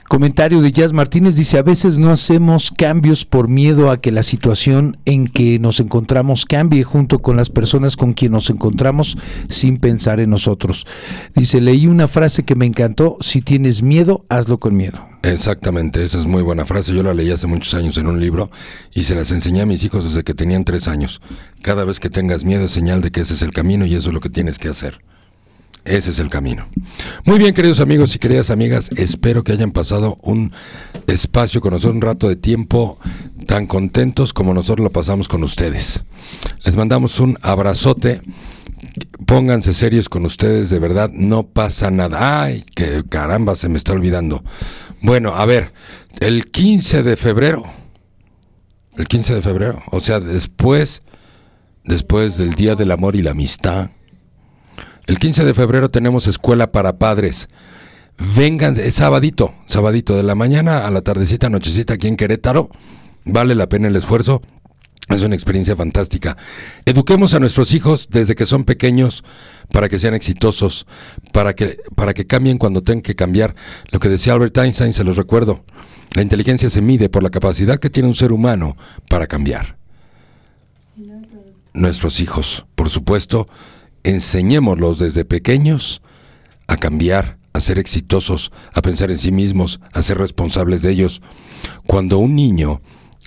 Comentario 0.09 0.61
de 0.61 0.71
Jazz 0.71 0.93
Martínez 0.93 1.35
dice, 1.35 1.57
a 1.57 1.63
veces 1.63 1.97
no 1.97 2.11
hacemos 2.11 2.71
cambios 2.71 3.25
por 3.25 3.49
miedo 3.49 3.91
a 3.91 4.01
que 4.01 4.13
la 4.13 4.23
situación 4.23 4.99
en 5.07 5.27
que 5.27 5.59
nos 5.59 5.81
encontramos 5.81 6.45
cambie 6.45 6.85
junto 6.85 7.21
con 7.21 7.37
las 7.37 7.49
personas 7.49 7.97
con 7.97 8.13
quien 8.13 8.33
nos 8.33 8.51
encontramos 8.51 9.17
sin 9.49 9.79
pensar 9.79 10.21
en 10.21 10.31
nosotros. 10.31 10.87
Dice, 11.35 11.61
leí 11.61 11.87
una 11.87 12.07
frase 12.07 12.45
que 12.45 12.55
me 12.55 12.67
encantó, 12.67 13.17
si 13.21 13.41
tienes 13.41 13.83
miedo, 13.83 14.27
hazlo 14.29 14.61
con 14.61 14.77
miedo. 14.77 15.05
Exactamente, 15.23 16.05
esa 16.05 16.19
es 16.19 16.27
muy 16.27 16.43
buena 16.43 16.67
frase. 16.67 16.95
Yo 16.95 17.03
la 17.03 17.15
leí 17.15 17.31
hace 17.31 17.47
muchos 17.47 17.73
años 17.73 17.97
en 17.97 18.07
un 18.07 18.21
libro 18.21 18.51
y 18.93 19.05
se 19.05 19.15
las 19.15 19.33
enseñé 19.33 19.63
a 19.63 19.67
mis 19.67 19.85
hijos 19.85 20.05
desde 20.05 20.23
que 20.23 20.35
tenían 20.35 20.65
tres 20.65 20.87
años. 20.87 21.23
Cada 21.63 21.85
vez 21.85 21.99
que 21.99 22.11
tengas 22.11 22.45
miedo 22.45 22.65
es 22.65 22.73
señal 22.73 23.01
de 23.01 23.11
que 23.11 23.23
ese 23.23 23.33
es 23.33 23.43
el 23.43 23.53
camino 23.53 23.87
y 23.87 23.95
eso 23.95 24.11
es 24.11 24.15
lo 24.15 24.21
que 24.21 24.29
tienes 24.31 24.59
que 24.59 24.69
hacer. 24.69 25.01
Ese 25.85 26.11
es 26.11 26.19
el 26.19 26.31
camino. 26.31 26.67
Muy 27.25 27.39
bien, 27.39 27.53
queridos 27.53 27.81
amigos 27.81 28.15
y 28.15 28.19
queridas 28.19 28.51
amigas, 28.51 28.91
espero 28.97 29.45
que 29.45 29.53
hayan 29.53 29.71
pasado 29.71 30.19
un 30.23 30.53
espacio 31.07 31.61
con 31.61 31.73
nosotros, 31.73 31.97
un 31.97 32.01
rato 32.01 32.29
de 32.29 32.37
tiempo 32.37 32.99
tan 33.47 33.67
contentos 33.67 34.33
como 34.33 34.55
nosotros 34.55 34.83
lo 34.83 34.91
pasamos 34.91 35.29
con 35.29 35.45
ustedes. 35.45 36.05
Les 36.65 36.77
mandamos 36.77 37.21
un 37.21 37.37
abrazote. 37.43 38.23
Pónganse 39.27 39.75
serios 39.75 40.09
con 40.09 40.25
ustedes, 40.25 40.71
de 40.71 40.79
verdad, 40.79 41.11
no 41.13 41.47
pasa 41.47 41.91
nada. 41.91 42.43
Ay, 42.45 42.65
que 42.75 43.03
caramba, 43.09 43.55
se 43.55 43.69
me 43.69 43.77
está 43.77 43.93
olvidando. 43.93 44.43
Bueno, 45.03 45.35
a 45.35 45.45
ver, 45.45 45.73
el 46.21 46.47
15 46.47 47.03
de 47.03 47.17
febrero, 47.17 47.63
el 48.97 49.07
15 49.07 49.35
de 49.35 49.43
febrero, 49.43 49.83
o 49.91 50.01
sea, 50.01 50.21
después, 50.21 51.03
después 51.85 52.39
del 52.39 52.55
Día 52.55 52.75
del 52.75 52.91
Amor 52.91 53.17
y 53.17 53.23
la 53.23 53.33
Amistad, 53.33 53.91
el 55.07 55.19
15 55.19 55.45
de 55.45 55.55
febrero 55.55 55.91
tenemos 55.91 56.27
escuela 56.27 56.73
para 56.73 56.99
padres. 56.99 57.49
Vengan, 58.37 58.77
es 58.79 58.95
sabadito, 58.95 59.55
sabadito 59.67 60.17
de 60.17 60.23
la 60.23 60.35
mañana 60.35 60.87
a 60.87 60.91
la 60.91 61.03
tardecita, 61.03 61.51
nochecita 61.51 61.95
aquí 61.95 62.09
en 62.09 62.17
Querétaro. 62.17 62.71
Vale 63.25 63.55
la 63.55 63.69
pena 63.69 63.89
el 63.89 63.97
esfuerzo. 63.97 64.41
Es 65.09 65.23
una 65.23 65.35
experiencia 65.35 65.77
fantástica. 65.77 66.37
Eduquemos 66.87 67.35
a 67.35 67.41
nuestros 67.41 67.75
hijos 67.75 68.09
desde 68.11 68.35
que 68.35 68.47
son 68.47 68.65
pequeños 68.65 69.23
para 69.71 69.91
que 69.91 69.99
sean 69.99 70.15
exitosos, 70.15 70.87
para 71.33 71.55
que, 71.55 71.77
para 71.95 72.15
que 72.15 72.27
cambien 72.27 72.57
cuando 72.57 72.83
tengan 72.83 73.03
que 73.03 73.15
cambiar. 73.15 73.55
Lo 73.91 74.01
que 74.01 74.09
decía 74.09 74.33
Albert 74.33 74.57
Einstein, 74.57 74.95
se 74.95 75.05
los 75.05 75.19
recuerdo. 75.19 75.63
La 76.15 76.23
inteligencia 76.23 76.71
se 76.71 76.81
mide 76.81 77.11
por 77.11 77.23
la 77.23 77.31
capacidad 77.31 77.79
que 77.79 77.91
tiene 77.91 78.09
un 78.09 78.15
ser 78.15 78.33
humano 78.33 78.77
para 79.11 79.27
cambiar. 79.27 79.77
Nuestros 81.75 82.21
hijos, 82.21 82.65
por 82.75 82.89
supuesto, 82.89 83.49
enseñémoslos 84.05 84.99
desde 84.99 85.25
pequeños 85.25 86.03
a 86.69 86.77
cambiar, 86.77 87.39
a 87.53 87.61
ser 87.61 87.79
exitosos, 87.79 88.53
a 88.73 88.83
pensar 88.83 89.11
en 89.11 89.19
sí 89.19 89.33
mismos, 89.33 89.81
a 89.93 90.03
ser 90.03 90.19
responsables 90.19 90.83
de 90.83 90.91
ellos. 90.93 91.23
Cuando 91.87 92.19
un 92.19 92.35
niño 92.37 92.81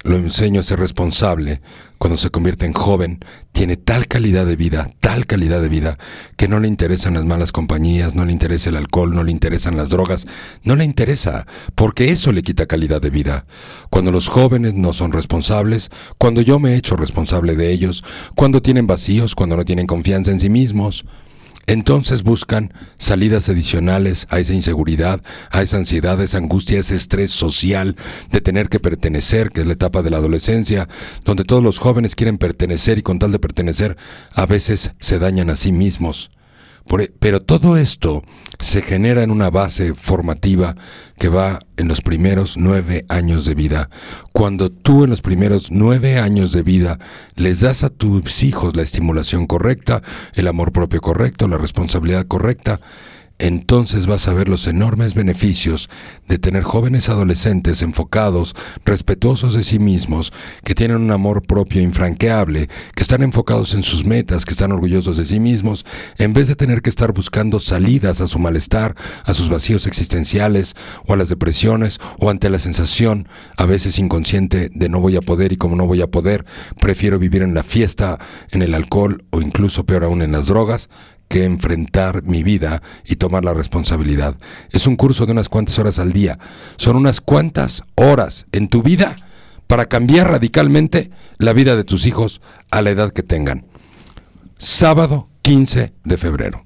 lo 0.03 0.15
enseño 0.15 0.59
a 0.59 0.63
ser 0.63 0.79
responsable, 0.79 1.61
cuando 1.97 2.17
se 2.17 2.29
convierte 2.29 2.65
en 2.65 2.73
joven, 2.73 3.19
tiene 3.51 3.75
tal 3.75 4.07
calidad 4.07 4.45
de 4.45 4.55
vida, 4.55 4.91
tal 4.99 5.25
calidad 5.25 5.61
de 5.61 5.69
vida, 5.69 5.97
que 6.35 6.47
no 6.47 6.59
le 6.59 6.67
interesan 6.67 7.15
las 7.15 7.25
malas 7.25 7.51
compañías, 7.51 8.13
no 8.13 8.23
le 8.23 8.31
interesa 8.31 8.69
el 8.69 8.77
alcohol, 8.77 9.15
no 9.15 9.23
le 9.23 9.31
interesan 9.31 9.75
las 9.75 9.89
drogas, 9.89 10.27
no 10.63 10.75
le 10.75 10.83
interesa, 10.83 11.47
porque 11.75 12.11
eso 12.11 12.31
le 12.31 12.43
quita 12.43 12.67
calidad 12.67 13.01
de 13.01 13.09
vida. 13.09 13.45
Cuando 13.89 14.11
los 14.11 14.27
jóvenes 14.27 14.75
no 14.75 14.93
son 14.93 15.11
responsables, 15.11 15.89
cuando 16.17 16.41
yo 16.41 16.59
me 16.59 16.73
he 16.73 16.77
hecho 16.77 16.95
responsable 16.95 17.55
de 17.55 17.71
ellos, 17.71 18.03
cuando 18.35 18.61
tienen 18.61 18.87
vacíos, 18.87 19.33
cuando 19.33 19.57
no 19.57 19.65
tienen 19.65 19.87
confianza 19.87 20.31
en 20.31 20.39
sí 20.39 20.49
mismos, 20.49 21.05
entonces 21.67 22.23
buscan 22.23 22.73
salidas 22.97 23.49
adicionales 23.49 24.25
a 24.29 24.39
esa 24.39 24.53
inseguridad, 24.53 25.21
a 25.51 25.61
esa 25.61 25.77
ansiedad, 25.77 26.19
a 26.19 26.23
esa 26.23 26.37
angustia, 26.37 26.77
a 26.77 26.79
ese 26.79 26.95
estrés 26.95 27.29
social 27.31 27.95
de 28.31 28.41
tener 28.41 28.69
que 28.69 28.79
pertenecer, 28.79 29.49
que 29.49 29.61
es 29.61 29.67
la 29.67 29.73
etapa 29.73 30.01
de 30.01 30.09
la 30.09 30.17
adolescencia, 30.17 30.87
donde 31.25 31.43
todos 31.43 31.61
los 31.61 31.77
jóvenes 31.77 32.15
quieren 32.15 32.37
pertenecer 32.37 32.97
y 32.97 33.03
con 33.03 33.19
tal 33.19 33.33
de 33.33 33.39
pertenecer 33.39 33.97
a 34.33 34.45
veces 34.45 34.93
se 34.99 35.19
dañan 35.19 35.49
a 35.49 35.57
sí 35.57 35.71
mismos. 35.73 36.31
E, 36.99 37.11
pero 37.19 37.41
todo 37.41 37.77
esto 37.77 38.23
se 38.59 38.81
genera 38.81 39.23
en 39.23 39.31
una 39.31 39.49
base 39.49 39.93
formativa 39.93 40.75
que 41.17 41.29
va 41.29 41.59
en 41.77 41.87
los 41.87 42.01
primeros 42.01 42.57
nueve 42.57 43.05
años 43.09 43.45
de 43.45 43.55
vida. 43.55 43.89
Cuando 44.33 44.71
tú 44.71 45.03
en 45.03 45.09
los 45.09 45.21
primeros 45.21 45.69
nueve 45.71 46.17
años 46.17 46.51
de 46.51 46.63
vida 46.63 46.97
les 47.35 47.61
das 47.61 47.83
a 47.83 47.89
tus 47.89 48.43
hijos 48.43 48.75
la 48.75 48.83
estimulación 48.83 49.47
correcta, 49.47 50.01
el 50.33 50.47
amor 50.47 50.71
propio 50.71 51.01
correcto, 51.01 51.47
la 51.47 51.57
responsabilidad 51.57 52.25
correcta, 52.25 52.79
entonces 53.39 54.07
vas 54.07 54.27
a 54.27 54.33
ver 54.33 54.49
los 54.49 54.65
enormes 54.67 55.13
beneficios 55.13 55.89
de 56.27 56.39
tener 56.39 56.63
jóvenes 56.63 57.09
adolescentes 57.09 57.81
enfocados, 57.81 58.55
respetuosos 58.83 59.53
de 59.53 59.63
sí 59.63 59.79
mismos, 59.79 60.33
que 60.63 60.73
tienen 60.73 60.97
un 60.97 61.11
amor 61.11 61.43
propio 61.43 61.81
infranqueable, 61.81 62.67
que 62.95 63.03
están 63.03 63.21
enfocados 63.21 63.73
en 63.73 63.83
sus 63.83 64.05
metas, 64.05 64.45
que 64.45 64.51
están 64.51 64.71
orgullosos 64.71 65.17
de 65.17 65.25
sí 65.25 65.39
mismos, 65.39 65.85
en 66.17 66.33
vez 66.33 66.47
de 66.47 66.55
tener 66.55 66.81
que 66.81 66.89
estar 66.89 67.13
buscando 67.13 67.59
salidas 67.59 68.21
a 68.21 68.27
su 68.27 68.39
malestar, 68.39 68.95
a 69.23 69.33
sus 69.33 69.49
vacíos 69.49 69.85
existenciales 69.85 70.75
o 71.05 71.13
a 71.13 71.17
las 71.17 71.29
depresiones 71.29 71.99
o 72.19 72.29
ante 72.29 72.49
la 72.49 72.59
sensación, 72.59 73.27
a 73.57 73.65
veces 73.65 73.99
inconsciente, 73.99 74.69
de 74.73 74.89
no 74.89 74.99
voy 74.99 75.15
a 75.15 75.21
poder 75.21 75.51
y 75.51 75.57
como 75.57 75.75
no 75.75 75.85
voy 75.85 76.01
a 76.01 76.07
poder, 76.07 76.45
prefiero 76.79 77.19
vivir 77.19 77.43
en 77.43 77.53
la 77.53 77.63
fiesta, 77.63 78.17
en 78.51 78.61
el 78.61 78.73
alcohol 78.73 79.23
o 79.29 79.41
incluso 79.41 79.85
peor 79.85 80.03
aún 80.03 80.21
en 80.21 80.31
las 80.31 80.47
drogas, 80.47 80.89
que 81.27 81.45
enfrentar 81.45 82.23
mi 82.23 82.43
vida 82.43 82.81
y 83.05 83.17
tomar 83.17 83.43
la 83.43 83.53
responsabilidad. 83.53 84.35
Es 84.71 84.87
un 84.87 84.95
curso 84.95 85.25
de 85.25 85.33
unas 85.33 85.49
cuantas 85.49 85.77
horas 85.79 85.99
al 85.99 86.13
día. 86.13 86.39
Son 86.77 86.95
unas 86.95 87.21
cuantas 87.21 87.83
horas 87.95 88.45
en 88.51 88.69
tu 88.69 88.81
vida 88.81 89.15
para 89.67 89.85
cambiar 89.85 90.31
radicalmente 90.31 91.11
la 91.37 91.53
vida 91.53 91.75
de 91.75 91.83
tus 91.83 92.05
hijos 92.05 92.41
a 92.71 92.81
la 92.81 92.89
edad 92.89 93.11
que 93.11 93.23
tengan. 93.23 93.65
Sábado 94.57 95.27
15 95.41 95.93
de 96.03 96.17
febrero. 96.17 96.63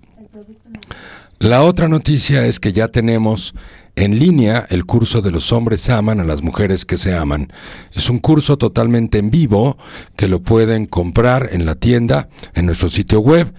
La 1.40 1.64
otra 1.64 1.88
noticia 1.88 2.46
es 2.46 2.60
que 2.60 2.72
ya 2.72 2.88
tenemos 2.88 3.56
en 3.96 4.20
línea 4.20 4.66
el 4.70 4.86
curso 4.86 5.22
de 5.22 5.32
los 5.32 5.52
hombres 5.52 5.90
aman 5.90 6.20
a 6.20 6.24
las 6.24 6.44
mujeres 6.44 6.86
que 6.86 6.98
se 6.98 7.16
aman. 7.16 7.52
Es 7.94 8.10
un 8.10 8.20
curso 8.20 8.58
totalmente 8.58 9.18
en 9.18 9.32
vivo 9.32 9.78
que 10.16 10.28
lo 10.28 10.42
pueden 10.42 10.86
comprar 10.86 11.50
en 11.52 11.66
la 11.66 11.76
tienda, 11.76 12.30
en 12.54 12.68
nuestro 12.68 12.90
sitio 12.90 13.20
web 13.20 13.54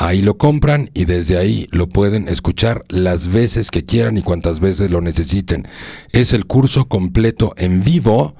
Ahí 0.00 0.22
lo 0.22 0.38
compran 0.38 0.92
y 0.94 1.06
desde 1.06 1.38
ahí 1.38 1.66
lo 1.72 1.88
pueden 1.88 2.28
escuchar 2.28 2.84
las 2.88 3.26
veces 3.32 3.72
que 3.72 3.84
quieran 3.84 4.16
y 4.16 4.22
cuantas 4.22 4.60
veces 4.60 4.92
lo 4.92 5.00
necesiten. 5.00 5.66
Es 6.12 6.32
el 6.32 6.46
curso 6.46 6.86
completo 6.86 7.52
en 7.56 7.82
vivo 7.82 8.36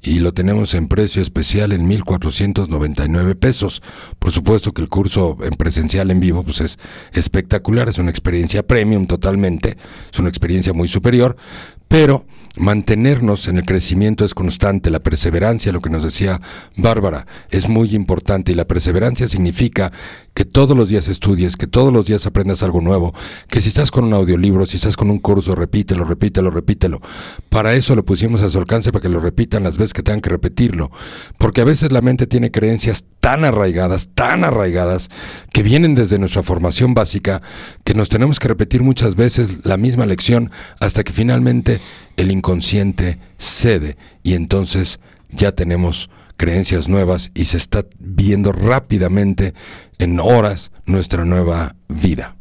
y 0.00 0.20
lo 0.20 0.32
tenemos 0.32 0.72
en 0.74 0.86
precio 0.86 1.20
especial 1.20 1.72
en 1.72 1.88
1499 1.88 3.34
pesos. 3.34 3.82
Por 4.20 4.30
supuesto 4.30 4.70
que 4.70 4.82
el 4.82 4.88
curso 4.88 5.36
en 5.42 5.50
presencial 5.54 6.12
en 6.12 6.20
vivo 6.20 6.44
pues 6.44 6.60
es 6.60 6.78
espectacular, 7.12 7.88
es 7.88 7.98
una 7.98 8.10
experiencia 8.10 8.64
premium 8.64 9.06
totalmente, 9.06 9.76
es 10.12 10.18
una 10.20 10.28
experiencia 10.28 10.72
muy 10.72 10.86
superior, 10.86 11.36
pero 11.88 12.24
mantenernos 12.56 13.46
en 13.48 13.58
el 13.58 13.64
crecimiento 13.64 14.24
es 14.24 14.34
constante, 14.34 14.90
la 14.90 15.00
perseverancia, 15.00 15.72
lo 15.72 15.80
que 15.80 15.90
nos 15.90 16.02
decía 16.02 16.40
Bárbara, 16.76 17.26
es 17.50 17.68
muy 17.68 17.94
importante 17.94 18.52
y 18.52 18.54
la 18.54 18.66
perseverancia 18.66 19.28
significa 19.28 19.92
que 20.34 20.44
todos 20.44 20.76
los 20.76 20.88
días 20.88 21.08
estudies, 21.08 21.56
que 21.56 21.66
todos 21.66 21.92
los 21.92 22.06
días 22.06 22.26
aprendas 22.26 22.62
algo 22.62 22.80
nuevo, 22.80 23.14
que 23.48 23.60
si 23.60 23.68
estás 23.68 23.90
con 23.90 24.04
un 24.04 24.14
audiolibro, 24.14 24.66
si 24.66 24.76
estás 24.76 24.96
con 24.96 25.10
un 25.10 25.18
curso, 25.18 25.54
repítelo, 25.54 26.04
repítelo, 26.04 26.50
repítelo. 26.50 27.00
Para 27.48 27.74
eso 27.74 27.94
lo 27.94 28.04
pusimos 28.04 28.42
a 28.42 28.48
su 28.48 28.58
alcance 28.58 28.92
para 28.92 29.02
que 29.02 29.08
lo 29.08 29.20
repitan 29.20 29.62
las 29.62 29.76
veces 29.76 29.92
que 29.92 30.02
tengan 30.02 30.20
que 30.20 30.30
repetirlo, 30.30 30.90
porque 31.38 31.60
a 31.60 31.64
veces 31.64 31.92
la 31.92 32.00
mente 32.00 32.26
tiene 32.26 32.50
creencias 32.50 33.04
tan 33.20 33.44
arraigadas, 33.44 34.08
tan 34.14 34.44
arraigadas, 34.44 35.08
que 35.52 35.62
vienen 35.62 35.94
desde 35.94 36.18
nuestra 36.18 36.42
formación 36.42 36.94
básica, 36.94 37.42
que 37.84 37.94
nos 37.94 38.08
tenemos 38.08 38.40
que 38.40 38.48
repetir 38.48 38.82
muchas 38.82 39.14
veces 39.14 39.64
la 39.64 39.76
misma 39.76 40.06
lección 40.06 40.50
hasta 40.80 41.04
que 41.04 41.12
finalmente 41.12 41.80
el 42.20 42.30
inconsciente 42.30 43.18
cede 43.38 43.96
y 44.22 44.34
entonces 44.34 45.00
ya 45.30 45.52
tenemos 45.52 46.10
creencias 46.36 46.88
nuevas 46.88 47.30
y 47.34 47.46
se 47.46 47.56
está 47.56 47.84
viendo 47.98 48.52
rápidamente 48.52 49.54
en 49.98 50.20
horas 50.20 50.70
nuestra 50.86 51.24
nueva 51.24 51.76
vida. 51.88 52.36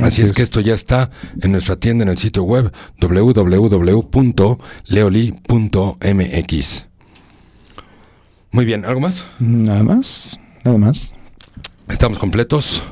Así 0.00 0.22
es 0.22 0.32
que 0.32 0.42
esto 0.42 0.60
ya 0.60 0.74
está 0.74 1.10
en 1.40 1.52
nuestra 1.52 1.76
tienda 1.76 2.02
en 2.04 2.08
el 2.10 2.18
sitio 2.18 2.42
web 2.42 2.72
www.leoli.mx. 3.00 3.68
Muy 8.50 8.64
bien, 8.64 8.84
¿algo 8.84 9.00
más? 9.00 9.24
Nada 9.38 9.82
más, 9.82 10.38
nada 10.64 10.78
más. 10.78 11.12
¿Estamos 11.88 12.18
completos? 12.18 12.82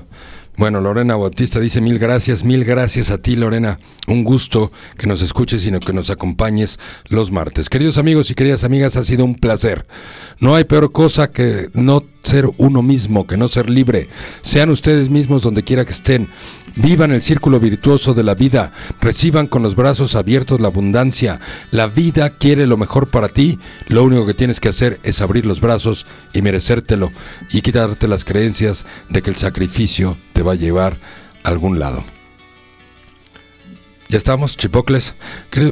Bueno, 0.57 0.81
Lorena 0.81 1.17
Bautista 1.17 1.61
dice 1.61 1.83
mil 1.83 1.99
gracias, 1.99 2.43
mil 2.43 2.65
gracias 2.65 3.11
a 3.11 3.19
ti, 3.19 3.37
Lorena. 3.37 3.79
Un 4.07 4.25
gusto 4.25 4.73
que 4.97 5.07
nos 5.07 5.21
escuches 5.21 5.67
y 5.67 5.79
que 5.81 5.93
nos 5.93 6.09
acompañes 6.09 6.79
los 7.09 7.31
martes. 7.31 7.69
Queridos 7.69 7.99
amigos 7.99 8.31
y 8.31 8.35
queridas 8.35 8.65
amigas, 8.65 8.97
ha 8.97 9.03
sido 9.03 9.27
un 9.27 9.35
placer. 9.35 9.87
No 10.41 10.55
hay 10.55 10.65
peor 10.65 10.93
cosa 10.93 11.31
que 11.31 11.69
no 11.75 12.03
ser 12.27 12.47
uno 12.59 12.83
mismo, 12.83 13.27
que 13.27 13.37
no 13.37 13.49
ser 13.49 13.71
libre. 13.71 14.09
Sean 14.43 14.71
ustedes 14.71 15.09
mismos 15.09 15.43
donde 15.43 15.63
quiera 15.63 15.85
que 15.85 15.93
estén. 15.93 16.29
Vivan 16.75 17.13
el 17.13 17.23
círculo 17.23 17.61
virtuoso 17.61 18.15
de 18.15 18.25
la 18.25 18.35
vida. 18.35 18.73
Reciban 19.01 19.47
con 19.47 19.63
los 19.63 19.77
brazos 19.77 20.17
abiertos 20.17 20.61
la 20.61 20.69
abundancia. 20.69 21.41
La 21.71 21.87
vida 21.87 22.31
quiere 22.31 22.67
lo 22.67 22.77
mejor 22.77 23.09
para 23.09 23.29
ti. 23.29 23.59
Lo 23.89 24.03
único 24.05 24.27
que 24.27 24.35
tienes 24.35 24.61
que 24.61 24.69
hacer 24.69 24.99
es 25.05 25.21
abrir 25.21 25.47
los 25.47 25.61
brazos 25.61 26.07
y 26.35 26.43
merecértelo 26.43 27.11
y 27.51 27.63
quitarte 27.63 28.09
las 28.09 28.25
creencias 28.25 28.85
de 29.09 29.23
que 29.23 29.31
el 29.31 29.37
sacrificio 29.37 30.17
te 30.33 30.43
va 30.43 30.53
a 30.53 30.57
llevar 30.57 30.97
a 31.45 31.49
algún 31.49 31.79
lado. 31.79 32.05
Ya 34.09 34.19
estamos, 34.19 34.57
chipocles. 34.57 35.15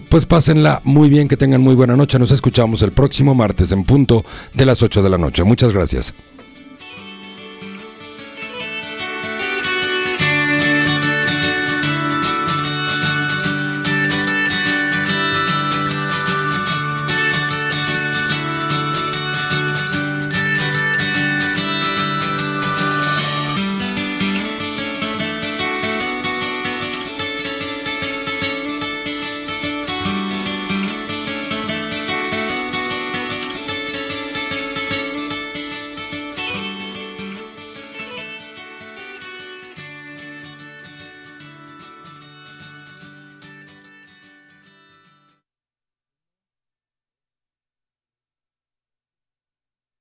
Pues 0.08 0.26
pásenla 0.26 0.80
muy 0.84 1.08
bien, 1.08 1.28
que 1.28 1.36
tengan 1.36 1.60
muy 1.60 1.74
buena 1.74 1.96
noche. 1.96 2.18
Nos 2.18 2.32
escuchamos 2.32 2.82
el 2.82 2.92
próximo 2.92 3.34
martes 3.34 3.70
en 3.72 3.84
punto 3.84 4.24
de 4.54 4.66
las 4.66 4.82
8 4.82 5.02
de 5.02 5.10
la 5.10 5.18
noche. 5.18 5.44
Muchas 5.44 5.72
gracias. 5.72 6.14